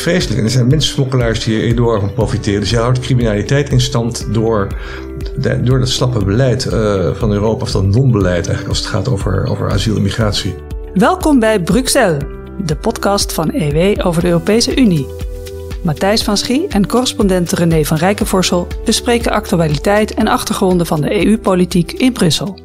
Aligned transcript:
vreselijk. 0.00 0.38
En 0.38 0.44
er 0.44 0.50
zijn 0.50 0.66
mensensmokkelaars 0.66 1.44
die 1.44 1.58
er 1.58 1.64
enorm 1.64 2.00
van 2.00 2.12
profiteren. 2.12 2.60
Dus 2.60 2.70
je 2.70 2.76
houdt 2.76 3.00
criminaliteit 3.00 3.70
in 3.70 3.80
stand 3.80 4.34
door, 4.34 4.66
door 5.62 5.78
dat 5.78 5.88
slappe 5.88 6.24
beleid 6.24 6.64
uh, 6.64 7.14
van 7.14 7.32
Europa, 7.32 7.62
of 7.62 7.70
dat 7.70 7.84
non-beleid 7.84 8.46
eigenlijk, 8.46 8.68
als 8.68 8.78
het 8.78 8.86
gaat 8.86 9.08
over, 9.08 9.46
over 9.46 9.70
asiel 9.70 9.96
en 9.96 10.02
migratie. 10.02 10.54
Welkom 10.94 11.38
bij 11.38 11.62
Bruxelles, 11.62 12.22
de 12.64 12.76
podcast 12.76 13.32
van 13.32 13.50
EW 13.50 14.06
over 14.06 14.22
de 14.22 14.28
Europese 14.28 14.76
Unie. 14.76 15.06
Matthijs 15.82 16.22
van 16.22 16.36
Schie 16.36 16.68
en 16.68 16.86
correspondent 16.86 17.52
René 17.52 17.84
van 17.84 17.96
Rijkenvorsel 17.96 18.66
bespreken 18.84 19.32
actualiteit 19.32 20.14
en 20.14 20.28
achtergronden 20.28 20.86
van 20.86 21.00
de 21.00 21.26
EU-politiek 21.26 21.92
in 21.92 22.12
Brussel. 22.12 22.60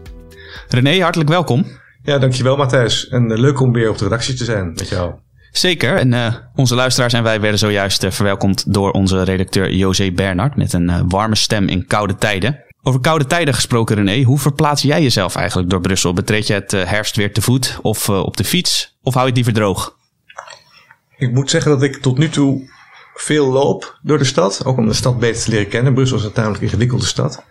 René, 0.70 1.02
hartelijk 1.02 1.30
welkom. 1.30 1.66
Ja, 2.04 2.18
dankjewel 2.18 2.58
Matthijs. 2.58 3.08
En 3.08 3.32
uh, 3.32 3.38
leuk 3.38 3.60
om 3.60 3.72
weer 3.72 3.90
op 3.90 3.98
de 3.98 4.04
redactie 4.04 4.34
te 4.34 4.44
zijn 4.44 4.68
met 4.68 4.90
jou. 4.90 5.14
Zeker. 5.58 5.98
En 5.98 6.12
uh, 6.12 6.36
onze 6.56 6.76
luisteraars 6.76 7.14
en 7.14 7.24
wij 7.24 7.42
werden 7.42 7.60
zojuist 7.60 8.04
uh, 8.04 8.12
verwelkomd 8.12 8.74
door 8.74 8.92
onze 8.92 9.24
redacteur 9.24 9.74
José 9.74 10.12
Bernard 10.12 10.56
met 10.56 10.74
een 10.74 11.10
warme 11.10 11.36
stem 11.36 11.68
in 11.68 11.88
koude 11.88 12.16
tijden. 12.16 12.64
Over 12.84 13.00
koude 13.00 13.26
tijden 13.26 13.54
gesproken, 13.54 13.96
René. 13.96 14.24
Hoe 14.24 14.40
verplaats 14.40 14.82
jij 14.82 15.02
jezelf 15.02 15.36
eigenlijk 15.36 15.70
door 15.70 15.82
Brussel? 15.82 16.14
Betreed 16.14 16.48
je 16.48 16.54
het 16.54 16.72
herfst 16.72 17.16
weer 17.16 17.34
te 17.34 17.42
voet 17.42 17.80
of 17.82 18.10
op 18.10 18.38
de 18.38 18.44
fiets? 18.44 18.98
Of 19.04 19.14
hou 19.14 19.26
je 19.26 19.34
het 19.34 19.36
liever 19.36 19.62
droog? 19.62 19.96
Ik 21.18 21.32
moet 21.32 21.50
zeggen 21.50 21.72
dat 21.72 21.84
ik 21.84 21.98
tot 21.98 22.18
nu 22.18 22.30
toe 22.30 22.70
veel 23.16 23.52
loop 23.52 24.00
door 24.02 24.18
de 24.18 24.24
stad. 24.24 24.66
Ook 24.66 24.78
om 24.78 24.88
de 24.88 24.94
stad 24.94 25.20
beter 25.20 25.44
te 25.44 25.50
leren 25.50 25.68
kennen. 25.68 25.94
Brussel 25.94 26.18
is 26.18 26.24
een 26.24 26.32
tamelijk 26.32 26.64
ingewikkelde 26.64 27.06
stad. 27.06 27.44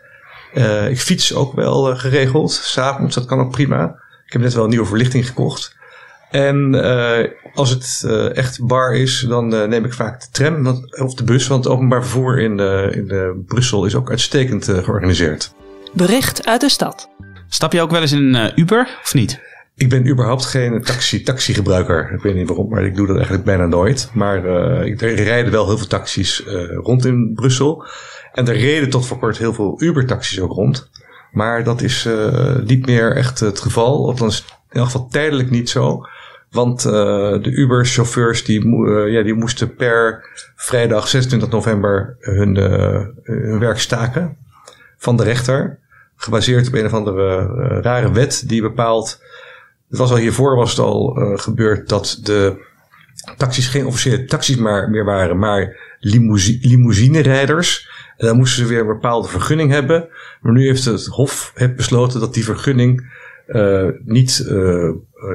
Ik 0.89 1.01
fiets 1.01 1.34
ook 1.34 1.55
wel 1.55 1.97
geregeld. 1.97 2.53
S'avonds, 2.53 3.15
dat 3.15 3.25
kan 3.25 3.41
ook 3.41 3.51
prima. 3.51 3.84
Ik 4.27 4.33
heb 4.33 4.43
net 4.43 4.55
wel 4.55 4.65
een 4.65 4.71
nieuwe 4.71 4.87
verlichting 4.87 5.27
gekocht. 5.27 5.77
En 6.34 6.74
uh, 6.74 7.19
als 7.55 7.70
het 7.70 8.05
echt 8.33 8.66
bar 8.66 8.95
is, 8.95 9.27
dan 9.29 9.48
neem 9.48 9.84
ik 9.84 9.92
vaak 9.92 10.20
de 10.20 10.27
tram 10.30 10.62
want, 10.62 11.00
of 11.00 11.14
de 11.14 11.25
bus. 11.25 11.47
Want 11.47 11.64
het 11.64 11.72
openbaar 11.72 12.03
vervoer 12.03 12.39
in, 12.39 12.59
in 12.92 13.09
de 13.09 13.42
Brussel 13.47 13.84
is 13.84 13.95
ook 13.95 14.11
uitstekend 14.11 14.64
georganiseerd. 14.64 15.55
Bericht 15.92 16.47
uit 16.47 16.61
de 16.61 16.69
stad. 16.69 17.09
Stap 17.48 17.72
je 17.72 17.81
ook 17.81 17.91
wel 17.91 18.00
eens 18.00 18.12
in 18.12 18.34
een 18.34 18.53
Uber 18.61 18.98
of 19.03 19.14
niet? 19.14 19.41
Ik 19.77 19.89
ben 19.89 20.09
überhaupt 20.09 20.44
geen 20.44 20.83
taxi, 20.83 21.22
taxigebruiker. 21.22 22.12
Ik 22.12 22.22
weet 22.22 22.34
niet 22.34 22.48
waarom, 22.48 22.69
maar 22.69 22.84
ik 22.84 22.94
doe 22.94 23.06
dat 23.06 23.16
eigenlijk 23.16 23.44
bijna 23.44 23.66
nooit. 23.66 24.11
Maar 24.12 24.44
uh, 24.44 25.03
er 25.03 25.14
rijden 25.14 25.53
wel 25.53 25.66
heel 25.66 25.78
veel 25.78 25.87
taxis 25.87 26.44
uh, 26.47 26.77
rond 26.83 27.05
in 27.05 27.33
Brussel. 27.34 27.84
En 28.33 28.48
er 28.48 28.56
reden 28.56 28.91
tot 28.91 29.06
voor 29.06 29.19
kort 29.19 29.39
heel 29.39 29.55
veel 29.55 29.83
Uber-taxis 29.83 30.41
ook 30.41 30.53
rond. 30.53 30.91
Maar 31.33 31.64
dat 31.64 31.83
is 31.83 32.06
uh, 32.06 32.56
niet 32.64 32.87
meer 32.87 33.16
echt 33.16 33.41
het 33.41 33.61
geval. 33.61 34.06
Althans, 34.06 34.44
in 34.70 34.78
elk 34.78 34.84
geval 34.91 35.09
tijdelijk 35.09 35.50
niet 35.50 35.70
zo. 35.70 36.06
Want 36.55 36.83
de 36.83 37.50
Uber-chauffeurs 37.50 38.44
die, 38.44 38.77
ja, 39.10 39.22
die 39.22 39.34
moesten 39.34 39.74
per 39.74 40.30
vrijdag 40.56 41.08
26 41.08 41.48
november 41.48 42.16
hun, 42.20 42.56
hun 43.22 43.58
werk 43.58 43.78
staken 43.78 44.36
van 44.97 45.16
de 45.16 45.22
rechter. 45.22 45.78
Gebaseerd 46.16 46.69
op 46.69 46.75
een 46.75 46.84
of 46.84 46.92
andere 46.92 47.47
rare 47.80 48.12
wet 48.12 48.44
die 48.47 48.62
bepaalt 48.62 49.20
het 49.94 50.02
was 50.02 50.10
al 50.10 50.16
hiervoor 50.16 50.56
was 50.56 50.70
het 50.70 50.78
al 50.78 51.19
uh, 51.19 51.38
gebeurd 51.38 51.88
dat 51.88 52.19
de 52.22 52.64
taxis 53.36 53.69
geen 53.69 53.86
officiële 53.86 54.25
taxis 54.25 54.56
maar, 54.56 54.91
meer 54.91 55.05
waren, 55.05 55.38
maar 55.38 55.77
limousine, 56.00 56.58
limousinerijders. 56.60 57.88
En 58.16 58.27
dan 58.27 58.36
moesten 58.36 58.62
ze 58.62 58.69
weer 58.69 58.80
een 58.80 58.86
bepaalde 58.86 59.28
vergunning 59.28 59.70
hebben. 59.70 60.08
Maar 60.41 60.52
nu 60.52 60.66
heeft 60.66 60.84
het 60.84 61.06
Hof 61.06 61.52
heeft 61.55 61.77
besloten 61.77 62.20
dat 62.20 62.34
die 62.34 62.44
vergunning 62.44 63.12
uh, 63.47 63.88
niet, 64.05 64.47
uh, 64.48 64.91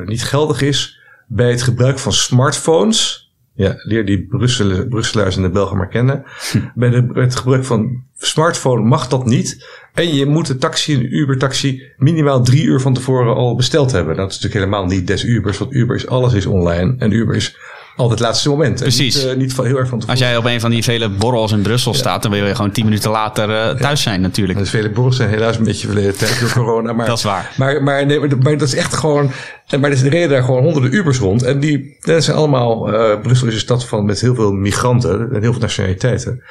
niet 0.05 0.23
geldig 0.23 0.61
is 0.61 0.98
bij 1.30 1.49
het 1.49 1.61
gebruik 1.61 1.99
van 1.99 2.13
smartphones. 2.13 3.27
Ja, 3.53 3.73
leer 3.77 4.05
die 4.05 4.25
Brussel, 4.25 4.88
Brusselaars 4.88 5.36
en 5.36 5.41
de 5.41 5.49
Belgen 5.49 5.77
maar 5.77 5.88
kennen. 5.88 6.23
Hm. 6.52 6.59
Bij, 6.80 6.89
de, 6.89 7.03
bij 7.03 7.23
het 7.23 7.36
gebruik 7.36 7.66
van 7.66 8.03
smartphone 8.17 8.81
mag 8.81 9.08
dat 9.08 9.25
niet. 9.25 9.67
En 9.93 10.15
je 10.15 10.26
moet 10.26 10.48
de 10.48 10.58
taxi, 10.58 10.93
een 10.95 11.15
Uber-taxi, 11.15 11.83
minimaal 11.98 12.43
drie 12.43 12.64
uur 12.64 12.80
van 12.80 12.93
tevoren 12.93 13.36
al 13.36 13.55
besteld 13.55 13.92
hebben. 13.92 14.15
Dat 14.15 14.30
is 14.30 14.36
natuurlijk 14.36 14.65
helemaal 14.65 14.86
niet 14.86 15.08
des 15.08 15.23
Ubers, 15.23 15.58
want 15.58 15.73
Uber 15.73 15.95
is 15.95 16.08
alles 16.08 16.33
is 16.33 16.45
online. 16.45 16.95
En 16.98 17.11
Uber 17.11 17.36
is 17.36 17.58
altijd 17.99 18.20
het 18.20 18.27
laatste 18.27 18.49
moment. 18.49 18.80
Precies. 18.80 19.15
niet, 19.15 19.26
uh, 19.26 19.36
niet 19.36 19.54
van, 19.54 19.65
heel 19.65 19.77
erg 19.77 19.89
van 19.89 19.99
tevoren. 19.99 20.20
Als 20.20 20.30
jij 20.30 20.37
op 20.37 20.45
een 20.45 20.60
van 20.60 20.70
die 20.70 20.83
vele 20.83 21.10
borrels 21.10 21.52
in 21.52 21.61
Brussel 21.61 21.93
staat, 21.93 22.21
dan 22.21 22.32
wil 22.32 22.45
je 22.45 22.55
gewoon 22.55 22.71
tien 22.71 22.86
minuten 22.86 23.11
later 23.11 23.49
uh, 23.49 23.82
thuis 23.82 24.02
zijn 24.02 24.21
natuurlijk. 24.21 24.60
De 24.60 24.65
vele 24.65 24.89
borrels 24.89 25.15
zijn 25.15 25.30
helaas 25.30 25.58
een 25.58 25.64
beetje 25.64 25.87
verleden 25.87 26.17
tijd 26.17 26.39
door 26.39 26.52
corona. 26.52 26.93
Maar, 26.93 27.05
dat 27.14 27.17
is 27.17 27.23
waar. 27.23 27.52
Maar, 27.58 27.83
maar, 27.83 28.05
nee, 28.05 28.20
maar, 28.20 28.58
dat 28.58 28.67
is 28.67 28.76
echt 28.76 28.93
gewoon... 28.93 29.32
Maar 29.80 29.92
er 29.92 30.08
reden 30.08 30.30
daar 30.30 30.43
gewoon 30.43 30.64
honderden 30.64 30.93
Ubers 30.93 31.17
rond. 31.17 31.43
En 31.43 31.59
die 31.59 31.98
dat 31.99 32.23
zijn 32.23 32.38
allemaal... 32.38 32.93
Uh, 32.93 33.20
Brussel 33.21 33.48
is 33.48 33.54
een 33.54 33.59
stad 33.59 33.86
van, 33.86 34.05
met 34.05 34.21
heel 34.21 34.36
veel 34.36 34.52
migranten 34.52 35.30
en 35.33 35.42
heel 35.42 35.52
veel 35.52 35.61
nationaliteiten. 35.61 36.43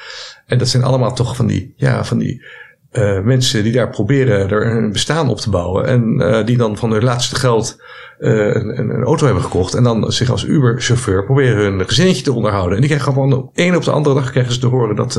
En 0.45 0.57
dat 0.57 0.67
zijn 0.67 0.83
allemaal 0.83 1.13
toch 1.15 1.35
van 1.35 1.47
die... 1.47 1.73
Ja, 1.75 2.03
van 2.03 2.17
die 2.17 2.45
mensen 3.23 3.63
die 3.63 3.71
daar 3.71 3.89
proberen 3.89 4.49
er 4.49 4.65
een 4.65 4.91
bestaan 4.91 5.29
op 5.29 5.39
te 5.39 5.49
bouwen. 5.49 5.85
En 5.85 6.45
die 6.45 6.57
dan 6.57 6.77
van 6.77 6.91
hun 6.91 7.03
laatste 7.03 7.35
geld 7.35 7.77
een, 8.19 8.79
een, 8.79 9.03
auto 9.03 9.25
hebben 9.25 9.43
gekocht. 9.43 9.73
En 9.73 9.83
dan 9.83 10.11
zich 10.11 10.29
als 10.29 10.45
Uber-chauffeur 10.45 11.25
proberen 11.25 11.57
hun 11.57 11.87
gezinnetje 11.87 12.23
te 12.23 12.33
onderhouden. 12.33 12.73
En 12.73 12.79
die 12.79 12.89
krijgen 12.89 13.13
gewoon 13.13 13.29
de 13.29 13.63
een 13.63 13.75
op 13.75 13.83
de 13.83 13.91
andere 13.91 14.15
dag 14.15 14.31
krijgen 14.31 14.53
ze 14.53 14.59
te 14.59 14.67
horen 14.67 14.95
dat, 14.95 15.13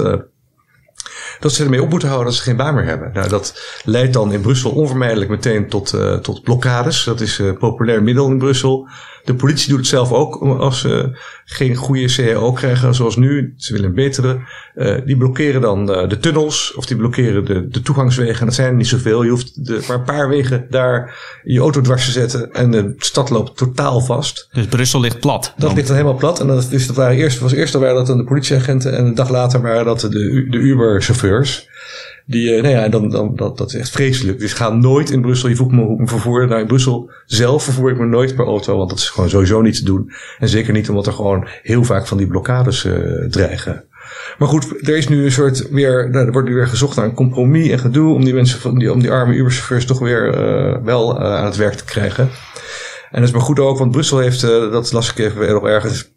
dat 1.41 1.53
ze 1.53 1.65
ermee 1.65 1.83
op 1.83 1.91
moeten 1.91 2.09
houden 2.09 2.29
dat 2.29 2.39
ze 2.39 2.47
geen 2.47 2.57
baan 2.57 2.75
meer 2.75 2.85
hebben. 2.85 3.11
Nou, 3.13 3.29
dat 3.29 3.81
leidt 3.85 4.13
dan 4.13 4.33
in 4.33 4.41
Brussel 4.41 4.71
onvermijdelijk 4.71 5.31
meteen 5.31 5.69
tot, 5.69 5.95
tot 6.23 6.43
blokkades. 6.43 7.05
Dat 7.05 7.21
is 7.21 7.39
een 7.39 7.59
populair 7.59 8.03
middel 8.03 8.27
in 8.27 8.39
Brussel. 8.39 8.89
De 9.25 9.35
politie 9.35 9.69
doet 9.69 9.79
het 9.79 9.87
zelf 9.87 10.13
ook 10.13 10.43
als 10.59 10.81
ze 10.81 11.19
geen 11.45 11.75
goede 11.75 12.15
CAO 12.15 12.53
krijgen 12.53 12.95
zoals 12.95 13.17
nu. 13.17 13.55
Ze 13.57 13.73
willen 13.73 13.89
een 13.89 13.95
betere. 13.95 14.41
Uh, 14.75 14.97
die 15.05 15.17
blokkeren 15.17 15.61
dan 15.61 15.91
uh, 15.91 16.09
de 16.09 16.19
tunnels 16.19 16.75
of 16.75 16.87
die 16.87 16.97
blokkeren 16.97 17.45
de, 17.45 17.69
de 17.69 17.83
toegangswegen. 17.83 18.41
En 18.41 18.47
dat 18.47 18.55
zijn 18.55 18.69
er 18.69 18.75
niet 18.75 18.87
zoveel. 18.87 19.23
Je 19.23 19.31
hoeft 19.31 19.67
de, 19.67 19.85
maar 19.89 19.97
een 19.97 20.05
paar 20.05 20.29
wegen 20.29 20.67
daar 20.71 21.19
je 21.45 21.61
auto 21.61 21.81
dwars 21.81 22.05
te 22.05 22.11
zetten 22.11 22.53
en 22.53 22.71
de 22.71 22.95
stad 22.99 23.31
loopt 23.31 23.57
totaal 23.57 24.01
vast. 24.01 24.49
Dus 24.53 24.67
Brussel 24.67 25.01
ligt 25.01 25.21
plat? 25.21 25.55
Dat 25.57 25.75
ligt 25.75 25.87
dan 25.87 25.97
helemaal 25.97 26.19
plat. 26.19 26.41
En 26.41 26.47
dat, 26.47 26.71
dus 26.71 26.87
dat 26.87 26.97
waren 26.97 27.17
eerst, 27.17 27.39
was 27.39 27.53
eerst 27.53 27.75
waren 27.75 27.95
dat 27.95 28.07
dan 28.07 28.17
de 28.17 28.25
politieagenten 28.25 28.97
en 28.97 29.05
een 29.05 29.15
dag 29.15 29.29
later 29.29 29.63
waren 29.63 29.85
dat 29.85 30.01
de, 30.01 30.47
de 30.51 30.59
Uber-chauffeurs. 30.59 31.69
Die, 32.31 32.57
uh, 32.57 32.63
nou 32.63 32.75
ja, 32.75 32.89
dan, 32.89 33.11
dan, 33.11 33.37
dat, 33.37 33.59
dat 33.59 33.69
is 33.69 33.75
echt 33.75 33.91
vreselijk. 33.91 34.39
Dus 34.39 34.53
ga 34.53 34.69
nooit 34.69 35.11
in 35.11 35.21
Brussel, 35.21 35.49
je 35.49 35.57
voelt 35.57 35.73
me, 35.73 35.95
me 35.99 36.07
vervoeren. 36.07 36.49
Nou, 36.49 36.61
in 36.61 36.67
Brussel 36.67 37.11
zelf 37.27 37.65
vervoer 37.65 37.91
ik 37.91 37.99
me 37.99 38.07
nooit 38.07 38.35
per 38.35 38.45
auto, 38.45 38.77
want 38.77 38.91
dat 38.91 38.99
is 38.99 39.09
gewoon 39.09 39.31
sowieso 39.31 39.61
niet 39.61 39.77
te 39.77 39.85
doen. 39.85 40.13
En 40.39 40.49
zeker 40.49 40.73
niet 40.73 40.89
omdat 40.89 41.07
er 41.07 41.13
gewoon 41.13 41.49
heel 41.63 41.85
vaak 41.85 42.07
van 42.07 42.17
die 42.17 42.27
blokkades 42.27 42.85
uh, 42.85 43.29
dreigen. 43.29 43.85
Maar 44.39 44.49
goed, 44.49 44.89
er 44.89 44.97
is 44.97 45.09
nu 45.09 45.25
een 45.25 45.33
soort 45.33 45.71
weer, 45.71 46.11
nou, 46.11 46.27
er 46.27 46.33
wordt 46.33 46.49
nu 46.49 46.55
weer 46.55 46.69
gezocht 46.69 46.97
naar 46.97 47.05
een 47.05 47.15
compromis 47.15 47.69
en 47.69 47.79
gedoe 47.79 48.15
om 48.15 48.25
die 48.25 48.35
mensen 48.35 48.61
van 48.61 48.79
die, 48.79 48.93
om 48.93 49.01
die 49.01 49.11
arme 49.11 49.35
Uberchauffeurs 49.35 49.85
toch 49.85 49.99
weer 49.99 50.35
uh, 50.35 50.85
wel 50.85 51.21
aan 51.21 51.45
het 51.45 51.57
werk 51.57 51.75
te 51.75 51.85
krijgen. 51.85 52.25
En 53.11 53.21
dat 53.21 53.29
is 53.29 53.35
maar 53.35 53.45
goed 53.45 53.59
ook, 53.59 53.79
want 53.79 53.91
Brussel 53.91 54.19
heeft, 54.19 54.41
dat 54.41 54.93
las 54.93 55.11
ik 55.11 55.19
even 55.19 55.53
nog 55.53 55.67
ergens, 55.67 56.13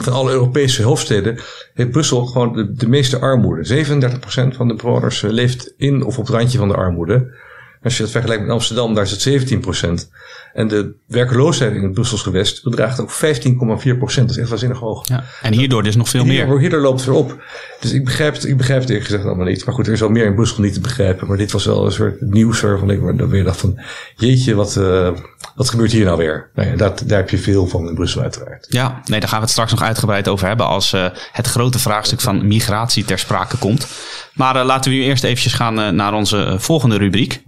van 0.00 0.12
alle 0.12 0.32
Europese 0.32 0.82
hoofdsteden 0.82 1.38
heeft 1.74 1.90
Brussel 1.90 2.26
gewoon 2.26 2.74
de, 2.74 2.88
meeste 2.88 3.18
armoede. 3.18 3.84
37% 3.84 4.56
van 4.56 4.68
de 4.68 4.74
bewoners 4.74 5.20
leeft 5.20 5.74
in 5.76 6.04
of 6.04 6.18
op 6.18 6.26
het 6.26 6.34
randje 6.34 6.58
van 6.58 6.68
de 6.68 6.74
armoede. 6.74 7.34
Als 7.82 7.96
je 7.96 8.02
dat 8.02 8.12
vergelijkt 8.12 8.42
met 8.42 8.52
Amsterdam, 8.52 8.94
daar 8.94 9.04
is 9.04 9.24
het 9.24 10.04
17%. 10.04 10.08
En 10.52 10.68
de 10.68 10.94
werkeloosheid 11.06 11.74
in 11.74 11.82
het 11.82 11.92
Brussels 11.92 12.22
gewest 12.22 12.62
bedraagt 12.62 13.00
ook 13.00 13.12
15,4 13.12 13.98
procent. 13.98 14.26
Dat 14.26 14.36
is 14.36 14.36
echt 14.36 14.48
waanzinnig 14.48 14.78
hoog. 14.78 15.08
Ja, 15.08 15.24
en 15.42 15.52
hierdoor 15.52 15.82
dus 15.82 15.96
nog 15.96 16.08
veel 16.08 16.24
meer. 16.24 16.58
Hierdoor 16.58 16.80
loopt 16.80 17.00
het 17.00 17.08
weer 17.08 17.18
op. 17.18 17.42
Dus 17.80 17.92
ik 17.92 18.04
begrijp 18.04 18.34
het, 18.34 18.44
ik 18.44 18.56
begrijp 18.56 18.80
het 18.80 18.88
eerlijk 18.88 19.06
gezegd 19.06 19.24
allemaal 19.24 19.46
niet. 19.46 19.64
Maar 19.64 19.74
goed, 19.74 19.86
er 19.86 19.92
is 19.92 20.00
wel 20.00 20.08
meer 20.08 20.26
in 20.26 20.34
Brussel 20.34 20.62
niet 20.62 20.72
te 20.72 20.80
begrijpen. 20.80 21.28
Maar 21.28 21.36
dit 21.36 21.52
was 21.52 21.64
wel 21.64 21.84
een 21.84 21.92
soort 21.92 22.20
nieuws 22.20 22.60
waarvan 22.60 22.90
ik 22.90 23.18
dan 23.18 23.28
weer 23.28 23.44
dacht 23.44 23.60
van... 23.60 23.80
Jeetje, 24.16 24.54
wat, 24.54 24.76
uh, 24.76 25.10
wat 25.54 25.70
gebeurt 25.70 25.92
hier 25.92 26.04
nou 26.04 26.18
weer? 26.18 26.50
Nou 26.54 26.68
ja, 26.68 26.76
dat, 26.76 27.02
daar 27.06 27.18
heb 27.18 27.30
je 27.30 27.38
veel 27.38 27.66
van 27.66 27.88
in 27.88 27.94
Brussel 27.94 28.22
uiteraard. 28.22 28.66
Ja, 28.68 29.00
nee, 29.04 29.20
daar 29.20 29.28
gaan 29.28 29.38
we 29.38 29.44
het 29.44 29.52
straks 29.52 29.70
nog 29.70 29.82
uitgebreid 29.82 30.28
over 30.28 30.46
hebben... 30.46 30.66
als 30.66 30.92
uh, 30.92 31.06
het 31.32 31.46
grote 31.46 31.78
vraagstuk 31.78 32.20
van 32.20 32.46
migratie 32.46 33.04
ter 33.04 33.18
sprake 33.18 33.56
komt. 33.56 33.86
Maar 34.34 34.56
uh, 34.56 34.64
laten 34.64 34.90
we 34.90 34.96
nu 34.96 35.02
eerst 35.02 35.24
eventjes 35.24 35.52
gaan 35.52 35.96
naar 35.96 36.14
onze 36.14 36.56
volgende 36.58 36.96
rubriek. 36.96 37.42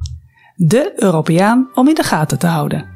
De 0.57 0.93
Europeaan 0.97 1.69
om 1.75 1.89
in 1.89 1.95
de 1.95 2.03
gaten 2.03 2.39
te 2.39 2.47
houden. 2.47 2.93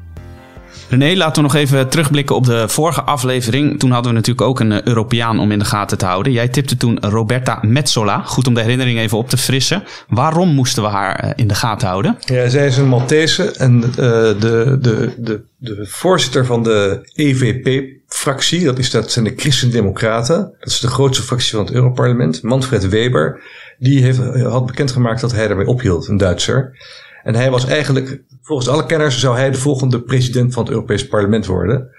René, 0.89 1.15
laten 1.15 1.35
we 1.35 1.41
nog 1.41 1.55
even 1.55 1.89
terugblikken 1.89 2.35
op 2.35 2.45
de 2.45 2.67
vorige 2.67 3.01
aflevering. 3.01 3.79
Toen 3.79 3.91
hadden 3.91 4.11
we 4.11 4.17
natuurlijk 4.17 4.47
ook 4.47 4.59
een 4.59 4.87
Europeaan 4.87 5.39
om 5.39 5.51
in 5.51 5.59
de 5.59 5.65
gaten 5.65 5.97
te 5.97 6.05
houden. 6.05 6.31
Jij 6.31 6.47
tipte 6.47 6.77
toen 6.77 6.99
Roberta 6.99 7.59
Metsola. 7.61 8.21
Goed 8.21 8.47
om 8.47 8.53
de 8.53 8.61
herinnering 8.61 8.99
even 8.99 9.17
op 9.17 9.29
te 9.29 9.37
frissen. 9.37 9.83
Waarom 10.07 10.53
moesten 10.53 10.83
we 10.83 10.89
haar 10.89 11.33
in 11.35 11.47
de 11.47 11.55
gaten 11.55 11.87
houden? 11.87 12.17
Ja, 12.19 12.49
zij 12.49 12.67
is 12.67 12.77
een 12.77 12.87
Maltese 12.87 13.51
en 13.51 13.83
uh, 13.83 13.93
de, 13.95 14.77
de, 14.81 15.13
de, 15.17 15.41
de 15.57 15.85
voorzitter 15.87 16.45
van 16.45 16.63
de 16.63 17.09
EVP-fractie, 17.13 18.63
dat, 18.63 18.77
is, 18.77 18.91
dat 18.91 19.11
zijn 19.11 19.25
de 19.25 19.33
Christen-Democraten. 19.35 20.53
Dat 20.59 20.69
is 20.69 20.79
de 20.79 20.87
grootste 20.87 21.23
fractie 21.23 21.51
van 21.51 21.65
het 21.65 21.73
Europarlement. 21.73 22.43
Manfred 22.43 22.89
Weber, 22.89 23.41
die 23.79 24.03
heeft, 24.03 24.17
had 24.43 24.65
bekendgemaakt 24.65 25.21
dat 25.21 25.31
hij 25.31 25.49
ermee 25.49 25.67
ophield, 25.67 26.07
een 26.07 26.17
Duitser. 26.17 26.77
En 27.23 27.35
hij 27.35 27.51
was 27.51 27.65
eigenlijk, 27.65 28.21
volgens 28.41 28.69
alle 28.69 28.85
kenners 28.85 29.19
zou 29.19 29.37
hij 29.37 29.51
de 29.51 29.57
volgende 29.57 30.01
president 30.01 30.53
van 30.53 30.63
het 30.63 30.71
Europees 30.71 31.07
Parlement 31.07 31.45
worden. 31.45 31.89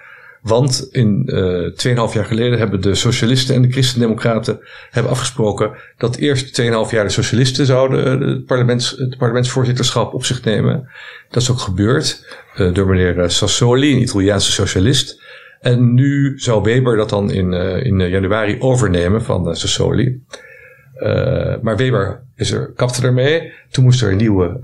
Want 0.42 0.88
in 0.90 1.22
uh, 1.26 2.08
2,5 2.08 2.14
jaar 2.14 2.24
geleden 2.24 2.58
hebben 2.58 2.80
de 2.80 2.94
socialisten 2.94 3.54
en 3.54 3.62
de 3.62 3.70
christendemocraten 3.70 4.60
hebben 4.90 5.12
afgesproken 5.12 5.72
dat 5.96 6.16
eerst 6.16 6.60
2,5 6.60 6.66
jaar 6.90 7.04
de 7.04 7.08
socialisten 7.08 7.66
zouden 7.66 8.20
het, 8.20 8.44
parlements, 8.44 8.90
het 8.90 9.18
parlementsvoorzitterschap 9.18 10.14
op 10.14 10.24
zich 10.24 10.44
nemen. 10.44 10.88
Dat 11.30 11.42
is 11.42 11.50
ook 11.50 11.58
gebeurd 11.58 12.26
uh, 12.56 12.74
door 12.74 12.86
meneer 12.86 13.30
Sassoli, 13.30 13.92
een 13.92 14.02
Italiaanse 14.02 14.52
socialist. 14.52 15.22
En 15.60 15.94
nu 15.94 16.38
zou 16.38 16.62
Weber 16.62 16.96
dat 16.96 17.08
dan 17.08 17.30
in, 17.30 17.52
in 17.82 18.08
januari 18.08 18.56
overnemen 18.58 19.22
van 19.22 19.56
Sassoli. 19.56 20.22
Maar 21.62 21.76
Weber 21.76 22.22
is 22.36 22.52
er, 22.52 22.72
kapte 22.72 23.06
ermee. 23.06 23.52
Toen 23.70 23.84
moest 23.84 24.02
er 24.02 24.10
een 24.10 24.16
nieuwe 24.16 24.60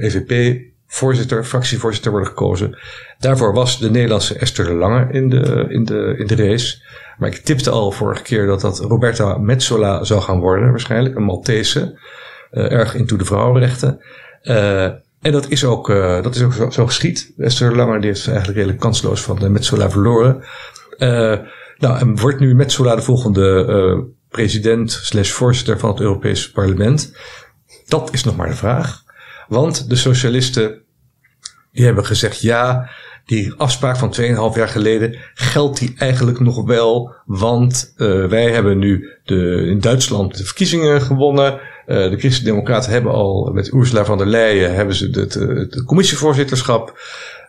EVP 0.00 0.60
voorzitter, 0.86 1.44
fractievoorzitter 1.44 2.10
worden 2.10 2.28
gekozen. 2.28 2.78
Daarvoor 3.18 3.54
was 3.54 3.78
de 3.78 3.90
Nederlandse 3.90 4.38
Esther 4.38 4.64
de 4.64 4.72
Lange 4.72 5.12
in 5.12 5.28
de, 5.28 5.66
in 5.68 5.84
de, 5.84 6.14
in 6.18 6.26
de 6.26 6.36
race. 6.36 6.82
Maar 7.18 7.28
ik 7.28 7.36
tipte 7.36 7.70
al 7.70 7.90
vorige 7.90 8.22
keer 8.22 8.46
dat 8.46 8.60
dat 8.60 8.78
Roberta 8.78 9.38
Metsola 9.38 10.04
zou 10.04 10.20
gaan 10.20 10.40
worden, 10.40 10.70
waarschijnlijk. 10.70 11.16
Een 11.16 11.22
Maltese. 11.22 11.98
Uh, 12.52 12.72
erg 12.72 12.94
into 12.94 13.16
de 13.16 13.24
vrouwenrechten. 13.24 14.00
En 15.20 15.32
dat 15.32 15.48
is 15.48 15.64
ook, 15.64 15.86
dat 16.22 16.34
is 16.34 16.42
ook 16.42 16.52
zo, 16.52 16.70
zo 16.70 16.86
geschied. 16.86 17.32
Esther 17.38 17.70
de 17.70 17.76
Lange 17.76 18.00
die 18.00 18.10
is 18.10 18.26
eigenlijk 18.26 18.56
redelijk 18.56 18.80
kansloos 18.80 19.22
van 19.22 19.38
de 19.38 19.48
Metsola 19.48 19.90
verloren. 19.90 20.42
nou, 21.78 21.98
en 21.98 22.16
wordt 22.16 22.40
nu 22.40 22.54
Metsola 22.54 22.96
de 22.96 23.02
volgende 23.02 24.06
president 24.32 24.90
slash 24.90 25.30
voorzitter 25.30 25.78
van 25.78 25.90
het 25.90 26.00
Europees 26.00 26.50
parlement? 26.50 27.12
Dat 27.86 28.08
is 28.12 28.24
nog 28.24 28.36
maar 28.36 28.48
de 28.48 28.54
vraag. 28.54 29.02
Want 29.48 29.88
de 29.88 29.96
socialisten 29.96 30.82
die 31.72 31.84
hebben 31.84 32.06
gezegd 32.06 32.40
ja, 32.40 32.90
die 33.26 33.54
afspraak 33.56 33.96
van 33.96 34.14
2,5 34.20 34.56
jaar 34.56 34.68
geleden 34.68 35.16
geldt 35.34 35.78
die 35.78 35.94
eigenlijk 35.98 36.40
nog 36.40 36.64
wel. 36.64 37.14
Want 37.24 37.94
uh, 37.96 38.26
wij 38.26 38.50
hebben 38.50 38.78
nu 38.78 39.10
de, 39.24 39.66
in 39.66 39.80
Duitsland 39.80 40.36
de 40.36 40.44
verkiezingen 40.44 41.02
gewonnen. 41.02 41.52
Uh, 41.52 42.10
de 42.10 42.18
Christen-Democraten 42.18 42.92
hebben 42.92 43.12
al 43.12 43.50
met 43.52 43.72
Ursula 43.72 44.04
von 44.04 44.18
der 44.18 44.26
Leyen 44.26 44.74
hebben 44.74 44.94
ze 44.94 45.08
het, 45.10 45.34
het 45.34 45.84
commissievoorzitterschap. 45.84 46.98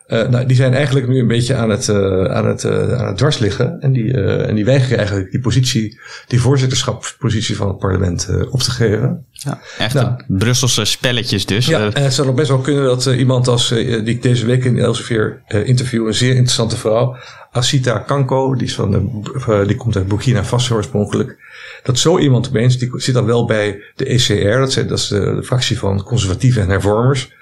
Uh, 0.08 0.28
nou, 0.28 0.46
die 0.46 0.56
zijn 0.56 0.74
eigenlijk 0.74 1.08
nu 1.08 1.18
een 1.18 1.26
beetje 1.26 1.54
aan 1.54 1.70
het, 1.70 1.88
uh, 1.88 2.24
aan 2.24 2.46
het, 2.46 2.64
uh, 2.64 2.92
aan 2.92 3.06
het 3.06 3.16
dwars 3.16 3.38
liggen. 3.38 3.80
En 3.80 3.92
die, 3.92 4.12
en 4.22 4.54
die 4.54 4.64
weigeren 4.64 4.98
eigenlijk 4.98 5.30
die 5.30 5.40
positie, 5.40 6.00
die 6.26 6.40
voorzitterschapspositie 6.40 7.56
van 7.56 7.68
het 7.68 7.78
parlement 7.78 8.28
op 8.50 8.60
te 8.60 8.70
geven. 8.70 9.24
Ja, 9.30 9.60
echt 9.78 9.94
nou, 9.94 10.22
Brusselse 10.26 10.84
spelletjes 10.84 11.46
dus. 11.46 11.66
Ja, 11.66 11.92
en 11.92 12.02
het 12.02 12.14
zou 12.14 12.26
nog 12.26 12.36
best 12.36 12.48
wel 12.48 12.58
kunnen 12.58 12.84
dat 12.84 13.06
iemand 13.06 13.48
als, 13.48 13.68
die 13.68 14.04
ik 14.04 14.22
deze 14.22 14.46
week 14.46 14.64
in 14.64 14.78
Elsevier 14.78 15.42
interview, 15.46 16.06
een 16.06 16.14
zeer 16.14 16.34
interessante 16.34 16.76
vrouw, 16.76 17.16
Asita 17.50 17.98
Kanko, 17.98 18.54
die, 18.54 18.66
is 18.66 18.74
van 18.74 18.90
de, 18.90 19.64
die 19.66 19.76
komt 19.76 19.96
uit 19.96 20.08
Burkina 20.08 20.44
Faso 20.44 20.74
oorspronkelijk. 20.74 21.36
Dat 21.82 21.98
zo 21.98 22.18
iemand 22.18 22.48
opeens, 22.48 22.78
die 22.78 22.90
zit 22.94 23.14
dan 23.14 23.24
wel 23.24 23.46
bij 23.46 23.82
de 23.96 24.04
ECR, 24.04 24.58
dat 24.58 24.68
is, 24.68 24.74
dat 24.74 24.98
is 24.98 25.08
de, 25.08 25.34
de 25.34 25.42
fractie 25.42 25.78
van 25.78 26.02
conservatieven 26.02 26.62
en 26.62 26.68
hervormers. 26.68 27.32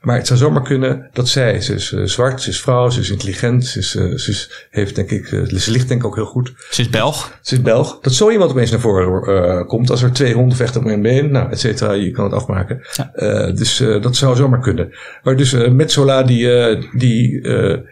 Maar 0.00 0.16
het 0.16 0.26
zou 0.26 0.38
zomaar 0.38 0.62
kunnen 0.62 1.08
dat 1.12 1.28
zij, 1.28 1.60
ze 1.60 1.74
is 1.74 1.92
uh, 1.92 2.04
zwart, 2.04 2.42
ze 2.42 2.50
is 2.50 2.60
vrouw, 2.60 2.88
ze 2.90 3.00
is 3.00 3.10
intelligent, 3.10 3.66
ze, 3.66 3.78
is, 3.78 3.94
uh, 3.94 4.16
ze 4.16 4.30
is, 4.30 4.66
heeft 4.70 4.94
denk 4.94 5.10
ik, 5.10 5.30
uh, 5.30 5.58
ze 5.58 5.70
ligt 5.70 5.88
denk 5.88 6.00
ik 6.00 6.06
ook 6.06 6.14
heel 6.14 6.24
goed. 6.24 6.52
Ze 6.70 6.80
is 6.80 6.88
Belg. 6.88 7.38
Ze 7.42 7.54
is 7.54 7.62
Belg. 7.62 7.98
Dat 8.00 8.12
zo 8.12 8.30
iemand 8.30 8.50
opeens 8.50 8.70
naar 8.70 8.80
voren 8.80 9.66
komt 9.66 9.90
als 9.90 10.02
er 10.02 10.12
twee 10.12 10.34
honden 10.34 10.56
vechten 10.56 10.80
op 10.80 10.86
een 10.86 11.02
been, 11.02 11.30
nou, 11.30 11.50
et 11.50 11.60
cetera, 11.60 11.92
je 11.92 12.10
kan 12.10 12.24
het 12.24 12.32
afmaken. 12.32 12.80
Ja. 12.96 13.52
dus 13.52 13.76
dat 13.76 14.16
zou 14.16 14.36
zomaar 14.36 14.60
kunnen. 14.60 14.92
Maar 15.22 15.36
dus 15.36 15.52
Metzola, 15.52 16.22
die, 16.22 16.48
die, 16.96 17.48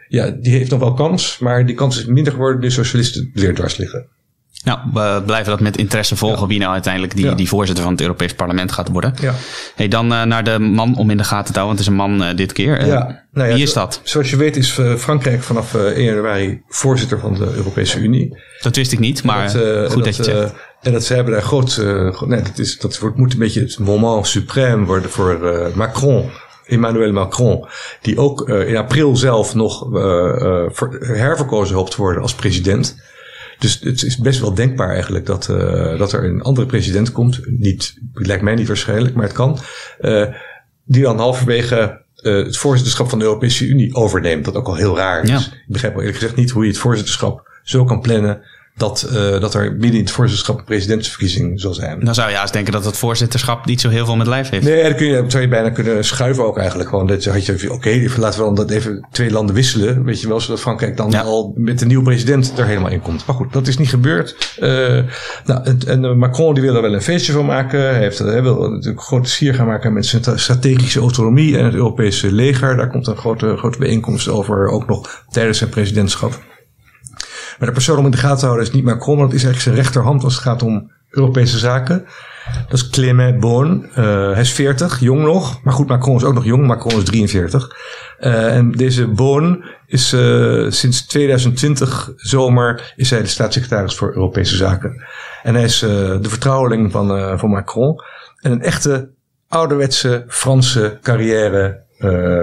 ja, 0.08 0.30
die 0.30 0.52
heeft 0.52 0.70
nog 0.70 0.80
wel 0.80 0.94
kans, 0.94 1.38
maar 1.38 1.66
die 1.66 1.74
kans 1.74 1.98
is 1.98 2.04
minder 2.04 2.32
geworden 2.32 2.60
nu 2.60 2.70
socialisten 2.70 3.30
weer 3.34 3.54
dwars 3.54 3.76
liggen. 3.76 4.06
Nou, 4.66 4.78
we 4.92 5.22
blijven 5.26 5.50
dat 5.50 5.60
met 5.60 5.76
interesse 5.76 6.16
volgen 6.16 6.48
wie 6.48 6.58
nou 6.58 6.72
uiteindelijk 6.72 7.16
die, 7.16 7.34
die 7.34 7.48
voorzitter 7.48 7.84
van 7.84 7.92
het 7.92 8.00
Europees 8.00 8.34
Parlement 8.34 8.72
gaat 8.72 8.88
worden. 8.88 9.14
Ja. 9.20 9.34
Hey, 9.74 9.88
dan 9.88 10.12
uh, 10.12 10.22
naar 10.22 10.44
de 10.44 10.58
man 10.58 10.96
om 10.96 11.10
in 11.10 11.16
de 11.16 11.24
gaten 11.24 11.52
te 11.52 11.58
houden, 11.58 11.76
want 11.76 11.78
het 11.78 11.80
is 11.80 11.86
een 11.86 12.18
man 12.18 12.28
uh, 12.28 12.36
dit 12.36 12.52
keer. 12.52 12.80
Uh, 12.80 12.86
ja. 12.86 13.24
Nou 13.32 13.52
wie 13.52 13.62
is 13.62 13.72
dat? 13.72 14.00
Zoals 14.02 14.30
je 14.30 14.36
weet 14.36 14.56
is 14.56 14.80
Frankrijk 14.98 15.42
vanaf 15.42 15.74
1 15.74 16.02
januari 16.02 16.62
voorzitter 16.68 17.18
van 17.18 17.34
de 17.34 17.52
Europese 17.54 17.98
Unie. 17.98 18.38
Dat 18.60 18.76
wist 18.76 18.92
ik 18.92 18.98
niet, 18.98 19.22
maar 19.22 19.52
dat, 19.52 19.92
goed 19.92 20.04
dat, 20.04 20.16
dat, 20.16 20.16
je 20.16 20.22
zegt. 20.22 20.54
En 20.82 20.92
dat 20.92 21.04
ze 21.04 21.14
hebben 21.14 21.32
daar 21.32 21.42
groot, 21.42 21.76
nee, 22.26 22.42
dat, 22.42 22.58
is, 22.58 22.78
dat 22.78 22.98
wordt, 22.98 23.16
moet 23.16 23.32
een 23.32 23.38
beetje 23.38 23.60
het 23.60 23.78
moment 23.78 24.38
suprême 24.38 24.86
worden 24.86 25.10
voor 25.10 25.70
Macron. 25.74 26.30
Emmanuel 26.66 27.12
Macron, 27.12 27.66
die 28.02 28.18
ook 28.18 28.48
in 28.48 28.76
april 28.76 29.16
zelf 29.16 29.54
nog 29.54 29.88
herverkozen 31.00 31.76
hoopt 31.76 31.90
te 31.90 31.96
worden 31.96 32.22
als 32.22 32.34
president. 32.34 32.96
Dus 33.58 33.80
het 33.80 34.02
is 34.02 34.16
best 34.16 34.40
wel 34.40 34.54
denkbaar 34.54 34.90
eigenlijk 34.90 35.26
dat, 35.26 35.48
uh, 35.50 35.98
dat 35.98 36.12
er 36.12 36.24
een 36.24 36.42
andere 36.42 36.66
president 36.66 37.12
komt. 37.12 37.40
Niet, 37.44 37.98
lijkt 38.12 38.42
mij 38.42 38.54
niet 38.54 38.66
waarschijnlijk, 38.66 39.14
maar 39.14 39.24
het 39.24 39.32
kan. 39.32 39.58
Uh, 40.00 40.26
die 40.84 41.02
dan 41.02 41.18
halverwege 41.18 42.04
uh, 42.16 42.44
het 42.44 42.56
voorzitterschap 42.56 43.08
van 43.08 43.18
de 43.18 43.24
Europese 43.24 43.66
Unie 43.66 43.94
overneemt. 43.94 44.44
Dat 44.44 44.54
ook 44.54 44.66
al 44.66 44.74
heel 44.74 44.96
raar 44.96 45.22
is. 45.22 45.30
Ja. 45.30 45.38
Ik 45.38 45.64
begrijp 45.66 45.92
wel 45.92 46.02
eerlijk 46.02 46.20
gezegd 46.20 46.38
niet 46.38 46.50
hoe 46.50 46.62
je 46.62 46.70
het 46.70 46.78
voorzitterschap 46.78 47.60
zo 47.62 47.84
kan 47.84 48.00
plannen 48.00 48.42
dat, 48.76 49.08
uh, 49.12 49.40
dat 49.40 49.54
er 49.54 49.72
midden 49.72 49.92
in 49.92 50.00
het 50.00 50.10
voorzitterschap 50.10 50.58
een 50.58 50.64
presidentsverkiezing 50.64 51.60
zal 51.60 51.74
zijn. 51.74 52.04
Dan 52.04 52.14
zou 52.14 52.28
je 52.28 52.34
juist 52.34 52.52
denken 52.52 52.72
dat 52.72 52.84
het 52.84 52.96
voorzitterschap 52.96 53.66
niet 53.66 53.80
zo 53.80 53.88
heel 53.88 54.04
veel 54.04 54.16
met 54.16 54.26
lijf 54.26 54.48
heeft. 54.48 54.64
Nee, 54.64 54.82
dan 54.82 54.94
kun 54.94 55.06
je, 55.06 55.24
zou 55.28 55.42
je 55.42 55.48
bijna 55.48 55.70
kunnen 55.70 56.04
schuiven 56.04 56.44
ook 56.44 56.58
eigenlijk. 56.58 56.88
Gewoon 56.88 57.06
dat 57.06 57.24
had 57.24 57.46
je, 57.46 57.52
oké, 57.52 57.72
okay, 57.72 58.10
laten 58.16 58.38
we 58.38 58.44
dan 58.44 58.54
dat 58.54 58.70
even 58.70 59.06
twee 59.10 59.30
landen 59.30 59.54
wisselen. 59.54 60.04
Weet 60.04 60.20
je 60.20 60.28
wel, 60.28 60.40
zodat 60.40 60.60
Frankrijk 60.60 60.96
dan 60.96 61.14
al 61.14 61.52
met 61.54 61.78
de 61.78 61.86
nieuwe 61.86 62.04
president 62.04 62.58
er 62.58 62.66
helemaal 62.66 62.90
in 62.90 63.00
komt. 63.00 63.26
Maar 63.26 63.36
goed, 63.36 63.52
dat 63.52 63.66
is 63.66 63.78
niet 63.78 63.88
gebeurd. 63.88 64.56
Uh, 64.60 64.68
nou, 65.44 65.64
en, 65.64 65.78
en, 65.86 66.18
Macron 66.18 66.54
die 66.54 66.62
wil 66.62 66.74
er 66.74 66.82
wel 66.82 66.94
een 66.94 67.02
feestje 67.02 67.32
van 67.32 67.46
maken. 67.46 67.80
Hij, 67.80 67.98
heeft, 67.98 68.18
hij 68.18 68.42
wil 68.42 68.70
natuurlijk 68.70 69.02
grote 69.02 69.30
sier 69.30 69.54
gaan 69.54 69.66
maken 69.66 69.92
met 69.92 70.06
zijn 70.06 70.38
strategische 70.38 71.00
autonomie 71.00 71.58
en 71.58 71.64
het 71.64 71.74
Europese 71.74 72.32
leger. 72.32 72.76
Daar 72.76 72.90
komt 72.90 73.06
een 73.06 73.16
grote, 73.16 73.56
grote 73.56 73.78
bijeenkomst 73.78 74.28
over, 74.28 74.68
ook 74.68 74.86
nog 74.86 75.24
tijdens 75.30 75.58
zijn 75.58 75.70
presidentschap. 75.70 76.54
Maar 77.58 77.68
de 77.68 77.74
persoon 77.74 77.98
om 77.98 78.04
in 78.04 78.10
de 78.10 78.16
gaten 78.16 78.38
te 78.38 78.44
houden 78.44 78.66
is 78.66 78.72
niet 78.72 78.84
Macron, 78.84 79.16
want 79.16 79.30
dat 79.30 79.38
is 79.38 79.44
eigenlijk 79.44 79.62
zijn 79.62 79.84
rechterhand 79.84 80.24
als 80.24 80.34
het 80.34 80.42
gaat 80.42 80.62
om 80.62 80.90
Europese 81.10 81.58
zaken. 81.58 82.06
Dat 82.68 82.78
is 82.78 82.90
Clément 82.90 83.40
Beaune. 83.40 83.88
Uh, 83.88 84.32
hij 84.32 84.40
is 84.40 84.52
40, 84.52 85.00
jong 85.00 85.22
nog. 85.22 85.62
Maar 85.62 85.72
goed, 85.72 85.88
Macron 85.88 86.16
is 86.16 86.24
ook 86.24 86.34
nog 86.34 86.44
jong. 86.44 86.66
Macron 86.66 86.98
is 86.98 87.04
43. 87.04 87.76
Uh, 88.20 88.56
en 88.56 88.72
deze 88.72 89.08
Beaune 89.08 89.64
is 89.86 90.12
uh, 90.12 90.70
sinds 90.70 91.06
2020 91.06 92.12
zomer 92.16 92.92
is 92.96 93.10
hij 93.10 93.20
de 93.20 93.26
staatssecretaris 93.26 93.94
voor 93.94 94.14
Europese 94.14 94.56
zaken. 94.56 95.04
En 95.42 95.54
hij 95.54 95.64
is 95.64 95.78
de 95.78 96.28
vertrouweling 96.28 96.92
van, 96.92 97.38
van 97.38 97.50
Macron. 97.50 98.00
En 98.40 98.52
een 98.52 98.62
echte 98.62 99.10
ouderwetse 99.48 100.24
Franse 100.28 100.98
carrière 101.02 101.84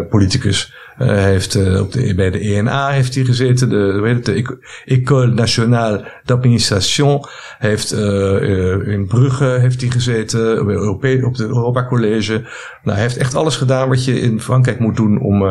politicus. 0.10 0.74
Hij 0.95 1.23
heeft 1.23 1.55
uh, 1.55 1.81
op 1.81 1.91
de, 1.91 2.15
bij 2.15 2.29
de 2.29 2.39
ENA 2.39 2.89
heeft 2.89 3.15
hij 3.15 3.23
gezeten, 3.23 3.69
de, 3.69 4.19
de 4.23 4.57
École 4.85 5.33
Nationale 5.33 6.12
d'Administration. 6.25 7.25
Heeft 7.57 7.93
uh, 7.93 8.88
in 8.88 9.07
Brugge 9.07 9.45
heeft 9.45 9.81
hij 9.81 9.89
gezeten, 9.89 10.62
op, 10.89 11.03
op 11.23 11.31
het 11.31 11.39
Europa 11.39 11.85
College. 11.88 12.33
Nou, 12.83 12.97
hij 12.97 13.01
heeft 13.01 13.17
echt 13.17 13.35
alles 13.35 13.55
gedaan 13.55 13.89
wat 13.89 14.05
je 14.05 14.19
in 14.19 14.41
Frankrijk 14.41 14.79
moet 14.79 14.95
doen 14.95 15.21
om, 15.21 15.43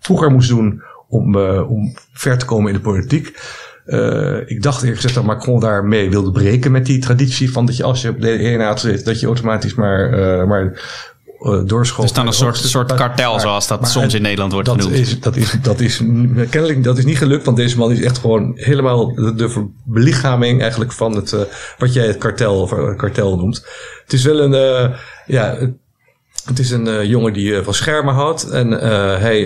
vroeger 0.00 0.30
moest 0.30 0.48
doen 0.48 0.82
om, 1.08 1.36
om 1.60 1.96
ver 2.12 2.38
te 2.38 2.44
komen 2.44 2.68
in 2.68 2.76
de 2.76 2.82
politiek. 2.82 3.26
Ik 4.46 4.62
dacht 4.62 4.80
eerlijk 4.80 4.96
gezegd 4.96 5.14
dat 5.14 5.24
Macron 5.24 5.60
daarmee 5.60 6.10
wilde 6.10 6.30
breken 6.30 6.72
met 6.72 6.86
die 6.86 6.98
traditie 6.98 7.52
van 7.52 7.66
dat 7.66 7.76
je 7.76 7.82
als 7.82 8.02
je 8.02 8.08
op 8.08 8.20
de 8.20 8.30
ENA 8.30 8.76
zit, 8.76 9.04
dat 9.04 9.20
je 9.20 9.26
automatisch 9.26 9.74
maar, 9.74 10.10
maar 10.48 10.80
uh, 11.44 11.60
doorschoten. 11.66 12.02
Er 12.02 12.08
staan 12.08 12.26
een 12.26 12.32
soort, 12.32 12.56
soort 12.56 12.94
kartel, 12.94 13.40
zoals 13.40 13.66
dat 13.66 13.88
soms 13.88 14.14
in 14.14 14.22
Nederland 14.22 14.52
wordt 14.52 14.68
dat 14.68 14.82
genoemd. 14.82 14.98
Is, 14.98 15.20
dat, 15.20 15.36
is, 15.36 15.56
dat 15.62 15.80
is 15.80 15.96
kennelijk 16.50 16.84
dat 16.84 16.98
is 16.98 17.04
niet 17.04 17.18
gelukt, 17.18 17.44
want 17.44 17.56
deze 17.56 17.76
man 17.76 17.92
is 17.92 18.00
echt 18.00 18.18
gewoon 18.18 18.52
helemaal 18.54 19.14
de, 19.14 19.34
de 19.34 19.66
belichaming 19.84 20.60
eigenlijk 20.60 20.92
van 20.92 21.16
het, 21.16 21.32
uh, 21.32 21.40
wat 21.78 21.92
jij 21.92 22.06
het 22.06 22.18
kartel, 22.18 22.60
of 22.60 22.72
uh, 22.72 22.96
kartel 22.96 23.36
noemt. 23.36 23.66
Het 24.02 24.12
is 24.12 24.24
wel 24.24 24.40
een, 24.40 24.92
ja, 25.26 25.58
het 26.44 26.58
is 26.58 26.70
een 26.70 26.86
uh, 26.86 27.04
jongen 27.04 27.32
die 27.32 27.50
uh, 27.50 27.62
van 27.62 27.74
schermen 27.74 28.14
houdt 28.14 28.48
en 28.48 28.72
uh, 28.72 28.80
hij, 29.18 29.40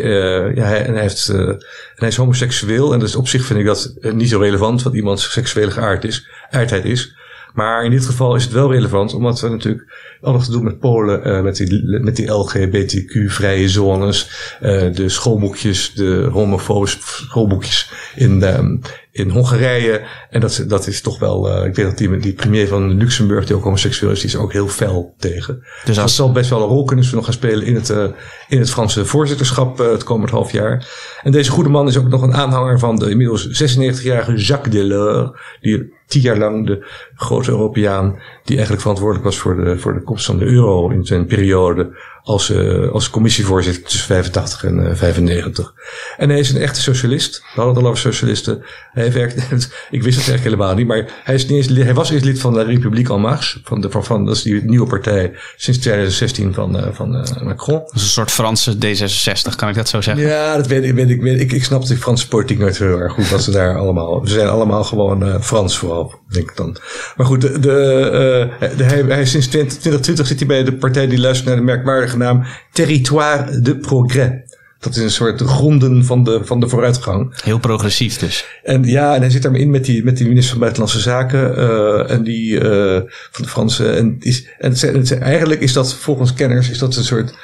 ja, 0.55 0.65
hij, 0.65 0.85
en 0.85 0.93
hij, 0.93 1.03
heeft, 1.03 1.29
en 1.29 1.59
hij 1.95 2.09
is 2.09 2.17
homoseksueel. 2.17 2.93
En 2.93 2.99
dus 2.99 3.17
op 3.17 3.29
zich 3.29 3.45
vind 3.45 3.59
ik 3.59 3.67
dat 3.67 3.95
niet 4.01 4.29
zo 4.29 4.39
relevant 4.39 4.83
wat 4.83 4.95
iemands 4.95 5.33
seksuele 5.33 5.71
geaard 5.71 6.05
is, 6.05 6.29
aardheid 6.51 6.85
is. 6.85 7.17
Maar 7.59 7.85
in 7.85 7.91
dit 7.91 8.07
geval 8.07 8.35
is 8.35 8.45
het 8.45 8.53
wel 8.53 8.73
relevant, 8.73 9.15
omdat 9.15 9.41
we 9.41 9.49
natuurlijk 9.49 10.17
alles 10.21 10.45
te 10.45 10.51
doen 10.51 10.65
met 10.65 10.79
Polen, 10.79 11.29
uh, 11.29 11.43
met, 11.43 11.57
die, 11.57 12.01
met 12.01 12.17
die 12.17 12.31
LGBTQ-vrije 12.31 13.69
zones, 13.69 14.31
uh, 14.63 14.95
de 14.95 15.09
schoolboekjes, 15.09 15.93
de 15.95 16.29
homofobische 16.33 16.99
schoolboekjes 17.01 17.93
in, 18.15 18.41
de, 18.41 18.79
in 19.11 19.31
Hongarije. 19.31 20.03
En 20.31 20.41
dat, 20.41 20.65
dat 20.69 20.87
is 20.87 21.01
toch 21.01 21.19
wel, 21.19 21.49
uh, 21.49 21.67
ik 21.67 21.75
weet 21.75 21.87
dat 21.87 21.99
die, 21.99 22.17
die 22.19 22.33
premier 22.33 22.69
van 22.69 22.95
Luxemburg, 22.95 23.47
die 23.47 23.57
ook 23.57 23.63
homoseksueel 23.63 24.13
is, 24.13 24.21
die 24.21 24.29
is 24.29 24.37
ook 24.37 24.53
heel 24.53 24.69
fel 24.69 25.15
tegen. 25.19 25.65
Dus 25.85 25.97
dat 25.97 26.11
zal 26.11 26.33
best 26.33 26.51
wel 26.51 26.63
een 26.63 26.69
rol 26.69 26.85
kunnen 26.85 27.07
nog 27.13 27.25
gaan 27.25 27.33
spelen 27.33 27.67
in 27.67 27.75
het, 27.75 27.89
uh, 27.89 28.05
in 28.49 28.59
het 28.59 28.71
Franse 28.71 29.05
voorzitterschap 29.05 29.81
uh, 29.81 29.91
het 29.91 30.05
komend 30.05 30.31
half 30.31 30.53
jaar. 30.53 30.89
En 31.23 31.33
deze 31.33 31.51
goede 31.51 31.71
man 31.71 31.89
is 31.89 31.97
ook 31.97 32.09
nog 32.09 32.23
een 32.23 32.35
aanhanger 32.35 32.79
van 32.79 32.97
de 32.97 33.11
inmiddels 33.11 33.63
96-jarige 33.63 34.37
Jacques 34.37 34.75
Delors, 34.75 35.31
die 35.61 35.97
tien 36.07 36.23
jaar 36.23 36.39
lang 36.39 36.67
de 36.67 36.87
grote 37.15 37.51
Europeaan 37.51 38.19
die 38.45 38.57
eigenlijk 38.57 38.81
verantwoordelijk 38.81 39.25
was 39.25 39.39
voor 39.39 39.65
de, 39.65 39.79
voor 39.79 39.95
de 39.95 40.03
komst 40.03 40.27
van 40.27 40.39
de 40.39 40.45
euro 40.45 40.89
in 40.89 41.05
zijn 41.05 41.27
periode 41.27 41.97
als, 42.29 42.51
uh, 42.51 42.91
als 42.91 43.11
commissievoorzitter 43.11 43.83
tussen 43.83 44.07
85 44.07 44.65
en 44.65 44.79
uh, 44.79 44.91
95. 44.95 45.75
En 46.17 46.29
hij 46.29 46.39
is 46.39 46.51
een 46.51 46.61
echte 46.61 46.81
socialist. 46.81 47.39
We 47.39 47.47
hadden 47.55 47.75
het 47.75 47.83
al 47.85 47.91
over 47.91 48.03
socialisten. 48.03 48.65
Hij 48.93 49.13
werkt, 49.13 49.37
ik 49.91 50.03
wist 50.03 50.19
het 50.19 50.29
eigenlijk 50.29 50.43
helemaal 50.43 50.75
niet, 50.75 50.87
maar 50.87 51.21
hij, 51.25 51.35
is 51.35 51.47
niet 51.47 51.69
eens, 51.69 51.85
hij 51.85 51.95
was 51.95 52.11
eerst 52.11 52.25
lid 52.25 52.41
van 52.41 52.53
de 52.53 52.63
Republiek 52.63 53.09
En 53.09 53.21
Marche. 53.21 53.61
Van 53.65 53.81
de, 53.81 53.91
van, 53.91 54.05
van, 54.05 54.25
dat 54.25 54.37
is 54.37 54.43
die 54.43 54.65
nieuwe 54.65 54.87
partij 54.87 55.33
sinds 55.57 55.79
2016 55.79 56.55
van, 56.55 56.77
uh, 56.77 56.87
van 56.93 57.11
Macron. 57.43 57.79
Dat 57.79 57.95
is 57.95 58.03
een 58.03 58.09
soort 58.09 58.31
Franse 58.31 58.75
D66, 58.77 59.57
kan 59.57 59.69
ik 59.69 59.75
dat 59.75 59.89
zo 59.89 60.01
zeggen? 60.01 60.27
Ja, 60.27 60.57
dat 60.57 60.67
weet, 60.67 60.93
weet 60.93 61.11
ik. 61.11 61.23
Weet, 61.23 61.41
ik, 61.41 61.53
ik 61.53 61.65
snap 61.65 61.87
de 61.87 61.97
Franse 61.97 62.29
politiek 62.29 62.59
nooit 62.59 62.79
heel 62.79 62.99
erg 62.99 63.13
goed. 63.13 63.31
Wat 63.31 63.43
ze 63.43 63.51
daar 63.51 63.79
allemaal. 63.83 64.27
Ze 64.27 64.33
zijn 64.33 64.49
allemaal 64.49 64.85
gewoon 64.85 65.43
Frans 65.43 65.79
vooral, 65.79 66.15
denk 66.29 66.51
ik 66.51 66.57
dan. 66.57 66.77
Maar 67.17 67.27
goed, 67.27 67.41
de, 67.41 67.59
de, 67.59 68.49
de 68.77 68.85
hij, 68.85 69.03
hij, 69.03 69.27
sinds 69.27 69.47
2020 69.47 70.27
zit 70.27 70.39
hij 70.39 70.49
bij 70.49 70.65
de 70.65 70.75
partij 70.75 71.07
die 71.07 71.21
luistert 71.21 71.49
naar 71.49 71.57
de 71.57 71.63
merkwaardige 71.63 72.17
naam 72.17 72.45
Territoire 72.73 73.61
de 73.61 73.77
Progrès. 73.77 74.31
Dat 74.79 74.97
is 74.97 75.03
een 75.03 75.11
soort 75.11 75.41
gronden 75.41 76.05
van 76.05 76.25
de, 76.25 76.41
van 76.45 76.61
de 76.61 76.69
vooruitgang. 76.69 77.43
Heel 77.43 77.59
progressief 77.59 78.19
dus. 78.19 78.45
En 78.63 78.85
ja, 78.85 79.15
en 79.15 79.21
hij 79.21 79.31
zit 79.31 79.43
daarmee 79.43 79.61
in 79.61 79.71
met 79.71 79.85
die, 79.85 80.05
met 80.05 80.17
die 80.17 80.27
minister 80.27 80.51
van 80.51 80.61
Buitenlandse 80.61 81.01
Zaken 81.01 81.59
uh, 81.59 82.11
en 82.11 82.23
die 82.23 82.53
uh, 82.53 83.01
van 83.31 83.45
de 83.45 83.49
Franse. 83.49 83.91
En, 83.91 84.17
is, 84.21 84.47
en 84.59 84.73
het, 84.73 85.19
eigenlijk 85.19 85.61
is 85.61 85.73
dat 85.73 85.95
volgens 85.95 86.35
kenners 86.35 86.71
is 86.71 86.79
dat 86.79 86.97
een 86.97 87.05
soort 87.05 87.35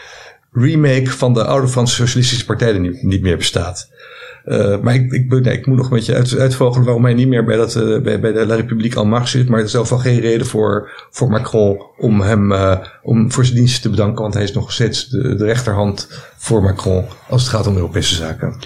remake 0.52 1.10
van 1.10 1.34
de 1.34 1.44
oude 1.44 1.68
Franse 1.68 1.94
Socialistische 1.94 2.44
Partij 2.44 2.72
die 2.72 2.80
niet, 2.80 3.02
niet 3.02 3.22
meer 3.22 3.36
bestaat. 3.36 3.88
Uh, 4.44 4.78
maar 4.80 4.94
ik, 4.94 5.12
ik, 5.12 5.30
nee, 5.30 5.58
ik 5.58 5.66
moet 5.66 5.76
nog 5.76 5.90
een 5.90 5.96
beetje 5.96 6.14
uit, 6.14 6.38
uitvogelen 6.38 6.84
waarom 6.84 7.04
hij 7.04 7.14
niet 7.14 7.28
meer 7.28 7.44
bij, 7.44 7.56
dat, 7.56 7.74
uh, 7.74 8.02
bij, 8.02 8.20
bij 8.20 8.32
de 8.32 8.46
La 8.46 8.54
République 8.54 9.00
en 9.00 9.08
Marche 9.08 9.38
zit. 9.38 9.48
Maar 9.48 9.58
er 9.58 9.64
is 9.64 9.70
zelf 9.70 9.88
wel 9.88 9.98
geen 9.98 10.20
reden 10.20 10.46
voor, 10.46 10.90
voor 11.10 11.30
Macron 11.30 11.82
om 11.98 12.20
hem 12.20 12.52
uh, 12.52 12.76
om 13.02 13.32
voor 13.32 13.44
zijn 13.44 13.56
diensten 13.56 13.82
te 13.82 13.90
bedanken. 13.90 14.22
Want 14.22 14.34
hij 14.34 14.42
is 14.42 14.52
nog 14.52 14.72
steeds 14.72 15.08
de, 15.08 15.34
de 15.34 15.44
rechterhand 15.44 16.08
voor 16.36 16.62
Macron 16.62 17.04
als 17.28 17.42
het 17.42 17.50
gaat 17.50 17.66
om 17.66 17.76
Europese 17.76 18.14
zaken. 18.14 18.56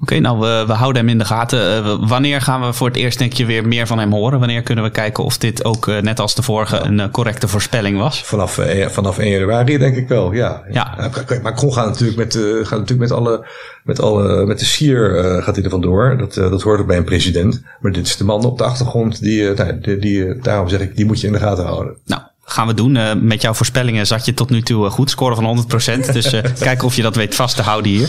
Oké, 0.00 0.18
nou 0.18 0.38
we, 0.38 0.64
we, 0.66 0.72
houden 0.72 1.02
hem 1.02 1.10
in 1.10 1.18
de 1.18 1.24
gaten. 1.24 2.08
Wanneer 2.08 2.40
gaan 2.40 2.60
we 2.60 2.72
voor 2.72 2.86
het 2.86 2.96
eerst 2.96 3.18
denk 3.18 3.32
je 3.32 3.46
weer 3.46 3.66
meer 3.66 3.86
van 3.86 3.98
hem 3.98 4.12
horen? 4.12 4.38
Wanneer 4.38 4.62
kunnen 4.62 4.84
we 4.84 4.90
kijken 4.90 5.24
of 5.24 5.38
dit 5.38 5.64
ook 5.64 5.86
net 5.86 6.20
als 6.20 6.34
de 6.34 6.42
vorige 6.42 6.80
een 6.80 7.10
correcte 7.10 7.48
voorspelling 7.48 7.98
was? 7.98 8.22
Vanaf, 8.22 8.60
vanaf 8.88 9.18
1 9.18 9.30
januari 9.30 9.78
denk 9.78 9.96
ik 9.96 10.08
wel, 10.08 10.32
ja. 10.32 10.62
ja. 10.70 11.10
Macron 11.42 11.72
gaat 11.72 11.86
natuurlijk 11.86 12.18
met, 12.18 12.34
gaat 12.62 12.78
natuurlijk 12.78 13.10
met 13.10 13.12
alle, 13.12 13.46
met 13.88 14.00
alle, 14.00 14.46
met 14.46 14.58
de 14.58 14.64
sier 14.64 15.22
gaat 15.42 15.54
hij 15.54 15.64
er 15.64 15.70
vandoor. 15.70 16.16
Dat, 16.18 16.34
dat 16.34 16.62
hoort 16.62 16.80
ook 16.80 16.86
bij 16.86 16.96
een 16.96 17.04
president. 17.04 17.62
Maar 17.80 17.92
dit 17.92 18.06
is 18.06 18.16
de 18.16 18.24
man 18.24 18.44
op 18.44 18.58
de 18.58 18.64
achtergrond 18.64 19.20
die, 19.20 19.54
nou, 19.54 19.80
die, 19.80 19.98
die, 19.98 20.38
daarom 20.38 20.68
zeg 20.68 20.80
ik, 20.80 20.96
die 20.96 21.06
moet 21.06 21.20
je 21.20 21.26
in 21.26 21.32
de 21.32 21.38
gaten 21.38 21.64
houden. 21.64 21.96
Nou, 22.04 22.22
gaan 22.44 22.66
we 22.66 22.74
doen. 22.74 22.94
Uh, 22.94 23.14
met 23.14 23.42
jouw 23.42 23.54
voorspellingen 23.54 24.06
zat 24.06 24.24
je 24.24 24.34
tot 24.34 24.50
nu 24.50 24.62
toe 24.62 24.90
goed. 24.90 25.10
Scoren 25.10 25.36
van 25.36 25.64
100%. 25.64 26.10
Dus 26.12 26.32
uh, 26.32 26.40
kijken 26.58 26.86
of 26.86 26.96
je 26.96 27.02
dat 27.02 27.16
weet 27.16 27.34
vast 27.34 27.56
te 27.56 27.62
houden 27.62 27.90
hier. 27.90 28.08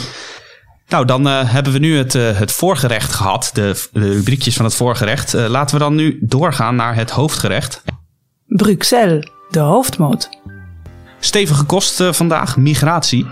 Nou, 0.87 1.05
dan 1.05 1.25
hebben 1.25 1.73
we 1.73 1.79
nu 1.79 1.97
het, 1.97 2.13
het 2.13 2.51
voorgerecht 2.51 3.13
gehad. 3.13 3.49
De, 3.53 3.87
de 3.91 4.13
rubriekjes 4.13 4.55
van 4.55 4.65
het 4.65 4.75
voorgerecht. 4.75 5.33
laten 5.33 5.75
we 5.75 5.83
dan 5.83 5.95
nu 5.95 6.17
doorgaan 6.21 6.75
naar 6.75 6.95
het 6.95 7.11
hoofdgerecht. 7.11 7.83
Bruxelles, 8.45 9.27
de 9.49 9.59
hoofdmoot. 9.59 10.29
Stevige 11.19 11.63
kost 11.63 12.03
vandaag, 12.11 12.57
migratie. 12.57 13.27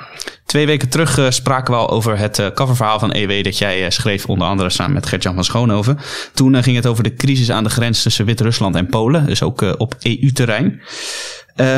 Twee 0.45 0.65
weken 0.65 0.89
terug 0.89 1.17
uh, 1.17 1.29
spraken 1.29 1.73
we 1.73 1.79
al 1.79 1.89
over 1.89 2.17
het 2.17 2.39
uh, 2.39 2.47
coververhaal 2.53 2.99
van 2.99 3.11
EW 3.11 3.43
dat 3.43 3.57
jij 3.57 3.89
schreef, 3.89 4.25
onder 4.25 4.47
andere 4.47 4.69
samen 4.69 4.93
met 4.93 5.05
Gertjan 5.05 5.33
van 5.33 5.43
Schoonhoven. 5.43 5.99
Toen 6.33 6.63
ging 6.63 6.75
het 6.75 6.87
over 6.87 7.03
de 7.03 7.13
crisis 7.13 7.51
aan 7.51 7.63
de 7.63 7.69
grens 7.69 8.03
tussen 8.03 8.25
Wit-Rusland 8.25 8.75
en 8.75 8.87
Polen, 8.87 9.25
dus 9.25 9.43
ook 9.43 9.61
op 9.77 9.95
EU-terrein. 9.99 10.81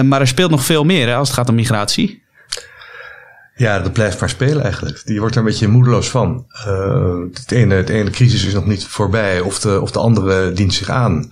maar 0.03 0.21
er 0.21 0.27
speelt 0.27 0.51
nog 0.51 0.63
veel 0.63 0.83
meer 0.83 1.07
hè, 1.07 1.15
als 1.15 1.27
het 1.27 1.37
gaat 1.37 1.49
om 1.49 1.55
migratie. 1.55 2.21
Ja, 3.55 3.79
dat 3.79 3.93
blijft 3.93 4.19
maar 4.19 4.29
spelen 4.29 4.63
eigenlijk. 4.63 5.01
Die 5.05 5.19
wordt 5.19 5.35
er 5.35 5.41
een 5.41 5.47
beetje 5.47 5.67
moedeloos 5.67 6.09
van. 6.09 6.45
het, 7.33 7.51
ene, 7.51 7.75
het 7.75 7.89
ene 7.89 8.09
crisis 8.09 8.45
is 8.45 8.53
nog 8.53 8.65
niet 8.65 8.85
voorbij 8.85 9.39
of 9.39 9.59
de, 9.59 9.81
of 9.81 9.91
de 9.91 9.99
andere 9.99 10.51
dient 10.51 10.73
zich 10.73 10.89
aan. 10.89 11.29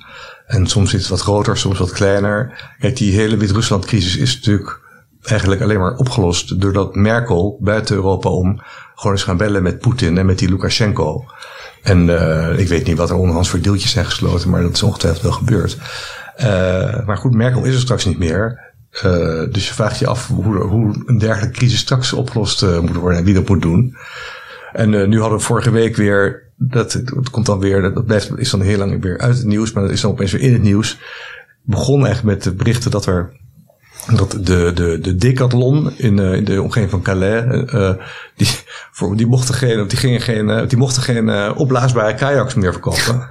En 0.48 0.68
soms 0.68 0.94
is 0.94 1.00
het 1.00 1.10
wat 1.10 1.22
groter, 1.22 1.58
soms 1.58 1.80
wat 1.80 1.92
kleiner. 1.92 2.54
Kijk, 2.80 2.98
die 2.98 3.14
hele 3.14 3.38
Wit-Rusland-crisis 3.38 4.18
is 4.18 4.36
natuurlijk 4.36 4.80
eigenlijk 5.24 5.62
alleen 5.62 5.80
maar 5.80 5.96
opgelost 5.96 6.62
doordat 6.62 6.96
Merkel 6.96 7.58
buiten 7.62 7.96
Europa 7.96 8.30
om 8.30 8.62
gewoon 8.96 9.12
eens 9.12 9.24
gaan 9.24 9.38
bellen 9.38 9.64
met 9.64 9.80
Poetin 9.80 10.18
en 10.18 10.26
met 10.26 10.40
die 10.40 10.50
Lukashenko. 10.50 11.26
En 11.82 12.08
uh, 12.08 12.60
ik 12.60 12.68
weet 12.68 12.86
niet 12.86 12.98
wat 12.98 13.10
er 13.10 13.16
onderhands 13.16 13.50
voor 13.50 13.62
deeltjes 13.62 13.92
zijn 13.92 14.06
gesloten, 14.06 14.50
maar 14.50 14.62
dat 14.62 14.74
is 14.74 14.84
ongetwijfeld 14.84 15.24
wel 15.24 15.32
gebeurd. 15.32 15.78
Uh, 16.40 17.06
maar 17.06 17.18
goed, 17.18 17.34
Merkel 17.34 17.64
is 17.64 17.74
er 17.74 17.80
straks 17.80 18.06
niet 18.06 18.20
meer. 18.20 18.74
Uh, 19.06 19.52
dus 19.52 19.68
je 19.68 19.74
vraagt 19.74 20.00
je 20.00 20.08
af 20.08 20.28
hoe, 20.28 20.56
hoe 20.56 21.04
een 21.06 21.18
dergelijke 21.18 21.58
crisis 21.58 21.80
straks 21.80 22.14
opgelost 22.14 22.66
moet 22.82 22.96
worden 22.96 23.20
en 23.20 23.26
wie 23.26 23.34
dat 23.34 23.48
moet 23.48 23.62
doen. 23.62 23.96
En 24.72 25.10
nu 25.10 25.20
hadden 25.20 25.38
we 25.38 25.44
vorige 25.44 25.72
week 25.72 25.96
weer, 25.96 26.47
dat, 26.58 27.04
komt 27.32 27.46
dan 27.46 27.60
weer, 27.60 27.82
dat 27.82 28.06
blijft, 28.06 28.38
is 28.38 28.50
dan 28.50 28.62
heel 28.62 28.78
lang 28.78 29.02
weer 29.02 29.18
uit 29.18 29.38
het 29.38 29.46
nieuws, 29.46 29.72
maar 29.72 29.84
dat 29.84 29.92
is 29.92 30.02
dan 30.02 30.12
opeens 30.12 30.32
weer 30.32 30.42
in 30.42 30.54
het 30.54 30.62
nieuws. 30.62 30.98
Begon 31.62 32.06
eigenlijk 32.06 32.36
met 32.36 32.44
de 32.44 32.54
berichten 32.54 32.92
dat 32.92 33.06
er 33.06 33.36
dat 34.16 34.32
de, 34.32 34.72
de, 34.74 35.00
de 35.02 35.16
Decathlon 35.16 35.98
in, 35.98 36.18
uh, 36.18 36.34
in 36.34 36.46
de 36.46 36.62
omgeving 36.62 36.92
van 36.92 37.02
Calais, 37.02 37.44
uh, 37.74 37.92
die, 38.36 38.48
voor, 38.92 39.16
die 39.16 39.28
mochten 39.28 39.56
geen, 39.56 39.88
die 39.88 39.98
gingen 39.98 40.22
geen, 40.22 40.68
die 40.68 40.78
mochten 40.78 41.02
geen 41.02 41.56
opblaasbare 41.56 42.14
kajaks 42.14 42.54
meer 42.54 42.72
verkopen. 42.72 43.30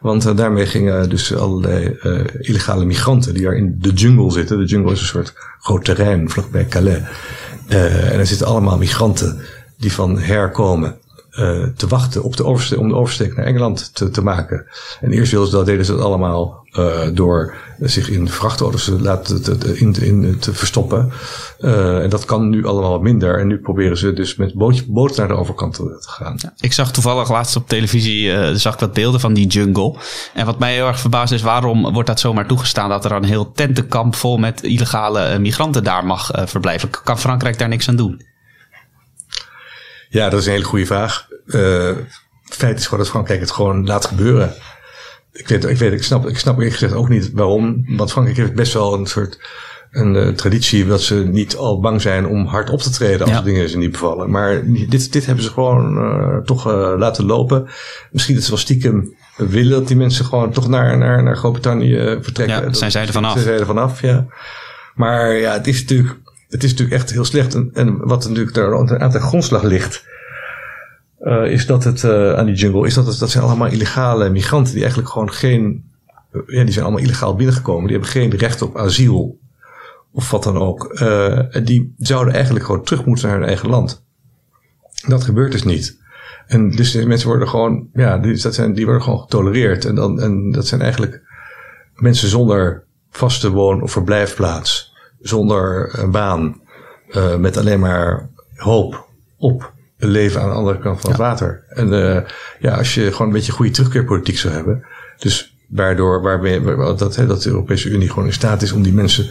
Want 0.00 0.36
daarmee 0.36 0.66
gingen 0.66 1.08
dus 1.08 1.34
allerlei 1.34 1.98
illegale 2.40 2.84
migranten 2.84 3.34
die 3.34 3.42
daar 3.42 3.56
in 3.56 3.76
de 3.78 3.92
jungle 3.92 4.32
zitten. 4.32 4.58
De 4.58 4.64
jungle 4.64 4.92
is 4.92 5.00
een 5.00 5.06
soort 5.06 5.32
groot 5.60 5.84
terrein 5.84 6.30
vlakbij 6.30 6.66
Calais. 6.66 7.02
en 7.68 8.18
er 8.18 8.26
zitten 8.26 8.46
allemaal 8.46 8.78
migranten 8.78 9.40
die 9.78 9.92
van 9.92 10.18
herkomen. 10.18 10.96
Uh, 11.38 11.66
te 11.76 11.86
wachten 11.86 12.22
op 12.22 12.36
de 12.36 12.44
oversteek, 12.44 12.78
om 12.78 12.88
de 12.88 12.94
oversteek 12.94 13.36
naar 13.36 13.46
Engeland 13.46 13.94
te, 13.94 14.10
te 14.10 14.22
maken. 14.22 14.66
En 15.00 15.12
eerst 15.12 15.30
wilden 15.30 15.50
ze 15.50 15.56
dat, 15.56 15.66
deden 15.66 15.84
ze 15.84 15.92
dat 15.92 16.00
allemaal 16.00 16.66
uh, 16.72 17.00
door 17.12 17.54
zich 17.80 18.10
in 18.10 18.28
vrachtauto's 18.28 18.84
te 18.84 19.00
laten 19.00 19.42
te, 19.42 19.78
in, 19.78 19.94
in, 20.00 20.38
te 20.38 20.54
verstoppen. 20.54 21.12
Uh, 21.60 22.02
en 22.02 22.10
dat 22.10 22.24
kan 22.24 22.48
nu 22.48 22.66
allemaal 22.66 22.90
wat 22.90 23.02
minder. 23.02 23.38
En 23.38 23.46
nu 23.46 23.58
proberen 23.58 23.96
ze 23.96 24.12
dus 24.12 24.36
met 24.36 24.54
boot, 24.54 24.86
boot 24.86 25.16
naar 25.16 25.28
de 25.28 25.34
overkant 25.34 25.74
te, 25.74 25.98
te 26.00 26.08
gaan. 26.08 26.34
Ja, 26.36 26.52
ik 26.60 26.72
zag 26.72 26.92
toevallig 26.92 27.30
laatst 27.30 27.56
op 27.56 27.68
televisie 27.68 28.54
zag 28.56 28.74
ik 28.74 28.80
wat 28.80 28.92
beelden 28.92 29.20
van 29.20 29.34
die 29.34 29.46
jungle. 29.46 29.96
En 30.34 30.46
wat 30.46 30.58
mij 30.58 30.74
heel 30.74 30.86
erg 30.86 31.00
verbaast 31.00 31.32
is, 31.32 31.42
waarom 31.42 31.92
wordt 31.92 32.08
dat 32.08 32.20
zomaar 32.20 32.46
toegestaan 32.46 32.88
dat 32.88 33.04
er 33.04 33.12
een 33.12 33.24
heel 33.24 33.52
tentenkamp 33.52 34.14
vol 34.14 34.36
met 34.36 34.62
illegale 34.62 35.38
migranten 35.38 35.84
daar 35.84 36.06
mag 36.06 36.30
verblijven? 36.34 36.90
Kan 37.04 37.18
Frankrijk 37.18 37.58
daar 37.58 37.68
niks 37.68 37.88
aan 37.88 37.96
doen? 37.96 38.22
Ja, 40.08 40.28
dat 40.28 40.40
is 40.40 40.46
een 40.46 40.52
hele 40.52 40.64
goede 40.64 40.86
vraag. 40.86 41.27
Uh, 41.48 41.90
feit 42.44 42.78
is 42.78 42.84
gewoon 42.84 42.98
dat 42.98 43.08
Frankrijk 43.08 43.40
het 43.40 43.50
gewoon 43.50 43.86
laat 43.86 44.06
gebeuren. 44.06 44.54
Ik 45.32 45.48
weet, 45.48 45.64
ik 45.64 45.76
weet, 45.76 45.92
ik 45.92 46.02
snap, 46.02 46.28
ik 46.28 46.38
snap 46.38 46.56
eerlijk 46.56 46.72
gezegd 46.72 46.92
ook 46.92 47.08
niet 47.08 47.30
waarom. 47.32 47.84
Want 47.96 48.10
Frankrijk 48.10 48.38
heeft 48.38 48.54
best 48.54 48.72
wel 48.72 48.94
een 48.94 49.06
soort 49.06 49.38
een 49.90 50.14
uh, 50.14 50.28
traditie 50.28 50.86
dat 50.86 51.02
ze 51.02 51.14
niet 51.14 51.56
al 51.56 51.80
bang 51.80 52.02
zijn 52.02 52.26
om 52.26 52.46
hard 52.46 52.70
op 52.70 52.80
te 52.80 52.90
treden 52.90 53.20
als 53.20 53.30
ja. 53.30 53.42
dingen 53.42 53.68
ze 53.68 53.78
niet 53.78 53.92
bevallen. 53.92 54.30
Maar 54.30 54.62
dit, 54.88 55.12
dit 55.12 55.26
hebben 55.26 55.44
ze 55.44 55.50
gewoon 55.50 55.96
uh, 55.96 56.36
toch 56.36 56.66
uh, 56.66 56.94
laten 56.96 57.24
lopen. 57.24 57.68
Misschien 58.10 58.34
dat 58.34 58.44
ze 58.44 58.50
wel 58.50 58.58
stiekem 58.58 59.14
willen 59.36 59.70
dat 59.70 59.88
die 59.88 59.96
mensen 59.96 60.24
gewoon 60.24 60.52
toch 60.52 60.68
naar, 60.68 60.98
naar, 60.98 61.22
naar 61.22 61.36
Groot-Brittannië 61.36 62.18
vertrekken. 62.20 62.64
Ja, 62.64 62.72
zijn 62.72 62.90
zij 62.90 63.06
er 63.06 63.12
vanaf. 63.12 63.32
Zijn 63.32 63.44
zij 63.44 63.58
er 63.58 63.66
vanaf, 63.66 64.00
ja. 64.00 64.26
Maar 64.94 65.32
ja, 65.32 65.52
het 65.52 65.66
is 65.66 65.80
natuurlijk 65.80 66.18
het 66.48 66.64
is 66.64 66.70
natuurlijk 66.70 67.00
echt 67.00 67.10
heel 67.10 67.24
slecht. 67.24 67.54
En, 67.54 67.70
en 67.74 67.98
wat 68.06 68.28
natuurlijk 68.28 68.54
daar 68.54 69.00
aan 69.00 69.10
de 69.10 69.20
grondslag 69.20 69.62
ligt, 69.62 70.04
uh, 71.20 71.50
is 71.50 71.66
dat 71.66 71.84
het 71.84 72.02
uh, 72.02 72.34
aan 72.34 72.46
die 72.46 72.54
jungle, 72.54 72.86
is 72.86 72.94
dat 72.94 73.06
het, 73.06 73.18
dat 73.18 73.30
zijn 73.30 73.44
allemaal 73.44 73.68
illegale 73.68 74.30
migranten 74.30 74.72
die 74.72 74.82
eigenlijk 74.82 75.12
gewoon 75.12 75.32
geen, 75.32 75.90
uh, 76.32 76.42
ja, 76.46 76.64
die 76.64 76.72
zijn 76.72 76.84
allemaal 76.84 77.04
illegaal 77.04 77.34
binnengekomen. 77.34 77.82
Die 77.82 77.92
hebben 77.92 78.10
geen 78.10 78.30
recht 78.30 78.62
op 78.62 78.76
asiel 78.76 79.38
of 80.12 80.30
wat 80.30 80.42
dan 80.42 80.56
ook. 80.56 80.98
die 81.64 81.94
zouden 81.98 82.34
eigenlijk 82.34 82.64
gewoon 82.64 82.82
terug 82.84 83.04
moeten 83.04 83.28
naar 83.28 83.38
hun 83.38 83.46
eigen 83.46 83.68
land. 83.68 84.04
Dat 85.06 85.24
gebeurt 85.24 85.52
dus 85.52 85.62
niet. 85.62 85.98
En 86.46 86.70
dus 86.70 86.90
die 86.90 87.06
mensen 87.06 87.28
worden 87.28 87.48
gewoon, 87.48 87.88
ja, 87.92 88.18
die, 88.18 88.42
dat 88.42 88.54
zijn, 88.54 88.74
die 88.74 88.84
worden 88.84 89.02
gewoon 89.02 89.20
getolereerd. 89.20 89.84
En, 89.84 89.94
dan, 89.94 90.20
en 90.20 90.50
dat 90.50 90.66
zijn 90.66 90.80
eigenlijk 90.80 91.22
mensen 91.94 92.28
zonder 92.28 92.84
vaste 93.10 93.50
woon- 93.50 93.82
of 93.82 93.92
verblijfplaats 93.92 94.94
zonder 95.20 95.98
een 95.98 96.10
baan, 96.10 96.60
met 97.38 97.56
alleen 97.56 97.80
maar 97.80 98.28
hoop 98.54 99.06
op 99.36 99.72
leven 99.98 100.40
aan 100.40 100.48
de 100.48 100.54
andere 100.54 100.78
kant 100.78 101.00
van 101.00 101.10
het 101.10 101.18
water. 101.18 101.62
En 101.68 101.92
uh, 101.92 102.18
ja, 102.58 102.74
als 102.76 102.94
je 102.94 103.12
gewoon 103.12 103.26
een 103.26 103.32
beetje 103.32 103.52
goede 103.52 103.70
terugkeerpolitiek 103.70 104.38
zou 104.38 104.54
hebben. 104.54 104.84
Dus 105.18 105.56
waardoor 105.66 106.22
waarbij, 106.22 106.60
dat, 106.96 107.16
hè, 107.16 107.26
dat 107.26 107.42
de 107.42 107.50
Europese 107.50 107.88
Unie 107.88 108.08
gewoon 108.08 108.26
in 108.26 108.32
staat 108.32 108.62
is 108.62 108.72
om 108.72 108.82
die 108.82 108.94
mensen 108.94 109.26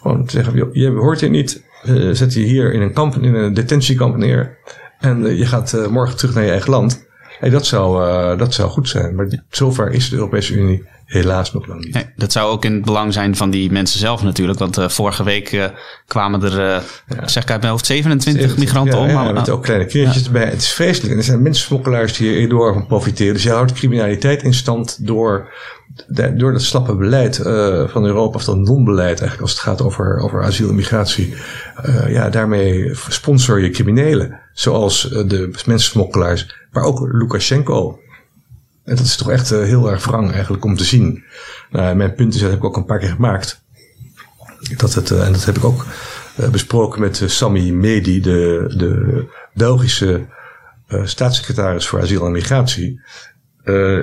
gewoon 0.00 0.24
te 0.24 0.30
zeggen: 0.30 0.70
je 0.72 0.90
hoort 0.90 1.20
hier 1.20 1.30
niet, 1.30 1.62
uh, 1.86 2.14
zet 2.14 2.34
je 2.34 2.40
hier 2.40 2.72
in 2.72 2.80
een 2.80 2.92
kamp, 2.92 3.14
in 3.14 3.34
een 3.34 3.54
detentiekamp 3.54 4.16
neer. 4.16 4.58
En 4.98 5.22
uh, 5.22 5.38
je 5.38 5.46
gaat 5.46 5.88
morgen 5.90 6.16
terug 6.16 6.34
naar 6.34 6.44
je 6.44 6.50
eigen 6.50 6.70
land. 6.70 7.06
Hey, 7.38 7.50
dat, 7.50 7.66
zou, 7.66 8.36
dat 8.36 8.54
zou 8.54 8.70
goed 8.70 8.88
zijn. 8.88 9.14
Maar 9.14 9.28
zover 9.50 9.90
is 9.90 10.08
de 10.08 10.16
Europese 10.16 10.54
Unie 10.54 10.84
helaas 11.04 11.52
nog 11.52 11.66
lang 11.66 11.84
niet. 11.84 11.94
Nee, 11.94 12.06
dat 12.16 12.32
zou 12.32 12.50
ook 12.50 12.64
in 12.64 12.72
het 12.72 12.84
belang 12.84 13.12
zijn 13.12 13.36
van 13.36 13.50
die 13.50 13.72
mensen 13.72 13.98
zelf 13.98 14.22
natuurlijk. 14.22 14.58
Want 14.58 14.78
uh, 14.78 14.88
vorige 14.88 15.24
week 15.24 15.52
uh, 15.52 15.64
kwamen 16.06 16.42
er, 16.42 16.52
uh, 16.52 16.82
ja. 17.16 17.28
zeg 17.28 17.42
ik 17.42 17.50
uit 17.50 17.60
mijn 17.60 17.72
hoofd, 17.72 17.86
27 17.86 18.56
migranten 18.56 18.98
ja, 18.98 19.04
om. 19.04 19.26
Ja, 19.26 19.32
met 19.32 19.50
ook 19.50 19.62
kleine 19.62 19.86
kindertjes 19.86 20.24
erbij. 20.24 20.44
Het 20.44 20.62
is 20.62 20.72
vreselijk. 20.72 21.12
En 21.12 21.18
er 21.18 21.24
zijn 21.24 21.42
mensensmokkelaars 21.42 22.16
die 22.16 22.28
hier 22.28 22.38
enorm 22.38 22.74
van 22.74 22.86
profiteren. 22.86 23.34
Dus 23.34 23.42
je 23.42 23.50
houdt 23.50 23.72
criminaliteit 23.72 24.42
in 24.42 24.54
stand 24.54 25.06
door, 25.06 25.52
de, 26.06 26.34
door 26.34 26.52
dat 26.52 26.62
slappe 26.62 26.96
beleid 26.96 27.36
van 27.86 28.04
Europa. 28.04 28.36
Of 28.36 28.44
dat 28.44 28.56
non-beleid 28.56 29.18
eigenlijk 29.18 29.40
als 29.40 29.50
het 29.50 29.60
gaat 29.60 29.82
over, 29.82 30.18
over 30.18 30.42
asiel 30.42 30.68
en 30.68 30.74
migratie. 30.74 31.34
ja, 32.08 32.30
daarmee 32.30 32.90
sponsor 33.08 33.60
je 33.60 33.70
criminelen. 33.70 34.40
Zoals 34.52 35.02
de 35.02 35.50
mensensmokkelaars. 35.66 36.63
Maar 36.74 36.84
ook 36.84 37.08
Lukashenko 37.12 37.98
en 38.84 38.96
dat 38.96 39.04
is 39.04 39.16
toch 39.16 39.30
echt 39.30 39.52
uh, 39.52 39.62
heel 39.62 39.90
erg 39.90 40.04
wrang 40.04 40.32
eigenlijk 40.32 40.64
om 40.64 40.76
te 40.76 40.84
zien. 40.84 41.24
Nou, 41.70 41.96
mijn 41.96 42.14
punt 42.14 42.34
is, 42.34 42.40
dat 42.40 42.50
heb 42.50 42.58
ik 42.58 42.64
ook 42.64 42.76
een 42.76 42.84
paar 42.84 42.98
keer 42.98 43.08
gemaakt. 43.08 43.62
Dat 44.76 44.94
het, 44.94 45.10
uh, 45.10 45.26
en 45.26 45.32
dat 45.32 45.44
heb 45.44 45.56
ik 45.56 45.64
ook 45.64 45.86
uh, 46.40 46.48
besproken 46.48 47.00
met 47.00 47.22
Sami 47.26 47.72
Medi, 47.72 48.20
de, 48.20 48.64
de 48.76 49.24
Belgische 49.54 50.26
staatssecretaris 51.04 51.86
voor 51.86 52.00
asiel 52.00 52.26
en 52.26 52.32
migratie. 52.32 53.00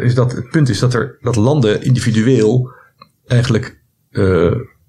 is 0.01 0.15
dat, 0.15 0.31
het 0.31 0.49
punt 0.49 0.69
is 0.69 0.79
dat, 0.79 0.93
er, 0.93 1.17
dat 1.21 1.35
landen 1.35 1.83
individueel 1.83 2.71
eigenlijk 3.27 3.79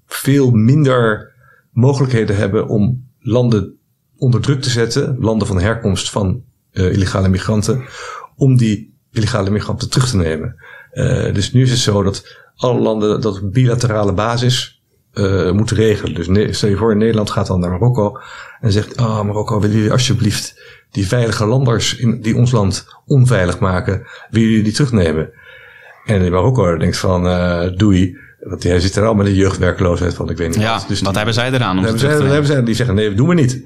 veel 0.07 0.51
minder 0.51 1.31
mogelijkheden 1.71 2.35
hebben 2.35 2.67
om 2.67 3.07
landen 3.19 3.77
onder 4.17 4.41
druk 4.41 4.61
te 4.61 4.69
zetten, 4.69 5.17
landen 5.19 5.47
van 5.47 5.61
herkomst 5.61 6.09
van 6.09 6.43
illegale 6.73 7.29
migranten, 7.29 7.83
om 8.35 8.57
die 8.57 8.93
illegale 9.11 9.49
migranten 9.49 9.89
terug 9.89 10.09
te 10.09 10.17
nemen. 10.17 10.55
Uh, 10.93 11.33
dus 11.33 11.51
nu 11.51 11.61
is 11.61 11.69
het 11.69 11.79
zo 11.79 12.03
dat 12.03 12.37
alle 12.55 12.79
landen 12.79 13.21
dat 13.21 13.41
op 13.41 13.53
bilaterale 13.53 14.13
basis 14.13 14.83
uh, 15.13 15.51
moeten 15.51 15.75
regelen. 15.75 16.13
Dus 16.13 16.57
stel 16.57 16.69
je 16.69 16.75
voor, 16.75 16.95
Nederland 16.95 17.29
gaat 17.29 17.47
dan 17.47 17.59
naar 17.59 17.69
Marokko 17.69 18.19
en 18.61 18.71
zegt: 18.71 18.97
Ah, 18.97 19.05
oh, 19.05 19.21
Marokko, 19.23 19.59
willen 19.59 19.75
jullie 19.75 19.91
alsjeblieft 19.91 20.61
die 20.91 21.07
veilige 21.07 21.45
landers 21.45 21.95
in, 21.95 22.21
die 22.21 22.35
ons 22.35 22.51
land 22.51 22.87
onveilig 23.05 23.59
maken, 23.59 24.07
willen 24.29 24.49
jullie 24.49 24.63
die 24.63 24.73
terugnemen? 24.73 25.31
En 26.05 26.31
Marokko 26.31 26.77
denkt 26.77 26.97
van: 26.97 27.23
doei. 27.77 28.21
Want 28.39 28.63
hij 28.63 28.79
zit 28.79 28.95
er 28.95 29.05
al 29.05 29.13
met 29.13 29.25
een 29.25 29.33
jeugdwerkloosheid 29.33 30.13
van, 30.13 30.29
ik 30.29 30.37
weet 30.37 30.47
niet 30.47 30.59
ja, 30.59 30.73
wat. 30.73 30.85
Dus 30.87 31.01
wat 31.01 31.15
hebben 31.15 31.33
zij 31.33 31.51
eraan 31.51 31.77
om 31.77 31.83
hebben 31.83 31.99
zij, 31.99 32.09
hebben 32.09 32.45
zij, 32.45 32.63
Die 32.63 32.75
zeggen, 32.75 32.95
nee, 32.95 33.07
dat 33.07 33.17
doen 33.17 33.27
we 33.27 33.33
niet. 33.33 33.65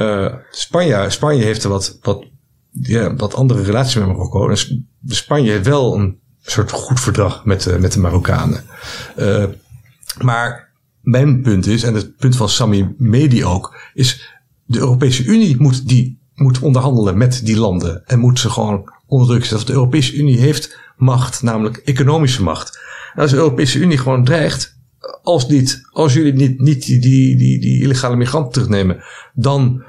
Uh, 0.00 0.34
Spanje, 0.50 1.10
Spanje 1.10 1.42
heeft 1.42 1.64
er 1.64 1.70
wat, 1.70 1.98
wat 2.02 2.24
ja, 2.70 3.14
wat 3.14 3.34
andere 3.34 3.62
relatie 3.62 4.00
met 4.00 4.08
Marokko. 4.08 4.48
En 4.48 4.86
Spanje 5.06 5.50
heeft 5.50 5.66
wel 5.66 5.94
een 5.94 6.18
soort 6.42 6.70
goed 6.70 7.00
verdrag 7.00 7.44
met, 7.44 7.62
de, 7.62 7.78
met 7.78 7.92
de 7.92 8.00
Marokkanen. 8.00 8.64
Uh, 9.18 9.44
maar 10.22 10.72
mijn 11.00 11.42
punt 11.42 11.66
is, 11.66 11.82
en 11.82 11.94
het 11.94 12.16
punt 12.16 12.36
van 12.36 12.48
Sami 12.48 12.94
Medi 12.98 13.44
ook, 13.44 13.76
is 13.94 14.36
de 14.64 14.78
Europese 14.78 15.24
Unie 15.24 15.56
moet, 15.58 15.88
die, 15.88 16.20
moet 16.34 16.58
onderhandelen 16.58 17.18
met 17.18 17.40
die 17.44 17.58
landen. 17.58 18.06
En 18.06 18.18
moet 18.18 18.38
ze 18.38 18.50
gewoon 18.50 18.92
onder 19.06 19.28
druk 19.28 19.44
zetten. 19.44 19.66
De 19.66 19.72
Europese 19.72 20.14
Unie 20.16 20.38
heeft 20.38 20.78
macht, 20.96 21.42
namelijk 21.42 21.76
economische 21.76 22.42
macht. 22.42 22.78
En 23.14 23.22
als 23.22 23.30
de 23.30 23.36
Europese 23.36 23.78
Unie 23.78 23.98
gewoon 23.98 24.24
dreigt, 24.24 24.77
als, 25.22 25.48
niet, 25.48 25.88
als 25.90 26.12
jullie 26.14 26.32
niet, 26.32 26.60
niet 26.60 26.86
die, 26.86 27.00
die, 27.00 27.36
die, 27.36 27.82
illegale 27.82 28.16
migranten 28.16 28.52
terugnemen, 28.52 29.02
dan 29.34 29.82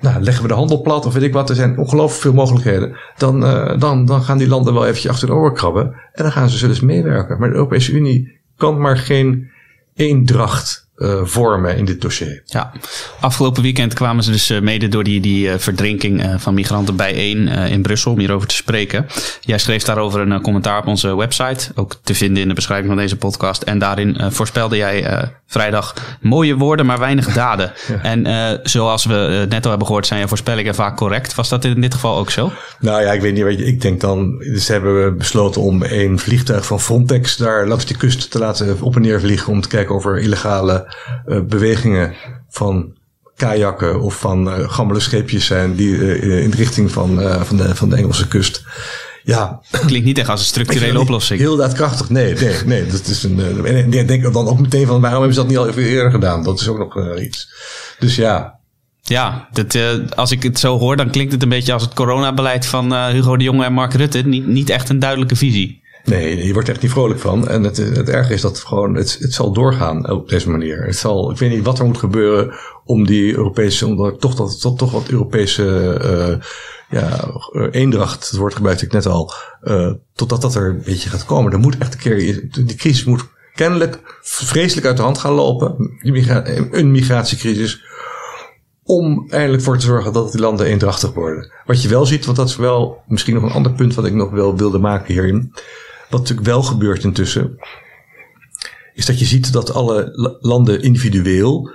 nou, 0.00 0.22
leggen 0.22 0.42
we 0.42 0.48
de 0.48 0.54
handel 0.54 0.82
plat 0.82 1.06
of 1.06 1.12
weet 1.12 1.22
ik 1.22 1.32
wat. 1.32 1.50
Er 1.50 1.56
zijn 1.56 1.78
ongelooflijk 1.78 2.20
veel 2.20 2.32
mogelijkheden. 2.32 2.96
Dan, 3.16 3.42
uh, 3.42 3.78
dan, 3.78 4.06
dan 4.06 4.22
gaan 4.22 4.38
die 4.38 4.48
landen 4.48 4.74
wel 4.74 4.86
eventjes 4.86 5.10
achter 5.10 5.26
de 5.26 5.34
oren 5.34 5.54
krabben. 5.54 5.84
En 6.12 6.22
dan 6.22 6.32
gaan 6.32 6.48
ze 6.48 6.68
eens 6.68 6.80
meewerken. 6.80 7.38
Maar 7.38 7.48
de 7.48 7.54
Europese 7.54 7.92
Unie 7.92 8.38
kan 8.56 8.80
maar 8.80 8.96
geen 8.96 9.50
eendracht 9.94 10.87
uh, 10.98 11.20
vormen 11.22 11.76
in 11.76 11.84
dit 11.84 12.00
dossier. 12.00 12.42
Ja, 12.44 12.72
afgelopen 13.20 13.62
weekend 13.62 13.94
kwamen 13.94 14.24
ze 14.24 14.30
dus 14.30 14.50
uh, 14.50 14.60
mede 14.60 14.88
door 14.88 15.04
die, 15.04 15.20
die 15.20 15.48
uh, 15.48 15.54
verdrinking 15.56 16.34
van 16.36 16.54
migranten 16.54 16.96
bijeen 16.96 17.48
in 17.48 17.82
Brussel 17.82 18.12
om 18.12 18.18
hierover 18.18 18.48
te 18.48 18.54
spreken. 18.54 19.06
Jij 19.40 19.58
schreef 19.58 19.82
daarover 19.82 20.20
een 20.20 20.40
commentaar 20.40 20.78
op 20.78 20.86
onze 20.86 21.16
website, 21.16 21.70
ook 21.74 21.96
te 22.02 22.14
vinden 22.14 22.42
in 22.42 22.48
de 22.48 22.54
beschrijving 22.54 22.88
van 22.88 22.98
deze 22.98 23.16
podcast. 23.16 23.62
En 23.62 23.78
daarin 23.78 24.16
voorspelde 24.32 24.76
jij 24.76 25.30
vrijdag 25.46 25.94
mooie 26.20 26.56
woorden, 26.56 26.86
maar 26.86 26.98
weinig 26.98 27.32
daden. 27.32 27.72
Ja. 27.88 28.02
En 28.02 28.60
zoals 28.62 29.04
we 29.04 29.46
net 29.48 29.64
al 29.64 29.70
hebben 29.70 29.86
gehoord, 29.86 30.06
zijn 30.06 30.20
je 30.20 30.28
voorspellingen 30.28 30.74
vaak 30.74 30.96
correct. 30.96 31.34
Was 31.34 31.48
dat 31.48 31.64
in 31.64 31.80
dit 31.80 31.94
geval 31.94 32.18
ook 32.18 32.30
zo? 32.30 32.52
Nou 32.80 33.02
ja, 33.02 33.12
ik 33.12 33.20
weet 33.20 33.34
niet. 33.34 33.42
Weet 33.42 33.58
je, 33.58 33.64
ik 33.64 33.80
denk 33.80 34.00
dan, 34.00 34.44
ze 34.58 34.72
hebben 34.72 35.18
besloten 35.18 35.60
om 35.60 35.82
een 35.82 36.18
vliegtuig 36.18 36.66
van 36.66 36.80
Frontex 36.80 37.36
daar 37.36 37.66
langs 37.66 37.84
de 37.84 37.96
kust 37.96 38.30
te 38.30 38.38
laten 38.38 38.76
op 38.80 38.96
en 38.96 39.02
neer 39.02 39.20
vliegen 39.20 39.52
om 39.52 39.60
te 39.60 39.68
kijken 39.68 39.94
of 39.94 40.04
er 40.04 40.18
illegale 40.18 40.87
bewegingen 41.48 42.14
van 42.48 42.96
kajakken 43.36 44.00
of 44.00 44.18
van 44.18 44.48
uh, 44.48 44.70
gammele 44.70 45.00
scheepjes 45.00 45.46
zijn 45.46 45.74
die 45.74 45.90
uh, 45.90 46.42
in 46.42 46.50
de 46.50 46.56
richting 46.56 46.90
van, 46.90 47.20
van, 47.44 47.56
de, 47.56 47.74
van 47.74 47.88
de 47.88 47.96
Engelse 47.96 48.28
kust. 48.28 48.64
Ja. 49.22 49.60
Klinkt 49.86 50.06
niet 50.06 50.18
echt 50.18 50.28
als 50.28 50.40
een 50.40 50.46
structurele 50.46 51.00
oplossing. 51.00 51.40
Heel 51.40 51.56
daadkrachtig. 51.56 52.10
Nee, 52.10 52.34
nee, 52.34 52.56
nee. 52.64 52.86
Dat 52.86 53.06
is 53.06 53.22
een, 53.22 53.64
en 53.64 53.92
ik 53.92 54.08
denk 54.08 54.32
dan 54.32 54.48
ook 54.48 54.60
meteen 54.60 54.86
van 54.86 55.00
waarom 55.00 55.18
hebben 55.18 55.34
ze 55.34 55.40
dat 55.40 55.48
niet 55.48 55.58
al 55.58 55.68
even 55.68 55.82
eerder 55.82 56.10
gedaan? 56.10 56.42
Dat 56.42 56.60
is 56.60 56.68
ook 56.68 56.78
nog 56.78 57.18
iets. 57.18 57.52
Dus 57.98 58.16
ja, 58.16 58.58
ja, 59.02 59.48
dat, 59.52 59.78
als 60.14 60.30
ik 60.30 60.42
het 60.42 60.58
zo 60.58 60.78
hoor, 60.78 60.96
dan 60.96 61.10
klinkt 61.10 61.32
het 61.32 61.42
een 61.42 61.48
beetje 61.48 61.72
als 61.72 61.82
het 61.82 61.94
coronabeleid 61.94 62.66
van 62.66 63.08
Hugo 63.08 63.36
de 63.36 63.44
Jonge 63.44 63.64
en 63.64 63.72
Mark 63.72 63.94
Rutte. 63.94 64.18
Niet, 64.18 64.46
niet 64.46 64.70
echt 64.70 64.88
een 64.88 64.98
duidelijke 64.98 65.36
visie. 65.36 65.82
Nee, 66.08 66.46
je 66.46 66.52
wordt 66.52 66.68
echt 66.68 66.82
niet 66.82 66.90
vrolijk 66.90 67.20
van. 67.20 67.48
En 67.48 67.62
het, 67.62 67.76
het 67.76 68.08
erge 68.08 68.32
is 68.32 68.40
dat 68.40 68.58
gewoon, 68.58 68.94
het, 68.94 69.16
het 69.20 69.34
zal 69.34 69.52
doorgaan 69.52 70.10
op 70.10 70.28
deze 70.28 70.50
manier. 70.50 70.84
Het 70.84 70.96
zal, 70.96 71.30
ik 71.30 71.38
weet 71.38 71.50
niet 71.50 71.64
wat 71.64 71.78
er 71.78 71.84
moet 71.84 71.98
gebeuren 71.98 72.54
om 72.84 73.06
die 73.06 73.34
Europese, 73.34 73.86
om 73.86 74.04
er 74.04 74.16
toch, 74.16 74.34
dat, 74.34 74.60
tot, 74.60 74.78
toch 74.78 74.92
wat 74.92 75.08
Europese 75.08 75.98
uh, 76.02 76.44
ja, 76.98 77.30
eendracht, 77.70 78.28
het 78.28 78.38
woord 78.38 78.54
gebruikte 78.54 78.84
ik 78.84 78.92
net 78.92 79.06
al, 79.06 79.32
uh, 79.62 79.92
totdat 80.14 80.42
dat 80.42 80.54
er 80.54 80.68
een 80.68 80.82
beetje 80.84 81.10
gaat 81.10 81.24
komen. 81.24 81.52
Er 81.52 81.58
moet 81.58 81.78
echt 81.78 81.94
een 81.94 82.00
keer, 82.00 82.48
die 82.50 82.76
crisis 82.76 83.04
moet 83.04 83.28
kennelijk 83.54 84.18
vreselijk 84.22 84.86
uit 84.86 84.96
de 84.96 85.02
hand 85.02 85.18
gaan 85.18 85.32
lopen. 85.32 85.98
Een 86.70 86.90
migratiecrisis 86.90 87.82
om 88.88 89.26
eindelijk 89.30 89.62
voor 89.62 89.78
te 89.78 89.86
zorgen 89.86 90.12
dat 90.12 90.32
die 90.32 90.40
landen 90.40 90.66
eendrachtig 90.66 91.12
worden. 91.12 91.52
Wat 91.66 91.82
je 91.82 91.88
wel 91.88 92.06
ziet, 92.06 92.24
want 92.24 92.36
dat 92.36 92.48
is 92.48 92.56
wel 92.56 93.02
misschien 93.06 93.34
nog 93.34 93.42
een 93.42 93.50
ander 93.50 93.72
punt 93.72 93.94
wat 93.94 94.06
ik 94.06 94.14
nog 94.14 94.30
wel 94.30 94.56
wilde 94.56 94.78
maken 94.78 95.14
hierin. 95.14 95.52
Wat 96.10 96.20
natuurlijk 96.20 96.46
wel 96.46 96.62
gebeurt 96.62 97.04
intussen, 97.04 97.58
is 98.94 99.06
dat 99.06 99.18
je 99.18 99.24
ziet 99.24 99.52
dat 99.52 99.72
alle 99.72 100.10
landen 100.40 100.82
individueel, 100.82 101.70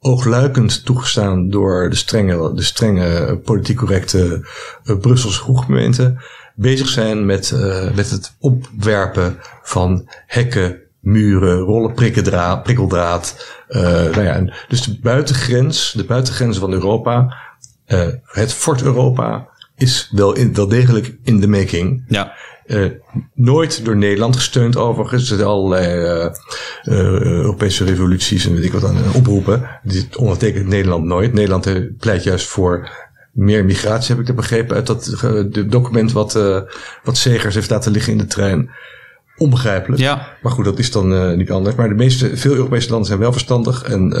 oogluikend 0.00 0.84
toegestaan 0.84 1.50
door 1.50 1.90
de 1.90 1.96
strenge, 1.96 2.54
de 2.54 2.62
strenge 2.62 3.40
politiek 3.44 3.76
correcte 3.76 4.46
uh, 4.84 4.98
Brusselse 4.98 5.40
groepgemeenten, 5.40 6.18
bezig 6.54 6.88
zijn 6.88 7.26
met, 7.26 7.50
uh, 7.54 7.94
met 7.94 8.10
het 8.10 8.34
opwerpen 8.38 9.38
van 9.62 10.08
hekken, 10.26 10.80
muren, 11.00 11.58
rollen 11.58 11.94
prikkeldraad, 11.94 13.56
nou 13.68 14.22
ja, 14.22 14.52
dus 14.68 14.82
de 14.82 14.98
buitengrens, 15.00 15.92
de 15.96 16.04
buitengrenzen 16.04 16.60
van 16.60 16.72
Europa, 16.72 17.36
het 18.24 18.52
Fort 18.52 18.82
Europa, 18.82 19.48
is 19.76 20.08
wel, 20.12 20.34
in, 20.34 20.54
wel 20.54 20.68
degelijk 20.68 21.16
in 21.22 21.40
de 21.40 21.48
making. 21.48 22.04
Ja. 22.08 22.32
Uh, 22.66 22.90
nooit 23.34 23.84
door 23.84 23.96
Nederland 23.96 24.36
gesteund 24.36 24.76
overigens. 24.76 25.30
Er 25.30 25.36
zijn 25.36 25.48
allerlei 25.48 25.86
uh, 25.98 26.30
uh, 26.84 27.20
Europese 27.20 27.84
revoluties 27.84 28.46
en 28.46 28.54
weet 28.54 28.64
ik 28.64 28.72
wat 28.72 28.84
aan 28.84 29.14
oproepen. 29.14 29.68
Dit 29.82 30.16
ondertekent 30.16 30.66
Nederland 30.66 31.04
nooit. 31.04 31.32
Nederland 31.32 31.98
pleit 31.98 32.22
juist 32.22 32.46
voor 32.46 32.90
meer 33.32 33.64
migratie, 33.64 34.14
heb 34.14 34.22
ik 34.22 34.28
er 34.28 34.34
begrepen 34.34 34.76
uit 34.76 34.86
dat 34.86 35.26
document 35.66 36.12
wat, 36.12 36.32
wat 37.02 37.16
Segers 37.16 37.54
heeft 37.54 37.70
laten 37.70 37.92
liggen 37.92 38.12
in 38.12 38.18
de 38.18 38.26
trein. 38.26 38.70
Onbegrijpelijk. 39.36 40.00
Ja. 40.00 40.36
Maar 40.42 40.52
goed, 40.52 40.64
dat 40.64 40.78
is 40.78 40.90
dan 40.90 41.36
niet 41.36 41.50
anders. 41.50 41.74
Maar 41.74 41.88
de 41.88 41.94
meeste, 41.94 42.36
veel 42.36 42.54
Europese 42.54 42.88
landen 42.88 43.06
zijn 43.06 43.18
wel 43.18 43.32
verstandig 43.32 43.82
en 43.82 44.12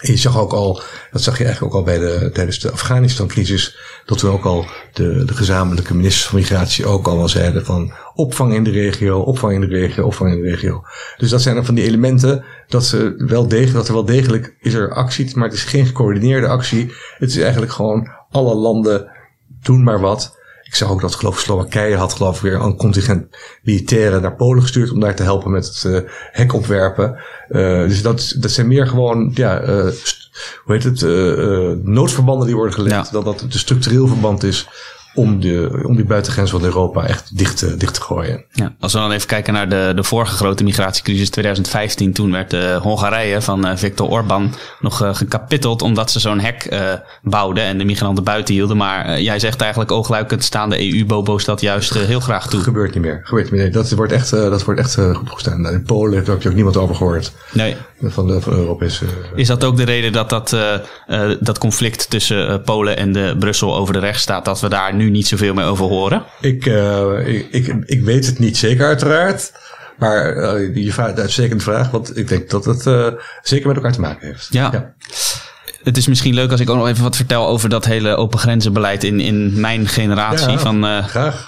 je 0.00 0.16
zag 0.16 0.38
ook 0.38 0.52
al, 0.52 0.82
dat 1.10 1.22
zag 1.22 1.38
je 1.38 1.44
eigenlijk 1.44 1.74
ook 1.74 1.80
al 1.80 1.86
bij 1.86 1.98
de, 1.98 2.30
tijdens 2.32 2.58
de 2.58 2.70
Afghanistan-crisis, 2.70 3.76
dat 4.06 4.20
we 4.20 4.28
ook 4.28 4.44
al 4.44 4.66
de, 4.92 5.24
de 5.24 5.34
gezamenlijke 5.34 5.94
ministers 5.94 6.26
van 6.26 6.38
Migratie 6.38 6.86
ook 6.86 7.06
al 7.06 7.16
wel 7.16 7.28
zeiden 7.28 7.64
van 7.64 7.92
opvang 8.14 8.54
in 8.54 8.64
de 8.64 8.70
regio, 8.70 9.20
opvang 9.20 9.52
in 9.52 9.60
de 9.60 9.66
regio, 9.66 10.04
opvang 10.04 10.32
in 10.32 10.42
de 10.42 10.48
regio. 10.48 10.82
Dus 11.16 11.30
dat 11.30 11.42
zijn 11.42 11.54
dan 11.54 11.64
van 11.64 11.74
die 11.74 11.84
elementen 11.84 12.44
dat, 12.68 12.84
ze 12.84 13.14
wel 13.16 13.48
degelijk, 13.48 13.74
dat 13.74 13.88
er 13.88 13.94
wel 13.94 14.04
degelijk 14.04 14.56
is 14.60 14.74
er 14.74 14.94
actie, 14.94 15.36
maar 15.36 15.48
het 15.48 15.56
is 15.56 15.64
geen 15.64 15.86
gecoördineerde 15.86 16.46
actie. 16.46 16.92
Het 17.18 17.30
is 17.30 17.38
eigenlijk 17.38 17.72
gewoon 17.72 18.08
alle 18.30 18.54
landen 18.54 19.10
doen 19.62 19.82
maar 19.82 20.00
wat. 20.00 20.42
Ik 20.64 20.74
zag 20.74 20.90
ook 20.90 21.00
dat 21.00 21.14
geloof 21.14 21.34
ik 21.34 21.40
Slowakije 21.40 21.96
had 21.96 22.12
geloof 22.12 22.36
ik 22.36 22.42
weer 22.42 22.60
een 22.60 22.76
contingent 22.76 23.36
militairen 23.62 24.22
naar 24.22 24.36
Polen 24.36 24.62
gestuurd 24.62 24.90
om 24.90 25.00
daar 25.00 25.14
te 25.14 25.22
helpen 25.22 25.50
met 25.50 25.66
het 25.66 25.84
uh, 25.86 26.10
hek 26.32 26.52
opwerpen. 26.52 27.18
Uh, 27.48 27.88
dus 27.88 28.02
dat, 28.02 28.34
dat 28.38 28.50
zijn 28.50 28.68
meer 28.68 28.86
gewoon, 28.86 29.30
ja, 29.34 29.62
uh, 29.62 29.68
hoe 30.64 30.74
heet 30.74 30.84
het, 30.84 31.00
noodverbanden 31.84 32.46
die 32.46 32.56
worden 32.56 32.74
gelegd, 32.74 33.06
ja. 33.06 33.12
dan 33.12 33.24
dat 33.24 33.40
het 33.40 33.52
een 33.52 33.58
structureel 33.58 34.06
verband 34.06 34.42
is 34.42 34.68
om, 35.14 35.40
de, 35.40 35.82
om 35.86 35.96
die 35.96 36.04
buitengrens 36.04 36.50
van 36.50 36.64
Europa 36.64 37.06
echt 37.06 37.38
dicht, 37.38 37.56
te, 37.56 37.76
dicht 37.76 37.94
te 37.94 38.00
gooien. 38.00 38.44
Ja, 38.52 38.74
als 38.80 38.92
we 38.92 38.98
dan 38.98 39.12
even 39.12 39.26
kijken 39.26 39.52
naar 39.52 39.68
de, 39.68 39.92
de 39.96 40.02
vorige 40.02 40.34
grote 40.34 40.64
migratiecrisis 40.64 41.30
2015, 41.30 42.12
toen 42.12 42.32
werd 42.32 42.50
de 42.50 42.78
Hongarije 42.82 43.42
van 43.42 43.66
uh, 43.66 43.76
Viktor 43.76 44.08
Orban 44.08 44.54
nog 44.80 45.02
uh, 45.02 45.14
gekapitteld 45.14 45.82
omdat 45.82 46.10
ze 46.10 46.20
zo'n 46.20 46.40
hek 46.40 46.66
uh, 46.72 46.92
bouwden 47.22 47.64
en 47.64 47.78
de 47.78 47.84
migranten 47.84 48.24
buiten 48.24 48.54
hielden. 48.54 48.76
Maar 48.76 49.20
jij 49.20 49.38
zegt 49.38 49.60
eigenlijk 49.60 49.92
oogluikend 49.92 50.44
staan 50.44 50.70
de 50.70 50.94
EU-bobo's 50.94 51.44
dat 51.44 51.60
juist 51.60 51.94
heel 51.94 52.20
graag 52.20 52.42
toe. 52.42 52.52
Dat 52.52 52.62
gebeurt 52.62 52.94
niet 52.94 53.02
meer. 53.02 53.20
Gebeurt 53.22 53.50
niet 53.50 53.60
meer. 53.60 53.72
Dat 53.72 53.90
wordt 53.90 54.12
echt, 54.12 54.30
dat 54.30 54.64
wordt 54.64 54.80
echt 54.80 54.94
goed 54.94 55.30
gestaan. 55.30 55.66
In 55.66 55.82
Polen 55.82 56.24
heb 56.24 56.42
je 56.42 56.48
ook 56.48 56.54
niemand 56.54 56.76
over 56.76 56.94
gehoord. 56.94 57.32
Nee. 57.52 57.76
Van 58.02 58.26
de, 58.26 58.40
van 58.40 58.52
de 58.52 58.58
Europese... 58.58 59.04
Is 59.34 59.46
dat 59.46 59.64
ook 59.64 59.76
de 59.76 59.84
reden 59.84 60.12
dat 60.12 60.30
dat, 60.30 60.56
dat 61.40 61.58
conflict 61.58 62.10
tussen 62.10 62.62
Polen 62.62 62.96
en 62.96 63.12
de 63.12 63.36
Brussel 63.38 63.76
over 63.76 63.92
de 63.92 64.00
rechtsstaat, 64.00 64.44
dat 64.44 64.60
we 64.60 64.68
daar 64.68 64.94
nu 64.94 65.03
nu 65.04 65.10
niet 65.10 65.26
zoveel 65.26 65.54
meer 65.54 65.64
over 65.64 65.86
horen? 65.86 66.24
Ik, 66.40 66.66
uh, 66.66 67.26
ik, 67.26 67.46
ik, 67.50 67.74
ik, 67.84 68.02
weet 68.02 68.26
het 68.26 68.38
niet 68.38 68.56
zeker 68.56 68.86
uiteraard. 68.86 69.52
Maar 69.98 70.36
uh, 70.36 70.84
je 70.84 70.92
vraagt 70.92 71.20
uitstekende 71.20 71.62
vraag, 71.62 71.90
want 71.90 72.16
ik 72.16 72.28
denk 72.28 72.50
dat 72.50 72.64
het 72.64 72.86
uh, 72.86 73.06
zeker 73.42 73.66
met 73.66 73.76
elkaar 73.76 73.92
te 73.92 74.00
maken 74.00 74.26
heeft. 74.26 74.46
Ja. 74.50 74.68
ja. 74.72 74.94
Het 75.82 75.96
is 75.96 76.06
misschien 76.06 76.34
leuk 76.34 76.50
als 76.50 76.60
ik 76.60 76.70
ook 76.70 76.76
nog 76.76 76.88
even 76.88 77.02
wat 77.02 77.16
vertel 77.16 77.46
over 77.46 77.68
dat 77.68 77.84
hele 77.84 78.16
open 78.16 78.38
grenzenbeleid 78.38 79.04
in, 79.04 79.20
in 79.20 79.60
mijn 79.60 79.88
generatie. 79.88 80.50
Ja, 80.50 80.58
van 80.58 80.86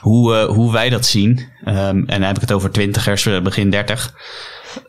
hoe, 0.00 0.44
hoe 0.44 0.72
wij 0.72 0.88
dat 0.88 1.06
zien. 1.06 1.38
Um, 1.68 1.74
en 1.74 2.04
dan 2.06 2.22
heb 2.22 2.34
ik 2.34 2.40
het 2.40 2.52
over 2.52 2.70
twintigers, 2.70 3.28
begin 3.42 3.70
dertig. 3.70 4.12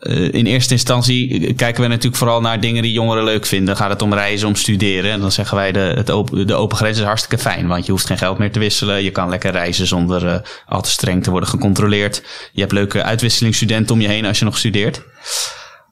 Uh, 0.00 0.32
in 0.32 0.46
eerste 0.46 0.72
instantie 0.72 1.54
kijken 1.54 1.82
we 1.82 1.88
natuurlijk 1.88 2.16
vooral 2.16 2.40
naar 2.40 2.60
dingen 2.60 2.82
die 2.82 2.92
jongeren 2.92 3.24
leuk 3.24 3.46
vinden. 3.46 3.76
Gaat 3.76 3.90
het 3.90 4.02
om 4.02 4.14
reizen, 4.14 4.48
om 4.48 4.54
studeren. 4.54 5.10
En 5.10 5.20
dan 5.20 5.32
zeggen 5.32 5.56
wij 5.56 5.72
de, 5.72 5.78
het 5.78 6.10
open, 6.10 6.46
de 6.46 6.54
open 6.54 6.76
grens 6.76 6.98
is 6.98 7.04
hartstikke 7.04 7.38
fijn. 7.38 7.66
Want 7.66 7.86
je 7.86 7.92
hoeft 7.92 8.06
geen 8.06 8.18
geld 8.18 8.38
meer 8.38 8.52
te 8.52 8.58
wisselen. 8.58 9.02
Je 9.02 9.10
kan 9.10 9.28
lekker 9.28 9.50
reizen 9.50 9.86
zonder 9.86 10.24
uh, 10.24 10.34
al 10.66 10.82
te 10.82 10.90
streng 10.90 11.22
te 11.22 11.30
worden 11.30 11.48
gecontroleerd. 11.48 12.22
Je 12.52 12.60
hebt 12.60 12.72
leuke 12.72 13.02
uitwisselingsstudenten 13.02 13.94
om 13.94 14.00
je 14.00 14.08
heen 14.08 14.24
als 14.24 14.38
je 14.38 14.44
nog 14.44 14.58
studeert. 14.58 15.02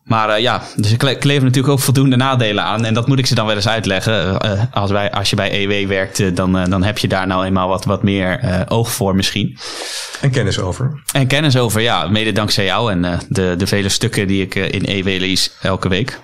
Maar 0.06 0.36
uh, 0.36 0.38
ja, 0.38 0.62
dus 0.76 0.92
ik 0.92 0.98
kleef 0.98 1.42
natuurlijk 1.42 1.68
ook 1.68 1.80
voldoende 1.80 2.16
nadelen 2.16 2.64
aan. 2.64 2.84
En 2.84 2.94
dat 2.94 3.06
moet 3.06 3.18
ik 3.18 3.26
ze 3.26 3.34
dan 3.34 3.46
wel 3.46 3.54
eens 3.54 3.68
uitleggen. 3.68 4.38
Uh, 4.44 4.62
als, 4.72 4.90
wij, 4.90 5.12
als 5.12 5.30
je 5.30 5.36
bij 5.36 5.64
EW 5.64 5.88
werkt, 5.88 6.36
dan, 6.36 6.56
uh, 6.56 6.64
dan 6.64 6.82
heb 6.82 6.98
je 6.98 7.08
daar 7.08 7.26
nou 7.26 7.44
eenmaal 7.44 7.68
wat, 7.68 7.84
wat 7.84 8.02
meer 8.02 8.64
oog 8.68 8.92
voor 8.92 9.14
misschien. 9.14 9.58
En 10.20 10.30
kennis 10.30 10.58
over. 10.58 11.02
En 11.12 11.26
kennis 11.26 11.56
over, 11.56 11.80
ja. 11.80 12.08
Mede 12.08 12.32
dankzij 12.32 12.64
jou 12.64 12.92
en 12.92 13.20
de, 13.28 13.54
de 13.58 13.66
vele 13.66 13.88
stukken 13.88 14.26
die 14.26 14.42
ik 14.42 14.54
in 14.54 14.84
EW 14.84 15.06
lees 15.06 15.52
elke 15.62 15.88
week. 15.88 16.20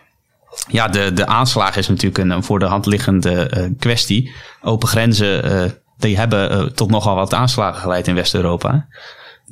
Ja, 0.68 0.88
de, 0.88 1.12
de 1.12 1.27
aanslag 1.27 1.77
is 1.77 1.88
natuurlijk 1.88 2.18
een, 2.18 2.31
een 2.31 2.45
voor 2.45 2.59
de 2.59 2.64
hand 2.64 2.87
liggende 2.87 3.71
kwestie. 3.79 4.33
Open 4.61 4.88
grenzen, 4.88 5.75
die 5.99 6.16
hebben 6.18 6.75
tot 6.75 6.90
nogal 6.90 7.14
wat 7.14 7.35
aanslagen 7.35 7.81
geleid 7.81 8.09
in 8.09 8.14
West-Europa. 8.14 8.87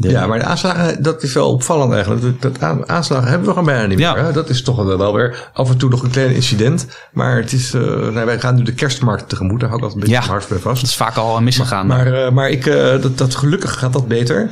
Ja, 0.08 0.26
maar 0.26 0.38
de 0.38 0.44
aanslagen, 0.44 1.02
dat 1.02 1.22
is 1.22 1.32
wel 1.32 1.52
opvallend 1.52 1.92
eigenlijk. 1.92 2.42
Dat, 2.42 2.60
aanslagen 2.86 3.28
hebben 3.28 3.46
we 3.46 3.52
gewoon 3.52 3.64
bijna 3.64 3.86
niet 3.86 3.98
meer. 3.98 4.16
Hè? 4.16 4.32
Dat 4.32 4.48
is 4.48 4.62
toch 4.62 4.84
wel 4.84 5.14
weer 5.14 5.50
af 5.52 5.70
en 5.70 5.78
toe 5.78 5.90
nog 5.90 6.02
een 6.02 6.10
klein 6.10 6.34
incident. 6.34 6.86
Maar 7.12 7.36
het 7.36 7.52
is, 7.52 7.74
uh, 7.74 7.82
nou, 7.82 8.26
wij 8.26 8.40
gaan 8.40 8.54
nu 8.54 8.62
de 8.62 8.74
kerstmarkt 8.74 9.28
tegemoet. 9.28 9.60
Daar 9.60 9.68
hou 9.68 9.80
ik 9.80 9.88
altijd 9.88 10.08
een 10.08 10.12
beetje 10.12 10.30
hard 10.30 10.48
bij 10.48 10.58
vast. 10.58 10.80
Dat 10.80 10.90
is 10.90 10.96
vaak 10.96 11.16
al 11.16 11.40
misgegaan. 11.40 11.86
Maar, 11.86 12.04
maar, 12.04 12.26
uh, 12.26 12.30
maar 12.30 12.50
ik, 12.50 12.66
uh, 12.66 13.02
dat, 13.02 13.18
dat, 13.18 13.34
gelukkig 13.34 13.78
gaat 13.78 13.92
dat 13.92 14.08
beter. 14.08 14.50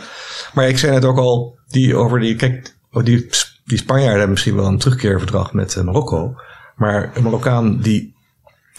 Maar 0.55 0.69
ik 0.69 0.79
zei 0.79 0.93
net 0.93 1.05
ook 1.05 1.19
al, 1.19 1.59
die 1.69 1.97
over 1.97 2.21
die, 2.21 2.37
kijk, 2.37 2.75
oh, 2.93 3.05
die, 3.05 3.29
die 3.65 3.79
Spanjaarden 3.79 4.17
hebben 4.17 4.31
misschien 4.31 4.57
wel 4.57 4.67
een 4.67 4.79
terugkeerverdrag 4.79 5.53
met 5.53 5.83
Marokko. 5.85 6.35
Maar 6.77 7.11
een 7.15 7.23
Marokkaan 7.23 7.79
die 7.81 8.15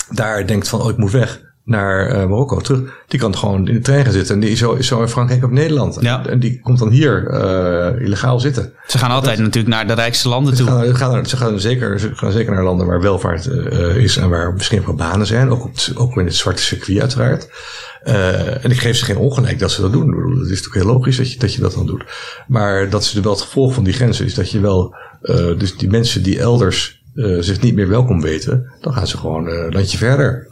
daar 0.09 0.47
denkt 0.47 0.67
van, 0.67 0.81
oh 0.81 0.89
ik 0.89 0.97
moet 0.97 1.11
weg 1.11 1.47
naar 1.69 2.15
uh, 2.15 2.25
Marokko 2.25 2.59
terug. 2.59 2.79
Die 3.07 3.19
kan 3.19 3.37
gewoon 3.37 3.67
in 3.67 3.73
de 3.73 3.79
trein 3.79 4.03
gaan 4.03 4.13
zitten. 4.13 4.35
En 4.35 4.41
die 4.41 4.49
is 4.49 4.59
zo, 4.59 4.73
is 4.73 4.87
zo 4.87 5.01
in 5.01 5.07
Frankrijk 5.07 5.43
of 5.43 5.49
Nederland. 5.49 5.97
Ja. 5.99 6.25
En 6.25 6.39
die 6.39 6.59
komt 6.59 6.79
dan 6.79 6.89
hier 6.89 7.31
uh, 7.31 8.05
illegaal 8.05 8.39
zitten. 8.39 8.73
Ze 8.87 8.97
gaan 8.97 9.11
altijd 9.11 9.39
natuurlijk 9.39 9.75
naar 9.75 9.87
de 9.87 9.93
rijkste 9.93 10.29
landen 10.29 10.55
toe. 10.55 10.67
Gaan, 10.67 10.95
gaan, 10.95 11.25
ze, 11.25 11.37
gaan 11.37 11.59
zeker, 11.59 11.99
ze 11.99 12.15
gaan 12.15 12.31
zeker 12.31 12.53
naar 12.53 12.63
landen 12.63 12.87
waar 12.87 13.01
welvaart 13.01 13.45
uh, 13.45 13.95
is. 13.95 14.17
En 14.17 14.29
waar 14.29 14.53
misschien 14.53 14.85
wel 14.85 14.95
banen 14.95 15.27
zijn. 15.27 15.49
Ook, 15.49 15.63
op 15.63 15.73
het, 15.73 15.91
ook 15.95 16.17
in 16.17 16.25
het 16.25 16.35
zwarte 16.35 16.61
circuit 16.61 16.99
uiteraard. 16.99 17.49
En 18.61 18.71
ik 18.71 18.79
geef 18.79 18.97
ze 18.97 19.05
geen 19.05 19.17
ongelijk 19.17 19.59
dat 19.59 19.71
ze 19.71 19.81
dat 19.81 19.91
doen. 19.91 20.07
Het 20.07 20.49
is 20.49 20.49
natuurlijk 20.49 20.75
heel 20.75 20.93
logisch 20.93 21.17
dat 21.17 21.31
je, 21.31 21.39
dat 21.39 21.53
je 21.53 21.61
dat 21.61 21.73
dan 21.73 21.85
doet. 21.85 22.03
Maar 22.47 22.89
dat 22.89 23.01
is 23.01 23.13
wel 23.13 23.31
het 23.31 23.41
gevolg 23.41 23.73
van 23.73 23.83
die 23.83 23.93
grenzen. 23.93 24.25
Is 24.25 24.33
dat 24.33 24.51
je 24.51 24.59
wel, 24.59 24.95
dus 25.57 25.77
die 25.77 25.89
mensen 25.89 26.23
die 26.23 26.39
elders 26.39 26.98
uh, 27.19 27.41
zich 27.41 27.61
niet 27.61 27.75
meer 27.75 27.87
welkom 27.87 28.21
weten, 28.21 28.71
dan 28.81 28.93
gaan 28.93 29.07
ze 29.07 29.17
gewoon 29.17 29.47
uh, 29.47 29.53
een 29.53 29.73
landje 29.73 29.97
verder. 29.97 30.47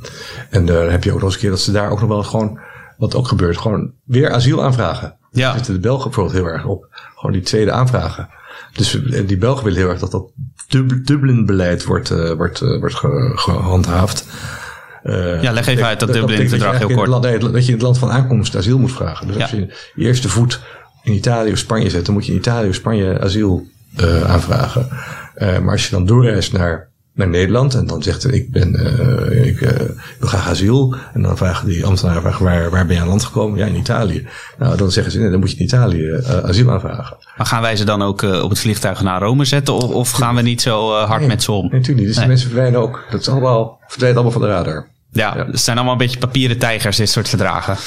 En 0.49 0.62
uh, 0.62 0.67
dan 0.67 0.89
heb 0.89 1.03
je 1.03 1.12
ook 1.12 1.15
nog 1.15 1.25
eens 1.25 1.34
een 1.34 1.39
keer 1.39 1.49
dat 1.49 1.60
ze 1.60 1.71
daar 1.71 1.89
ook 1.89 1.99
nog 1.99 2.10
wel 2.10 2.23
gewoon, 2.23 2.60
wat 2.97 3.15
ook 3.15 3.27
gebeurt, 3.27 3.58
gewoon 3.58 3.91
weer 4.03 4.32
asiel 4.32 4.63
aanvragen. 4.63 5.15
Ja. 5.32 5.45
Daar 5.45 5.56
zitten 5.56 5.73
de 5.73 5.80
Belgen 5.80 6.03
bijvoorbeeld 6.03 6.36
heel 6.36 6.45
erg 6.45 6.65
op. 6.65 6.88
Gewoon 7.15 7.32
die 7.32 7.41
tweede 7.41 7.71
aanvragen. 7.71 8.30
Dus 8.73 8.99
die 9.25 9.38
Belgen 9.38 9.63
willen 9.63 9.80
heel 9.80 9.89
erg 9.89 9.99
dat 9.99 10.12
dat 10.12 10.32
Dublin-beleid 11.03 11.86
wordt, 11.86 12.10
wordt, 12.36 12.60
wordt 12.60 12.95
gehandhaafd. 13.36 14.25
ja, 15.41 15.51
leg 15.51 15.67
even 15.67 15.86
uit 15.86 15.99
dat, 15.99 16.13
dat 16.13 16.27
Dublin-verdrag 16.27 16.77
heel 16.77 16.95
kort. 16.95 17.08
Land, 17.08 17.23
dat 17.23 17.41
je 17.41 17.67
in 17.67 17.73
het 17.73 17.82
land 17.82 17.97
van 17.97 18.12
aankomst 18.12 18.56
asiel 18.56 18.80
moet 18.80 18.91
vragen. 18.91 19.27
Dus 19.27 19.36
ja. 19.36 19.41
als 19.41 19.51
je 19.51 19.73
je 19.95 20.06
eerste 20.06 20.30
voet 20.30 20.60
in 21.03 21.13
Italië 21.13 21.51
of 21.51 21.58
Spanje 21.58 21.89
zet, 21.89 22.06
dan 22.06 22.13
moet 22.13 22.25
je 22.25 22.32
in 22.32 22.38
Italië 22.38 22.69
of 22.69 22.75
Spanje 22.75 23.19
asiel 23.19 23.67
aanvragen. 24.26 24.88
Uh, 25.38 25.60
maar 25.60 25.72
als 25.72 25.86
je 25.86 25.92
dan 25.92 26.06
doorreist 26.06 26.54
naar, 26.54 26.90
naar 27.14 27.28
Nederland 27.28 27.74
en 27.74 27.88
dan 27.88 28.04
zegt 28.04 28.34
ik 28.34 28.52
ben, 28.52 28.76
uh, 29.32 29.48
ik 29.48 29.60
wil 30.20 30.28
graag 30.28 30.48
asiel. 30.48 30.96
En 31.14 31.22
dan 31.22 31.38
vragen 31.38 31.68
die 31.68 31.86
ambtenaren 31.86 32.22
vragen, 32.22 32.46
waar, 32.46 32.70
waar 32.70 32.86
ben 32.86 32.96
je 32.96 33.02
aan 33.02 33.08
land 33.08 33.24
gekomen? 33.24 33.60
Ja, 33.60 33.66
in 33.66 33.76
Italië. 33.76 34.28
Nou, 34.58 34.78
dan 34.78 34.92
zeggen 34.92 35.12
ze, 35.12 35.20
nee, 35.20 35.30
dan 35.30 35.40
moet 35.40 35.52
je 35.52 35.58
in 35.58 35.64
Italië 35.64 36.22
asiel 36.44 36.72
aanvragen. 36.72 37.18
Maar 37.38 37.46
gaan 37.46 37.62
wij 37.62 37.76
ze 37.76 37.84
dan 37.84 38.02
ook 38.02 38.22
op 38.22 38.50
het 38.50 38.60
vliegtuig 38.60 39.02
naar 39.02 39.22
Rome 39.22 39.46
zetten? 39.46 39.74
Of, 39.74 39.84
of 39.84 40.12
gaan 40.12 40.36
we 40.36 40.42
niet 40.42 40.62
zo 40.62 40.94
hard 40.94 41.20
nee, 41.20 41.30
met 41.30 41.44
ze 41.44 41.52
om? 41.52 41.62
Nee, 41.62 41.72
natuurlijk 41.72 41.98
niet. 41.98 42.08
Dus 42.08 42.18
die 42.18 42.28
mensen 42.28 42.50
verdwijnen 42.50 42.80
ook. 42.80 43.06
Dat 43.12 43.22
is 43.22 43.30
allemaal, 43.30 43.80
verdwijnt 43.88 44.16
allemaal 44.16 44.34
van 44.34 44.42
de 44.42 44.48
radar. 44.48 44.88
Ja, 45.12 45.36
ja, 45.36 45.46
het 45.46 45.60
zijn 45.60 45.76
allemaal 45.76 45.94
een 45.94 46.00
beetje 46.00 46.20
papieren 46.20 46.58
tijgers, 46.58 46.98
dit 46.98 47.10
soort 47.10 47.30
verdragen. 47.30 47.78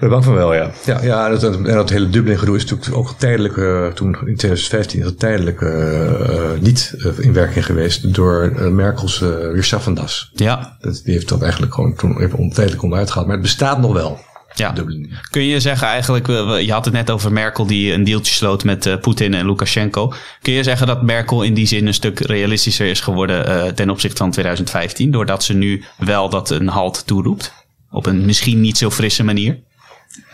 Ben 0.00 0.08
bang 0.08 0.24
van 0.24 0.34
wel, 0.34 0.54
ja. 0.54 0.70
Ja, 0.84 1.02
ja 1.02 1.26
en, 1.26 1.38
dat, 1.38 1.54
en 1.54 1.62
dat 1.62 1.90
hele 1.90 2.10
Dublin 2.10 2.38
gedoe 2.38 2.56
is 2.56 2.64
natuurlijk 2.64 2.96
ook 2.96 3.14
tijdelijk, 3.18 3.56
uh, 3.56 3.86
toen 3.86 4.06
in 4.06 4.36
2015 4.36 4.98
is 4.98 5.04
dat 5.04 5.18
tijdelijk 5.18 5.60
uh, 5.60 6.50
niet 6.60 6.94
in 7.18 7.32
werking 7.32 7.66
geweest 7.66 8.14
door 8.14 8.52
Merkels 8.72 9.18
Weerschaffendas. 9.18 10.30
Ja. 10.34 10.76
Dat, 10.80 11.00
die 11.04 11.14
heeft 11.14 11.28
dat 11.28 11.42
eigenlijk 11.42 11.74
gewoon 11.74 11.94
toen 11.94 12.20
even 12.20 12.38
ontijdelijk 12.38 12.82
onderuit 12.82 13.08
gehaald. 13.08 13.26
Maar 13.26 13.36
het 13.36 13.44
bestaat 13.44 13.80
nog 13.80 13.92
wel. 13.92 14.18
Ja. 14.54 14.72
Dublin. 14.72 15.12
Kun 15.30 15.42
je 15.42 15.60
zeggen 15.60 15.88
eigenlijk, 15.88 16.26
je 16.60 16.72
had 16.72 16.84
het 16.84 16.94
net 16.94 17.10
over 17.10 17.32
Merkel 17.32 17.66
die 17.66 17.92
een 17.92 18.04
deeltje 18.04 18.34
sloot 18.34 18.64
met 18.64 19.00
Poetin 19.00 19.34
en 19.34 19.46
Lukashenko. 19.46 20.12
Kun 20.42 20.52
je 20.52 20.62
zeggen 20.62 20.86
dat 20.86 21.02
Merkel 21.02 21.42
in 21.42 21.54
die 21.54 21.66
zin 21.66 21.86
een 21.86 21.94
stuk 21.94 22.18
realistischer 22.18 22.86
is 22.86 23.00
geworden 23.00 23.74
ten 23.74 23.90
opzichte 23.90 24.16
van 24.16 24.30
2015, 24.30 25.10
doordat 25.10 25.44
ze 25.44 25.54
nu 25.54 25.84
wel 25.98 26.28
dat 26.28 26.50
een 26.50 26.68
halt 26.68 27.06
toeroept? 27.06 27.52
Op 27.90 28.06
een 28.06 28.24
misschien 28.24 28.60
niet 28.60 28.78
zo 28.78 28.90
frisse 28.90 29.24
manier? 29.24 29.58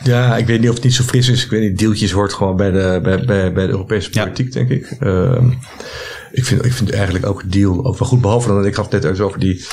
Ja, 0.03 0.37
ik 0.37 0.47
weet 0.47 0.61
niet 0.61 0.69
of 0.69 0.75
het 0.75 0.85
niet 0.85 0.95
zo 0.95 1.03
fris 1.03 1.29
is. 1.29 1.45
Ik 1.45 1.51
weet 1.51 1.61
niet, 1.61 1.79
deeltjes 1.79 2.13
hoort 2.13 2.33
gewoon 2.33 2.57
bij 2.57 2.71
de, 2.71 3.01
bij, 3.03 3.25
bij, 3.25 3.53
bij 3.53 3.67
de 3.67 3.73
Europese 3.73 4.11
politiek, 4.11 4.53
denk 4.53 4.71
ik. 4.71 4.97
Uh, 5.01 5.43
ik, 6.33 6.45
vind, 6.45 6.65
ik 6.65 6.73
vind 6.73 6.91
eigenlijk 6.91 7.27
ook 7.27 7.53
deal 7.53 7.85
ook 7.85 7.99
wel 7.99 8.09
goed. 8.09 8.21
Behalve 8.21 8.49
dan, 8.49 8.67
ik 8.67 8.75
had 8.75 8.93
het 8.93 9.03
net 9.03 9.21
over 9.21 9.41
die... 9.41 9.67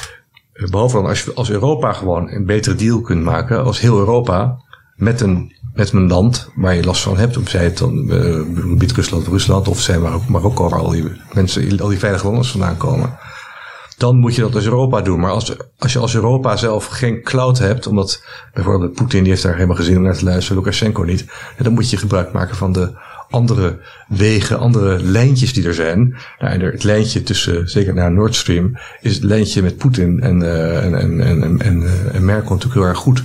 Behalve 0.53 0.95
dan 0.95 1.05
als 1.05 1.23
je 1.23 1.33
als 1.33 1.49
Europa 1.49 1.93
gewoon 1.93 2.31
een 2.31 2.45
betere 2.45 2.75
deal 2.75 3.01
kunt 3.01 3.23
maken. 3.23 3.63
Als 3.63 3.79
heel 3.79 3.97
Europa 3.97 4.61
met 4.95 5.21
een, 5.21 5.55
met 5.73 5.91
een 5.91 6.07
land 6.07 6.49
waar 6.55 6.75
je 6.75 6.83
last 6.83 7.01
van 7.01 7.17
hebt. 7.17 7.37
Of 7.37 7.49
zij 7.49 7.63
het 7.63 7.77
dan 7.77 8.11
uh, 8.11 8.77
biedt 8.77 8.91
Rusland 8.91 9.27
Rusland. 9.27 9.67
Of 9.67 9.81
zijn 9.81 10.01
Marokko 10.27 10.69
waar 10.69 10.79
al 10.79 10.89
die 10.89 11.11
mensen, 11.33 11.79
al 11.79 11.87
die 11.87 11.99
veilige 11.99 12.25
landen 12.25 12.45
vandaan 12.45 12.77
komen 12.77 13.17
dan 13.97 14.17
moet 14.17 14.35
je 14.35 14.41
dat 14.41 14.55
als 14.55 14.65
Europa 14.65 15.01
doen. 15.01 15.19
Maar 15.19 15.31
als, 15.31 15.55
als 15.77 15.93
je 15.93 15.99
als 15.99 16.15
Europa 16.15 16.55
zelf 16.55 16.85
geen 16.85 17.21
cloud 17.21 17.59
hebt, 17.59 17.87
omdat 17.87 18.23
bijvoorbeeld 18.53 18.93
Poetin 18.93 19.19
die 19.19 19.31
heeft 19.31 19.43
daar 19.43 19.53
helemaal 19.55 19.75
gezien 19.75 19.97
om 19.97 20.03
naar 20.03 20.17
te 20.17 20.25
luisteren, 20.25 20.57
Lukashenko 20.57 21.03
niet, 21.03 21.25
dan 21.57 21.73
moet 21.73 21.89
je 21.89 21.97
gebruik 21.97 22.31
maken 22.31 22.55
van 22.55 22.71
de 22.71 22.91
andere 23.33 23.79
wegen, 24.07 24.59
andere 24.59 25.03
lijntjes 25.03 25.53
die 25.53 25.67
er 25.67 25.73
zijn. 25.73 26.15
Nou, 26.39 26.63
het 26.63 26.83
lijntje 26.83 27.23
tussen, 27.23 27.69
zeker 27.69 27.93
naar 27.93 28.11
Nord 28.11 28.35
Stream, 28.35 28.77
is 29.01 29.13
het 29.13 29.23
lijntje 29.23 29.61
met 29.61 29.77
Poetin 29.77 30.21
en, 30.21 30.41
uh, 30.41 30.85
en, 30.85 30.95
en, 30.95 31.21
en, 31.21 31.61
en, 31.61 31.83
en, 32.13 32.25
Merkel 32.25 32.49
natuurlijk 32.49 32.73
heel 32.73 32.89
erg 32.89 32.97
goed. 32.97 33.23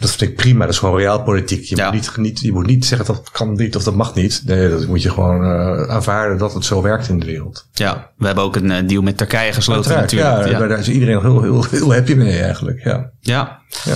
Dat 0.00 0.10
vind 0.10 0.30
ik 0.30 0.36
prima, 0.36 0.64
dat 0.64 0.72
is 0.72 0.78
gewoon 0.78 0.98
realpolitiek. 0.98 1.64
Je, 1.64 1.76
Ja. 1.76 1.84
moet 1.84 1.94
niet, 1.94 2.16
niet, 2.16 2.40
je 2.40 2.52
moet 2.52 2.66
niet 2.66 2.84
zeggen 2.86 3.06
dat 3.06 3.30
kan 3.30 3.54
niet 3.56 3.76
of 3.76 3.82
dat 3.84 3.94
mag 3.94 4.14
niet. 4.14 4.42
Nee, 4.46 4.68
dat 4.70 4.86
moet 4.86 5.02
je 5.02 5.10
gewoon 5.10 5.44
eh, 5.44 5.88
aanvaarden 5.88 6.38
dat 6.38 6.54
het 6.54 6.64
zo 6.64 6.82
werkt 6.82 7.08
in 7.08 7.18
de 7.18 7.26
wereld. 7.26 7.66
Ja, 7.72 8.10
we 8.16 8.26
hebben 8.26 8.44
ook 8.44 8.56
een 8.56 8.70
eh, 8.70 8.88
deal 8.88 9.02
met 9.02 9.16
Turkije 9.16 9.52
gesloten 9.52 9.94
Uiteraard, 9.96 10.12
natuurlijk. 10.12 10.52
ja, 10.58 10.62
Ja, 10.62 10.68
Daar 10.68 10.78
is 10.78 10.88
iedereen 10.88 11.20
heel, 11.20 11.42
heel, 11.42 11.64
heel 11.70 11.92
happy 11.94 12.14
mee 12.14 12.38
eigenlijk. 12.40 12.84
Ja. 12.84 13.10
ja. 13.20 13.58
Ja. 13.84 13.94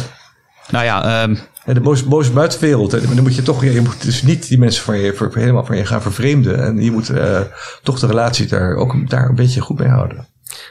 Nou 0.70 0.84
ja, 0.84 1.22
En 1.64 1.74
de 1.74 1.80
boze, 1.80 2.08
boze 2.08 2.30
buitenwereld, 2.32 2.92
maar 3.06 3.14
dan 3.14 3.22
moet 3.22 3.34
je 3.34 3.42
toch, 3.42 3.64
je 3.64 3.80
moet 3.80 4.02
dus 4.02 4.22
niet 4.22 4.48
die 4.48 4.58
mensen 4.58 4.84
van 4.84 4.98
je 4.98 5.14
ver- 5.14 5.30
helemaal 5.34 5.64
van 5.64 5.76
je 5.76 5.84
gaan 5.86 6.02
vervreemden. 6.02 6.64
En 6.64 6.82
je 6.82 6.90
moet 6.90 7.08
eh, 7.10 7.40
toch 7.82 7.98
de 7.98 8.06
relatie 8.06 8.46
daar 8.46 8.74
ook 8.74 9.10
daar 9.10 9.28
een 9.28 9.34
beetje 9.34 9.60
goed 9.60 9.78
mee 9.78 9.88
houden. 9.88 10.26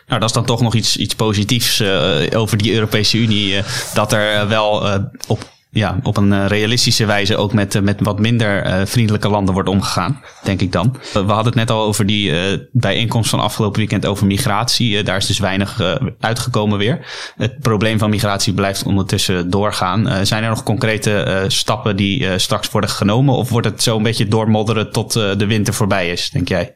Nou, 0.07 0.19
dat 0.19 0.29
is 0.29 0.35
dan 0.35 0.45
toch 0.45 0.61
nog 0.61 0.75
iets, 0.75 0.97
iets 0.97 1.15
positiefs 1.15 1.79
eh, 1.79 2.39
over 2.39 2.57
die 2.57 2.73
Europese 2.73 3.17
Unie. 3.17 3.57
eh, 3.57 3.63
dat 3.93 4.13
er 4.13 4.33
eh, 4.33 4.47
wel 4.47 5.01
op, 5.27 5.49
ja, 5.69 5.99
op 6.03 6.17
een 6.17 6.47
realistische 6.47 7.05
wijze 7.05 7.37
ook 7.37 7.53
met, 7.53 7.83
met 7.83 7.99
wat 8.01 8.19
minder 8.19 8.87
vriendelijke 8.87 9.29
landen 9.29 9.53
wordt 9.53 9.69
omgegaan, 9.69 10.21
denk 10.43 10.61
ik 10.61 10.71
dan. 10.71 10.97
We 11.13 11.19
hadden 11.19 11.45
het 11.45 11.55
net 11.55 11.71
al 11.71 11.83
over 11.83 12.05
die 12.05 12.33
bijeenkomst 12.71 13.29
van 13.29 13.39
afgelopen 13.39 13.79
weekend 13.79 14.05
over 14.05 14.25
migratie. 14.25 15.03
Daar 15.03 15.17
is 15.17 15.25
dus 15.25 15.39
weinig 15.39 15.99
uitgekomen 16.19 16.77
weer. 16.77 16.99
Het 17.35 17.59
probleem 17.59 17.99
van 17.99 18.09
migratie 18.09 18.53
blijft 18.53 18.83
ondertussen 18.83 19.49
doorgaan. 19.49 20.25
Zijn 20.25 20.43
er 20.43 20.49
nog 20.49 20.63
concrete 20.63 21.45
stappen 21.47 21.95
die 21.95 22.39
straks 22.39 22.69
worden 22.69 22.89
genomen? 22.89 23.35
Of 23.35 23.49
wordt 23.49 23.67
het 23.67 23.83
zo 23.83 23.97
een 23.97 24.03
beetje 24.03 24.27
doormodderen 24.27 24.91
tot 24.91 25.13
de 25.13 25.45
winter 25.45 25.73
voorbij 25.73 26.11
is, 26.11 26.29
denk 26.29 26.47
jij? 26.47 26.75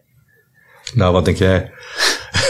Nou, 0.93 1.13
wat 1.13 1.25
denk 1.25 1.37
jij? 1.37 1.71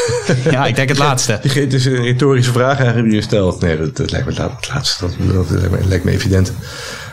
Ja, 0.51 0.65
ik 0.65 0.75
denk 0.75 0.89
het 0.89 0.97
laatste. 0.97 1.31
Het 1.41 1.73
is 1.73 1.85
een 1.85 2.01
retorische 2.01 2.51
vraag 2.51 2.77
eigenlijk 2.77 3.07
die 3.07 3.15
je 3.15 3.21
stelt. 3.23 3.61
Nee, 3.61 3.77
dat, 3.77 3.95
dat 3.97 4.11
lijkt 4.11 4.25
me 4.25 4.31
het 4.33 4.41
la- 4.41 4.55
het 4.55 4.69
laatste. 4.69 5.05
Dat, 5.05 5.49
dat, 5.49 5.49
lijkt 5.49 5.71
me- 5.71 5.87
lijkt 5.87 6.03
me 6.03 6.11
evident. 6.11 6.53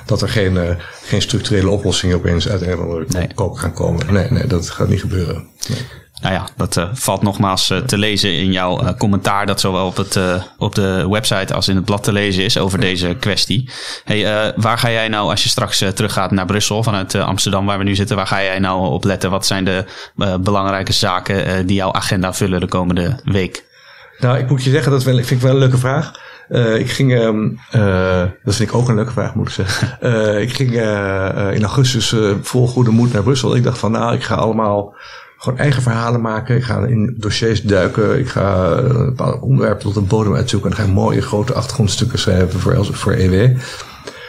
Dat 0.07 0.23
er 0.23 0.29
geen, 0.29 0.57
eh, 0.57 0.75
geen 1.05 1.23
structurele 1.23 1.71
oplossingen 1.71 2.17
opeens 2.17 2.49
uit 2.49 2.63
een 2.63 2.73
of 2.75 2.81
andere 2.81 3.05
Nee. 3.09 3.35
kook 3.35 3.59
gaan 3.59 3.73
komen. 3.73 4.13
Nee, 4.13 4.31
nee, 4.31 4.47
dat 4.47 4.71
gaat 4.71 4.89
niet 4.89 5.01
gebeuren. 5.01 5.47
Nee. 5.69 5.79
Nou 6.23 6.35
ja, 6.35 6.47
dat 6.57 6.77
eh, 6.77 6.89
valt 6.93 7.23
nogmaals 7.23 7.71
eh, 7.71 7.79
te 7.79 7.99
lezen 7.99 8.39
in 8.39 8.53
jouw 8.53 8.81
eh, 8.81 8.89
commentaar, 8.99 9.47
dat 9.47 9.61
zowel 9.61 9.87
op, 9.87 9.97
het, 9.97 10.19
op 10.59 10.75
de 10.75 11.07
website 11.11 11.55
als 11.55 11.69
in 11.69 11.77
het 11.77 11.85
blad 11.85 12.03
te 12.03 12.13
lezen 12.13 12.45
is 12.45 12.59
over 12.59 12.81
deze 12.81 13.17
kwestie. 13.21 13.71
Hey, 14.05 14.53
waar 14.57 14.79
ga 14.79 14.91
jij 14.91 15.09
nou, 15.09 15.31
als 15.31 15.43
je 15.43 15.49
straks 15.49 15.79
teruggaat 15.95 16.31
naar 16.31 16.47
Brussel 16.47 16.83
vanuit 16.83 17.15
Amsterdam, 17.15 17.67
waar 17.67 17.79
we 17.79 17.85
nu 17.85 17.95
zitten, 17.95 18.17
waar 18.17 18.27
ga 18.27 18.43
jij 18.43 18.59
nou 18.59 18.91
op 18.91 19.05
letten? 19.05 19.31
Wat 19.31 19.47
zijn 19.47 19.65
de 19.65 19.85
belangrijke 20.41 20.93
zaken 20.93 21.67
die 21.67 21.77
jouw 21.77 21.93
agenda 21.93 22.33
vullen 22.33 22.61
de 22.61 22.69
komende 22.69 23.21
week? 23.25 23.65
Nou, 24.19 24.39
ik 24.39 24.49
moet 24.49 24.65
je 24.65 24.71
zeggen, 24.71 24.93
dat 24.93 25.03
wel, 25.03 25.15
vind 25.15 25.31
ik 25.31 25.41
wel 25.41 25.53
een 25.53 25.59
leuke 25.59 25.79
vraag. 25.79 26.13
Ik 26.79 26.91
ging, 26.91 27.15
ehm, 27.15 27.49
eh, 27.71 28.25
dat 28.45 28.55
vind 28.55 28.69
ik 28.69 28.75
ook 28.75 28.89
een 28.89 28.95
leuke 28.95 29.13
vraag, 29.13 29.35
moet 29.35 29.49
ik 29.49 29.55
zeggen. 29.55 29.99
Ik 30.47 30.53
ging 30.53 30.73
in 31.55 31.63
augustus 31.63 32.15
vol 32.43 32.67
goede 32.67 32.91
moed 32.91 33.13
naar 33.13 33.23
Brussel. 33.23 33.57
Ik 33.57 33.63
dacht 33.63 33.79
van, 33.79 33.93
nou, 33.93 34.15
ik 34.15 34.23
ga 34.23 34.35
allemaal 34.35 34.95
gewoon 35.43 35.59
eigen 35.59 35.83
verhalen 35.83 36.21
maken. 36.21 36.57
Ik 36.57 36.63
ga 36.63 36.87
in 36.87 37.15
dossiers 37.19 37.63
duiken. 37.63 38.19
Ik 38.19 38.29
ga 38.29 38.77
eh, 38.77 39.05
bepaalde 39.05 39.41
onderwerpen 39.41 39.83
tot 39.83 39.95
de 39.95 40.01
bodem 40.01 40.35
uitzoeken. 40.35 40.71
En 40.71 40.77
dan 40.77 40.87
ga 40.87 40.93
mooie 40.93 41.23
grote 41.23 41.53
achtergrondstukken 41.53 42.19
schrijven 42.19 42.61
voor, 42.95 43.13
EW. 43.13 43.57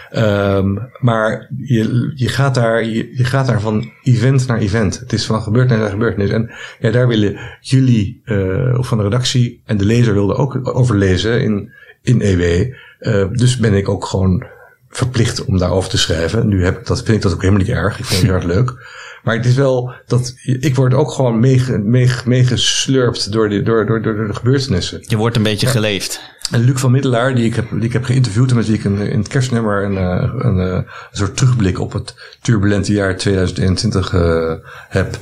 Ehm, 0.09 0.77
maar 0.99 1.49
je, 1.57 2.11
je, 2.15 2.27
gaat 2.27 2.55
daar, 2.55 2.85
je, 2.85 3.17
je 3.17 3.23
gaat 3.23 3.47
daar 3.47 3.61
van 3.61 3.91
event 4.03 4.47
naar 4.47 4.57
event. 4.57 4.99
Het 4.99 5.13
is 5.13 5.25
van 5.25 5.41
gebeurtenis 5.41 5.81
naar 5.81 5.91
gebeurtenis. 5.91 6.29
En 6.29 6.51
ja, 6.79 6.91
daar 6.91 7.07
willen 7.07 7.39
jullie, 7.59 8.21
eh, 8.25 8.77
of 8.77 8.87
van 8.87 8.97
de 8.97 9.03
redactie 9.03 9.61
en 9.65 9.77
de 9.77 9.85
lezer 9.85 10.13
wilden 10.13 10.37
ook 10.37 10.75
over 10.77 10.95
lezen 10.95 11.41
in, 11.41 11.71
in 12.01 12.21
EW. 12.21 12.73
Eh, 12.99 13.25
dus 13.31 13.57
ben 13.57 13.73
ik 13.73 13.89
ook 13.89 14.05
gewoon 14.05 14.45
verplicht 14.89 15.45
om 15.45 15.57
daarover 15.57 15.89
te 15.89 15.97
schrijven. 15.97 16.47
Nu 16.47 16.63
heb 16.63 16.79
ik 16.79 16.87
dat, 16.87 16.97
vind 17.03 17.17
ik 17.17 17.21
dat 17.21 17.33
ook 17.33 17.41
helemaal 17.41 17.61
niet 17.61 17.75
erg. 17.75 17.99
Ik 17.99 18.05
vind 18.05 18.21
het 18.21 18.29
heel 18.29 18.39
erg 18.39 18.55
leuk. 18.55 19.01
Maar 19.23 19.35
het 19.35 19.45
is 19.45 19.55
wel 19.55 19.93
dat 20.07 20.33
ik 20.43 20.75
word 20.75 20.93
ook 20.93 21.11
gewoon 21.11 21.39
meege- 21.39 21.77
meege- 21.77 22.29
meegeslurpt 22.29 23.31
door, 23.31 23.49
de, 23.49 23.61
door, 23.61 23.85
door, 23.85 24.01
door 24.01 24.27
de 24.27 24.33
gebeurtenissen. 24.33 25.03
Je 25.07 25.17
wordt 25.17 25.35
een 25.35 25.43
beetje 25.43 25.67
geleefd. 25.67 26.21
En 26.51 26.63
Luc 26.63 26.79
van 26.79 26.91
Middelaar, 26.91 27.35
die 27.35 27.45
ik 27.45 27.55
heb, 27.55 27.69
die 27.71 27.83
ik 27.83 27.93
heb 27.93 28.03
geïnterviewd 28.03 28.49
en 28.49 28.55
met 28.55 28.65
wie 28.65 28.75
ik 28.75 28.83
een, 28.83 28.97
in 28.97 29.19
het 29.19 29.27
kerstnummer 29.27 29.83
een, 29.83 29.97
eh, 29.97 30.33
een, 30.37 30.59
eh, 30.59 30.73
een 30.73 30.85
soort 31.11 31.37
terugblik 31.37 31.79
op 31.79 31.93
het 31.93 32.15
turbulente 32.41 32.93
jaar 32.93 33.17
2021 33.17 34.13
eh, 34.13 34.53
heb, 34.89 35.17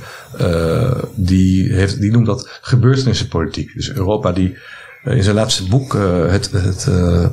die, 1.16 1.74
heeft, 1.74 2.02
die 2.02 2.12
noemt 2.12 2.26
dat 2.26 2.60
gebeurtenissenpolitiek. 2.62 3.74
Dus 3.74 3.92
Europa 3.92 4.32
die 4.32 4.58
in 5.04 5.24
zijn 5.24 5.36
laatste 5.36 5.68
boek, 5.68 5.96
eh, 5.96 6.28
het, 6.28 6.52
het, 6.52 6.88
eh, 6.88 7.24
eh, 7.24 7.32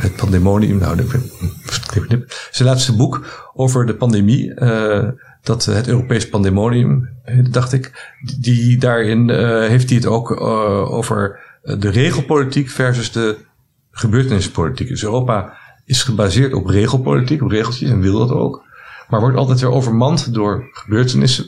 het 0.00 0.16
pandemonium, 0.16 0.78
nou, 0.78 1.06
zijn 2.50 2.68
laatste 2.68 2.96
boek 2.96 3.50
over 3.54 3.86
de 3.86 3.94
pandemie, 3.94 4.54
eh, 4.54 5.08
dat 5.42 5.64
het 5.64 5.88
Europees 5.88 6.28
pandemonium, 6.28 7.08
eh, 7.24 7.38
dacht 7.50 7.72
ik, 7.72 8.12
die 8.40 8.78
daarin 8.78 9.30
eh, 9.30 9.68
heeft 9.68 9.88
hij 9.88 9.98
het 9.98 10.06
ook 10.06 10.30
eh, 10.30 10.92
over 10.92 11.38
eh, 11.62 11.80
de 11.80 11.88
regelpolitiek 11.88 12.68
versus 12.68 13.12
de 13.12 13.36
gebeurtenispolitiek. 13.90 14.88
Dus 14.88 15.02
Europa 15.02 15.56
is 15.84 16.02
gebaseerd 16.02 16.52
op 16.52 16.66
regelpolitiek, 16.66 17.42
op 17.42 17.50
regeltjes 17.50 17.90
en 17.90 18.00
wil 18.00 18.18
dat 18.18 18.30
ook. 18.30 18.64
Maar 19.08 19.20
wordt 19.20 19.36
altijd 19.36 19.60
weer 19.60 19.70
overmand 19.70 20.34
door 20.34 20.68
gebeurtenissen. 20.72 21.46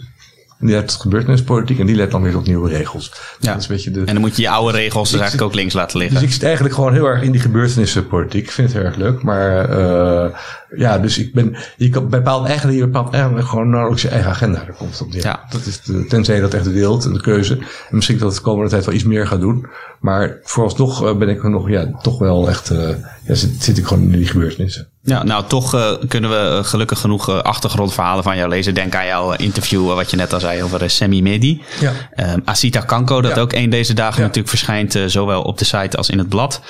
En 0.64 0.70
die 0.70 0.84
tot 0.84 1.00
gebeurtenispolitiek 1.00 1.78
en 1.78 1.86
die 1.86 1.96
leidt 1.96 2.12
dan 2.12 2.22
weer 2.22 2.32
tot 2.32 2.46
nieuwe 2.46 2.68
regels. 2.68 3.12
Ja. 3.40 3.52
Dat 3.52 3.60
is 3.60 3.68
een 3.68 3.74
beetje 3.74 3.90
de, 3.90 4.00
En 4.00 4.12
dan 4.12 4.20
moet 4.20 4.36
je 4.36 4.42
je 4.42 4.48
oude 4.48 4.76
regels 4.78 5.10
dus 5.10 5.20
eigenlijk 5.20 5.50
ook 5.50 5.54
links 5.56 5.74
laten 5.74 5.98
liggen. 5.98 6.16
dus 6.16 6.26
ik 6.26 6.32
zit 6.32 6.42
eigenlijk 6.42 6.74
gewoon 6.74 6.92
heel 6.92 7.06
erg 7.06 7.22
in 7.22 7.32
die 7.32 7.40
gebeurtenissenpolitiek. 7.40 8.42
Ik 8.44 8.50
vind 8.50 8.68
het 8.68 8.76
heel 8.76 8.86
erg 8.86 8.96
leuk. 8.96 9.22
Maar 9.22 9.70
eh, 9.70 10.38
ja, 10.76 10.98
dus 10.98 11.18
ik 11.18 11.34
ben. 11.34 11.56
Je 11.76 12.00
bepaalt 12.02 12.46
eigenlijk, 12.46 12.78
je 12.78 12.84
bepaalt 12.84 13.14
eigenlijk 13.14 13.48
gewoon 13.48 13.70
nauwelijks 13.70 14.02
je 14.02 14.08
eigen 14.08 14.30
agenda. 14.30 14.58
Daar 14.64 14.74
komt 14.76 15.00
op. 15.00 15.12
Ja. 15.12 15.44
Dat 15.50 15.66
is 15.66 15.80
de, 15.80 16.06
tenzij 16.06 16.34
je 16.34 16.40
dat 16.40 16.54
echt 16.54 16.72
wilt, 16.72 17.02
de 17.02 17.20
keuze. 17.20 17.54
En 17.54 17.94
misschien 17.96 18.18
dat 18.18 18.26
het 18.26 18.36
de 18.36 18.42
komende 18.42 18.70
tijd 18.70 18.84
wel 18.84 18.94
iets 18.94 19.04
meer 19.04 19.26
gaat 19.26 19.40
doen. 19.40 19.66
Maar 20.00 20.38
vooralsnog 20.42 21.06
eh, 21.06 21.16
ben 21.16 21.28
ik 21.28 21.44
er 21.44 21.50
nog, 21.50 21.68
ja, 21.68 21.98
toch 22.02 22.18
wel 22.18 22.48
echt. 22.48 22.70
eh, 22.70 22.88
ja, 23.26 23.34
zit, 23.34 23.62
zit 23.62 23.78
ik 23.78 23.86
gewoon 23.86 24.02
in 24.02 24.18
die 24.18 24.26
gebeurtenissen. 24.26 24.88
Ja, 25.06 25.22
nou 25.22 25.44
toch 25.46 25.74
eh, 25.74 25.92
kunnen 26.08 26.30
we 26.30 26.36
eh, 26.58 26.64
gelukkig 26.64 26.98
genoeg 26.98 27.28
eh, 27.28 27.38
achtergrondverhalen 27.38 28.24
van 28.24 28.36
jou 28.36 28.48
lezen. 28.48 28.74
Denk 28.74 28.94
aan 28.94 29.06
jouw 29.06 29.32
interview, 29.32 29.86
wat 29.94 30.10
je 30.10 30.16
net 30.16 30.32
al 30.32 30.40
zei 30.40 30.62
over 30.62 30.82
eh, 30.82 30.88
Semi 30.88 31.22
Medi. 31.22 31.62
Ja. 31.80 31.92
Ehm, 32.14 32.38
Asita 32.44 32.80
Kanko, 32.80 33.20
dat 33.20 33.34
Ja. 33.34 33.40
ook 33.40 33.52
een 33.52 33.70
deze 33.70 33.94
dagen 33.94 34.16
Ja. 34.16 34.20
natuurlijk 34.20 34.48
verschijnt, 34.48 34.94
eh, 34.94 35.02
zowel 35.06 35.42
op 35.42 35.58
de 35.58 35.64
site 35.64 35.96
als 35.96 36.10
in 36.10 36.18
het 36.18 36.28
blad. 36.28 36.60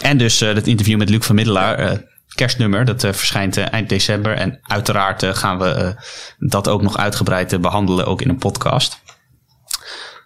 En 0.00 0.16
dus 0.18 0.40
eh 0.40 0.54
dat 0.54 0.66
interview 0.66 0.98
met 0.98 1.08
Luc 1.08 1.24
van 1.26 1.34
Middelaar, 1.34 1.78
eh, 1.78 1.98
kerstnummer, 2.34 2.84
dat 2.84 3.04
eh, 3.04 3.12
verschijnt 3.12 3.56
eind 3.56 3.88
december. 3.88 4.36
En 4.36 4.58
uiteraard 4.62 5.24
gaan 5.26 5.58
we 5.58 5.94
dat 6.38 6.68
ook 6.68 6.82
nog 6.82 6.96
uitgebreid 6.96 7.52
eh, 7.52 7.58
behandelen, 7.60 8.06
ook 8.06 8.22
in 8.22 8.28
een 8.28 8.38
podcast. 8.38 9.00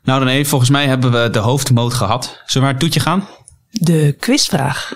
Nou 0.03 0.25
dan 0.25 0.45
volgens 0.45 0.71
mij 0.71 0.87
hebben 0.87 1.11
we 1.13 1.31
de 1.31 1.39
hoofdmoot 1.39 1.95
gehad. 1.95 2.25
Zullen 2.25 2.43
we 2.53 2.59
naar 2.61 2.69
het 2.71 2.79
toetje 2.81 3.01
gaan? 3.01 3.29
De 3.71 4.17
quizvraag. 4.19 4.93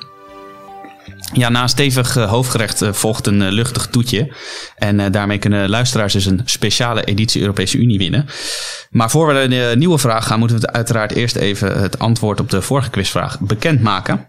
Ja, 1.33 1.49
na 1.49 1.63
een 1.63 1.69
stevig 1.69 2.17
eh, 2.17 2.31
hoofdgerecht 2.31 2.83
eh, 2.83 2.93
volgt 2.93 3.27
een 3.27 3.43
eh, 3.43 3.51
luchtig 3.51 3.87
toetje. 3.87 4.33
En 4.77 5.13
daarmee 5.13 5.39
kunnen 5.39 5.69
luisteraars 5.69 6.13
dus 6.13 6.27
een 6.27 6.41
speciale 6.45 7.05
editie 7.05 7.41
Europese 7.41 7.79
Unie 7.79 7.99
winnen. 7.99 8.27
Maar 8.91 9.11
voor 9.11 9.27
we 9.27 9.41
eh, 9.41 9.77
nieuwe 9.77 9.99
vraag 9.99 10.27
gaan, 10.27 10.39
moeten 10.39 10.61
we 10.61 10.73
uiteraard 10.73 11.13
eerst 11.13 11.37
even 11.37 11.81
het 11.81 11.99
antwoord 11.99 12.41
op 12.41 12.51
de 12.51 12.63
vorige 12.63 12.91
quizvraag 12.91 13.41
bekendmaken. 13.41 14.29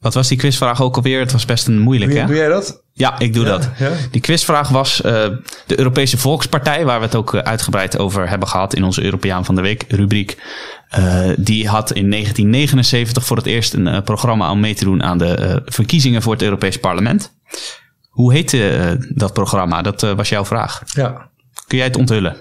Wat 0.00 0.14
was 0.14 0.28
die 0.28 0.38
quizvraag 0.38 0.82
ook 0.82 0.96
alweer? 0.96 1.20
Het 1.20 1.32
was 1.32 1.44
best 1.44 1.66
een 1.66 1.78
moeilijk, 1.78 2.10
Doe, 2.10 2.20
hè? 2.20 2.26
doe 2.26 2.36
jij 2.36 2.48
dat? 2.48 2.82
Ja, 2.92 3.18
ik 3.18 3.34
doe 3.34 3.44
dat. 3.44 3.68
ja. 3.78 3.90
Die 4.10 4.20
quizvraag 4.20 4.68
was 4.68 4.96
de 4.96 5.42
Europese 5.66 6.18
Volkspartij, 6.18 6.84
waar 6.84 6.98
we 6.98 7.04
het 7.04 7.14
ook 7.14 7.34
uitgebreid 7.34 7.98
over 7.98 8.28
hebben 8.28 8.48
gehad 8.48 8.74
in 8.74 8.84
onze 8.84 9.02
Europeaan 9.02 9.44
van 9.44 9.54
de 9.54 9.60
Week 9.60 9.84
rubriek. 9.88 10.36
Eh, 10.88 11.30
die 11.36 11.68
had 11.68 11.92
in 11.92 12.10
1979 12.10 13.24
voor 13.24 13.36
het 13.36 13.46
eerst 13.46 13.72
een 13.74 13.86
eh, 13.86 14.02
programma 14.02 14.50
om 14.50 14.60
mee 14.60 14.74
te 14.74 14.84
doen 14.84 15.02
aan 15.02 15.18
de 15.18 15.34
eh, 15.34 15.56
verkiezingen 15.64 16.22
voor 16.22 16.32
het 16.32 16.42
Europees 16.42 16.78
Parlement. 16.78 17.32
Hoe 18.08 18.32
heette 18.32 18.96
dat 19.08 19.32
programma? 19.32 19.82
Dat 19.82 20.00
was 20.00 20.28
jouw 20.28 20.44
vraag. 20.44 20.82
Ja. 20.86 21.30
Kun 21.66 21.78
jij 21.78 21.86
het 21.86 21.96
onthullen? 21.96 22.36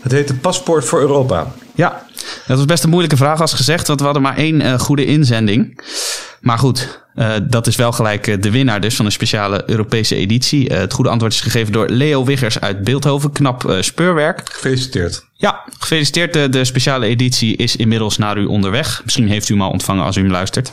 Het 0.00 0.12
heet 0.12 0.28
de 0.28 0.34
Paspoort 0.34 0.84
voor 0.84 1.00
Europa. 1.00 1.52
Ja, 1.74 2.06
dat 2.46 2.56
was 2.56 2.64
best 2.66 2.84
een 2.84 2.90
moeilijke 2.90 3.16
vraag 3.16 3.40
als 3.40 3.52
gezegd, 3.52 3.86
want 3.86 3.98
we 3.98 4.04
hadden 4.04 4.22
maar 4.22 4.36
één 4.36 4.80
goede 4.80 5.04
inzending. 5.04 5.80
Maar 6.40 6.58
goed, 6.58 7.04
eh, 7.14 7.34
dat 7.42 7.66
is 7.66 7.76
wel 7.76 7.92
gelijk 7.92 8.26
eh, 8.26 8.40
de 8.40 8.50
winnaar 8.50 8.80
dus 8.80 8.96
van 8.96 9.04
een 9.04 9.12
speciale 9.12 9.62
Europese 9.66 10.14
editie. 10.14 10.68
Eh, 10.68 10.78
het 10.78 10.92
goede 10.92 11.10
antwoord 11.10 11.32
is 11.32 11.40
gegeven 11.40 11.72
door 11.72 11.88
Leo 11.88 12.24
Wiggers 12.24 12.60
uit 12.60 12.84
Beeldhoven. 12.84 13.32
Knap 13.32 13.76
speurwerk. 13.80 14.42
Gefeliciteerd. 14.52 15.26
Ja, 15.34 15.64
gefeliciteerd. 15.78 16.32
De, 16.32 16.48
de 16.48 16.64
speciale 16.64 17.06
editie 17.06 17.56
is 17.56 17.76
inmiddels 17.76 18.16
naar 18.18 18.38
u 18.38 18.44
onderweg. 18.44 19.00
Misschien 19.04 19.28
heeft 19.28 19.48
u 19.48 19.52
hem 19.52 19.62
al 19.62 19.70
ontvangen 19.70 20.04
als 20.04 20.16
u 20.16 20.20
hem 20.20 20.30
luistert. 20.30 20.72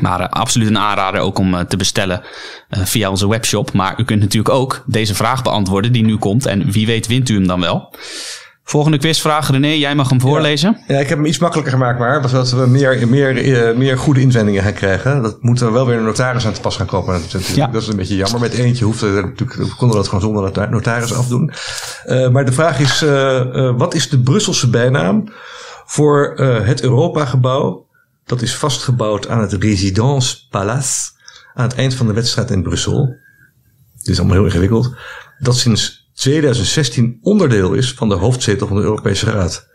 Maar 0.00 0.28
absoluut 0.28 0.68
een 0.68 0.78
aanrader 0.78 1.20
ook 1.20 1.38
om 1.38 1.66
te 1.68 1.76
bestellen 1.76 2.22
via 2.70 3.10
onze 3.10 3.28
webshop. 3.28 3.72
Maar 3.72 4.00
u 4.00 4.04
kunt 4.04 4.20
natuurlijk 4.20 4.54
ook 4.54 4.84
deze 4.86 5.14
vraag 5.14 5.42
beantwoorden 5.42 5.92
die 5.92 6.04
nu 6.04 6.16
komt. 6.16 6.46
En 6.46 6.70
wie 6.70 6.86
weet 6.86 7.06
wint 7.06 7.28
u 7.28 7.34
hem 7.34 7.46
dan 7.46 7.60
wel. 7.60 7.94
Volgende 8.66 8.98
quizvraag, 8.98 9.50
René, 9.50 9.68
jij 9.68 9.94
mag 9.94 10.08
hem 10.08 10.20
voorlezen. 10.20 10.82
Ja, 10.86 10.98
ik 10.98 11.08
heb 11.08 11.18
hem 11.18 11.26
iets 11.26 11.38
makkelijker 11.38 11.72
gemaakt, 11.72 11.98
maar 11.98 12.28
zodat 12.28 12.50
we 12.50 12.66
meer, 12.66 13.08
meer, 13.08 13.36
eh, 13.68 13.76
meer 13.76 13.98
goede 13.98 14.20
inzendingen 14.20 14.62
gaan 14.62 14.72
krijgen. 14.72 15.22
Dat 15.22 15.42
moeten 15.42 15.66
we 15.66 15.72
wel 15.72 15.86
weer 15.86 15.96
een 15.96 16.04
notaris 16.04 16.46
aan 16.46 16.52
te 16.52 16.60
pas 16.60 16.76
gaan 16.76 16.86
kopen. 16.86 17.12
natuurlijk. 17.12 17.54
Ja. 17.54 17.66
Dat 17.66 17.82
is 17.82 17.88
een 17.88 17.96
beetje 17.96 18.16
jammer. 18.16 18.40
Met 18.40 18.52
eentje 18.52 18.84
hoefde 18.84 19.06
natuurlijk, 19.10 19.54
we 19.54 19.74
konden 19.76 19.96
dat 19.96 20.06
gewoon 20.06 20.20
zonder 20.20 20.42
nota- 20.42 20.68
notaris 20.68 21.14
afdoen. 21.14 21.52
Eh, 22.04 22.28
maar 22.28 22.44
de 22.44 22.52
vraag 22.52 22.78
is, 22.80 23.02
eh, 23.02 23.76
wat 23.76 23.94
is 23.94 24.08
de 24.08 24.18
Brusselse 24.20 24.70
bijnaam 24.70 25.24
voor 25.86 26.32
het 26.64 26.82
Europa-gebouw? 26.82 27.86
Dat 28.26 28.42
is 28.42 28.56
vastgebouwd 28.56 29.28
aan 29.28 29.40
het 29.40 29.52
Résidence 29.52 30.48
Palace 30.50 31.10
aan 31.54 31.68
het 31.68 31.74
eind 31.74 31.94
van 31.94 32.06
de 32.06 32.12
wedstrijd 32.12 32.50
in 32.50 32.62
Brussel. 32.62 33.16
Het 33.98 34.08
is 34.08 34.18
allemaal 34.18 34.36
heel 34.36 34.44
ingewikkeld. 34.46 34.94
Dat 35.38 35.56
sinds 35.56 36.03
2016 36.14 37.18
onderdeel 37.22 37.72
is 37.74 37.92
van 37.92 38.08
de 38.08 38.14
hoofdzetel 38.14 38.66
van 38.66 38.76
de 38.76 38.82
Europese 38.82 39.30
Raad. 39.30 39.68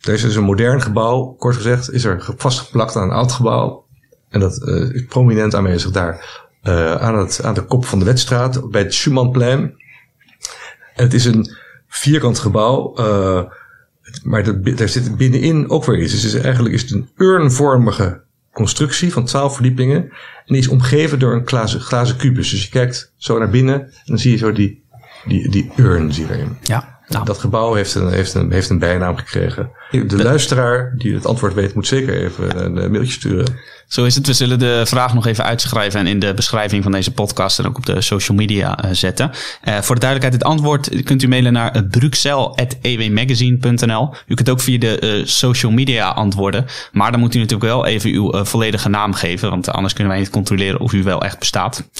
Er 0.00 0.12
is 0.12 0.36
een 0.36 0.42
modern 0.44 0.82
gebouw, 0.82 1.24
kort 1.24 1.56
gezegd, 1.56 1.92
is 1.92 2.04
er 2.04 2.20
ge- 2.20 2.34
vastgeplakt 2.36 2.96
aan 2.96 3.02
een 3.02 3.14
oud 3.16 3.32
gebouw. 3.32 3.86
En 4.28 4.40
dat 4.40 4.62
eh, 4.68 4.90
is 4.94 5.04
prominent 5.04 5.54
aanwezig 5.54 5.90
daar 5.90 6.40
eh, 6.62 6.94
aan, 6.94 7.18
het, 7.18 7.42
aan 7.44 7.54
de 7.54 7.64
kop 7.64 7.84
van 7.84 7.98
de 7.98 8.04
wedstraat 8.04 8.70
bij 8.70 8.82
het 8.82 8.94
Schumannplein. 8.94 9.74
Het 10.94 11.14
is 11.14 11.24
een 11.24 11.56
vierkant 11.88 12.38
gebouw, 12.38 12.94
eh, 12.96 13.42
maar 14.22 14.46
er, 14.46 14.76
daar 14.76 14.88
zit 14.88 15.16
binnenin 15.16 15.70
ook 15.70 15.84
weer 15.84 16.02
iets. 16.02 16.12
Dus 16.12 16.22
het 16.22 16.34
is, 16.34 16.40
eigenlijk 16.40 16.74
is 16.74 16.82
het 16.82 16.90
een 16.90 17.10
urnvormige 17.16 18.22
constructie 18.52 19.12
van 19.12 19.24
twaalf 19.24 19.54
verdiepingen. 19.54 20.02
En 20.02 20.54
die 20.54 20.58
is 20.58 20.68
omgeven 20.68 21.18
door 21.18 21.34
een 21.34 21.46
glazen, 21.46 21.80
glazen 21.80 22.16
kubus. 22.16 22.50
Dus 22.50 22.62
je 22.62 22.70
kijkt 22.70 23.12
zo 23.16 23.38
naar 23.38 23.50
binnen 23.50 23.80
en 23.80 23.92
dan 24.04 24.18
zie 24.18 24.30
je 24.30 24.36
zo 24.36 24.52
die, 24.52 24.81
die, 25.24 25.48
die 25.48 25.72
urn 25.76 26.10
erin. 26.10 26.58
Ja, 26.62 26.92
nou, 27.12 27.24
Dat 27.24 27.38
gebouw 27.38 27.74
heeft 27.74 27.94
een, 27.94 28.08
heeft, 28.08 28.34
een, 28.34 28.52
heeft 28.52 28.68
een 28.68 28.78
bijnaam 28.78 29.16
gekregen. 29.16 29.70
De 29.90 30.22
luisteraar 30.22 30.94
die 30.96 31.14
het 31.14 31.26
antwoord 31.26 31.54
weet, 31.54 31.74
moet 31.74 31.86
zeker 31.86 32.22
even 32.22 32.64
een, 32.64 32.78
eh, 32.78 32.88
mailtje 32.88 33.12
sturen. 33.12 33.46
zo 33.88 34.04
is 34.04 34.14
het. 34.14 34.26
We 34.26 34.32
zullen 34.32 34.58
de 34.58 34.82
vraag 34.86 35.14
nog 35.14 35.26
even 35.26 35.44
uitschrijven 35.44 36.00
en 36.00 36.06
in 36.06 36.18
de 36.18 36.34
beschrijving 36.34 36.82
van 36.82 36.92
deze 36.92 37.12
podcast 37.12 37.58
en 37.58 37.66
ook 37.66 37.76
op 37.76 37.86
de 37.86 38.00
social 38.00 38.36
media 38.36 38.78
eh, 38.78 38.90
zetten. 38.92 39.30
Eh, 39.60 39.80
voor 39.80 39.94
de 39.94 40.00
duidelijkheid, 40.00 40.42
het 40.42 40.52
antwoord 40.52 41.02
kunt 41.04 41.22
u 41.22 41.28
mailen 41.28 41.52
naar 41.52 41.72
eh, 41.72 41.82
bruxelles.ewmagazine.nl. 41.90 44.14
U 44.26 44.34
kunt 44.34 44.50
ook 44.50 44.60
via 44.60 44.78
de 44.78 45.22
social 45.24 45.72
media 45.72 46.08
antwoorden. 46.08 46.66
Maar 46.92 47.10
dan 47.10 47.20
moet 47.20 47.34
u 47.34 47.38
natuurlijk 47.38 47.70
wel 47.70 47.86
even 47.86 48.10
uw 48.10 48.44
volledige 48.44 48.88
naam 48.88 49.14
geven, 49.14 49.50
want 49.50 49.68
anders 49.68 49.94
kunnen 49.94 50.12
wij 50.12 50.22
niet 50.22 50.30
controleren 50.30 50.80
of 50.80 50.92
u 50.92 51.02
wel 51.02 51.22
echt 51.22 51.38
bestaat. 51.38 51.84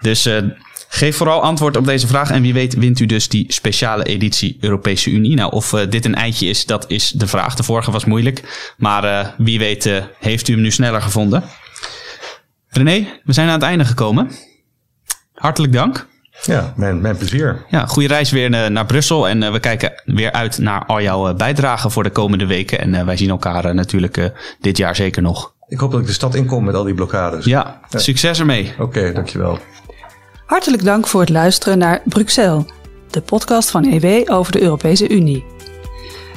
dus 0.00 0.26
eh, 0.26 0.42
geef 0.94 1.16
vooral 1.16 1.42
antwoord 1.42 1.76
op 1.76 1.86
deze 1.86 2.06
vraag 2.06 2.30
en 2.30 2.42
wie 2.42 2.52
weet 2.52 2.74
wint 2.74 3.00
u 3.00 3.06
dus 3.06 3.28
die 3.28 3.52
speciale 3.52 4.04
editie 4.04 4.58
Europese 4.60 5.10
Unie. 5.10 5.34
Nou, 5.34 5.52
of 5.52 5.72
eh, 5.72 5.90
dit 5.90 6.04
een 6.04 6.14
eitje 6.14 6.46
is, 6.46 6.66
dat 6.66 6.84
is 6.88 7.08
de 7.08 7.26
vraag. 7.26 7.54
De 7.54 7.62
vorige 7.62 7.90
was 7.90 8.04
moeilijk, 8.04 8.72
maar 8.76 9.04
eh, 9.04 9.28
wie 9.38 9.58
weet 9.58 9.86
eh, 9.86 10.02
heeft 10.18 10.48
u 10.48 10.52
hem 10.52 10.62
nu 10.62 10.70
sneller 10.70 11.02
gevonden. 11.02 11.44
René, 12.68 13.06
we 13.24 13.32
zijn 13.32 13.48
aan 13.48 13.54
het 13.54 13.62
einde 13.62 13.84
gekomen. 13.84 14.30
Hartelijk 15.34 15.72
dank. 15.72 16.06
Ja, 16.42 16.72
mijn, 16.76 17.00
mijn 17.00 17.16
plezier. 17.16 17.64
Ja, 17.68 17.86
goede 17.86 18.08
reis 18.08 18.30
weer 18.30 18.70
naar 18.70 18.86
Brussel. 18.86 19.28
En 19.28 19.52
we 19.52 19.60
kijken 19.60 20.02
weer 20.04 20.32
uit 20.32 20.58
naar 20.58 20.84
al 20.86 21.02
jouw 21.02 21.34
bijdragen 21.34 21.90
voor 21.90 22.02
de 22.02 22.10
komende 22.10 22.46
weken. 22.46 22.78
En 22.78 23.06
wij 23.06 23.16
zien 23.16 23.30
elkaar 23.30 23.74
natuurlijk 23.74 24.32
dit 24.60 24.76
jaar 24.76 24.96
zeker 24.96 25.22
nog. 25.22 25.54
Ik 25.68 25.78
hoop 25.78 25.90
dat 25.90 26.00
ik 26.00 26.06
de 26.06 26.12
stad 26.12 26.34
inkom 26.34 26.64
met 26.64 26.74
al 26.74 26.84
die 26.84 26.94
blokkades. 26.94 27.44
Ja, 27.44 27.80
succes 27.90 28.38
ermee. 28.38 28.74
Oké, 28.78 29.12
dankjewel. 29.12 29.58
Hartelijk 30.44 30.84
dank 30.84 31.06
voor 31.06 31.20
het 31.20 31.28
luisteren 31.28 31.78
naar 31.78 32.02
Bruxelles, 32.04 32.64
de 33.10 33.20
podcast 33.20 33.70
van 33.70 33.84
EW 33.84 34.32
over 34.32 34.52
de 34.52 34.62
Europese 34.62 35.08
Unie. 35.08 35.44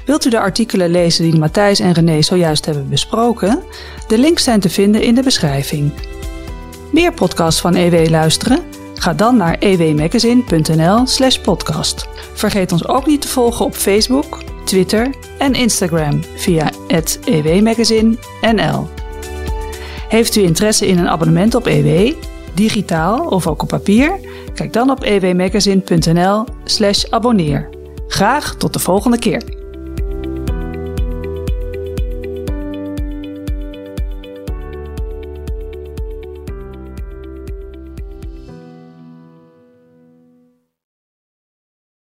Wilt 0.06 0.26
u 0.26 0.30
de 0.30 0.40
artikelen 0.40 0.90
lezen 0.90 1.24
die 1.24 1.40
Matthijs 1.40 1.80
en 1.80 1.92
René 1.92 2.22
zojuist 2.22 2.66
hebben 2.66 2.90
besproken? 2.90 3.64
De 4.08 4.18
links 4.18 4.44
zijn 4.44 4.60
te 4.60 4.70
vinden 4.70 5.02
in 5.02 5.16
de 5.16 5.24
beschrijving. 5.24 5.92
Meer 6.92 7.14
podcasts 7.14 7.62
van 7.62 7.76
EW 7.76 8.10
luisteren? 8.10 8.60
Ga 8.94 9.14
dan 9.14 9.38
naar 9.38 9.58
ewmagazine.nl/slash 9.60 11.38
podcast. 11.38 12.08
Vergeet 12.34 12.72
ons 12.72 12.88
ook 12.88 13.06
niet 13.06 13.22
te 13.22 13.28
volgen 13.28 13.66
op 13.66 13.76
Facebook, 13.76 14.44
Twitter 14.66 15.10
en 15.38 15.54
Instagram 15.54 16.24
via 16.36 16.72
ewmagazine.nl. 17.26 18.88
Heeft 20.08 20.36
u 20.36 20.42
interesse 20.42 20.88
in 20.88 20.98
een 20.98 21.10
abonnement 21.10 21.56
op 21.56 21.66
EW, 21.66 22.14
digitaal 22.58 23.28
of 23.28 23.48
ook 23.48 23.62
op 23.62 23.68
papier? 23.68 24.20
Kijk 24.54 24.74
dan 24.74 24.90
op 24.90 25.04
ewmagazine.nl/slash 25.04 27.06
abonneer. 27.10 27.70
Graag 28.08 28.56
tot 28.56 28.74
de 28.74 28.80
volgende 28.80 29.20
keer. 29.20 29.44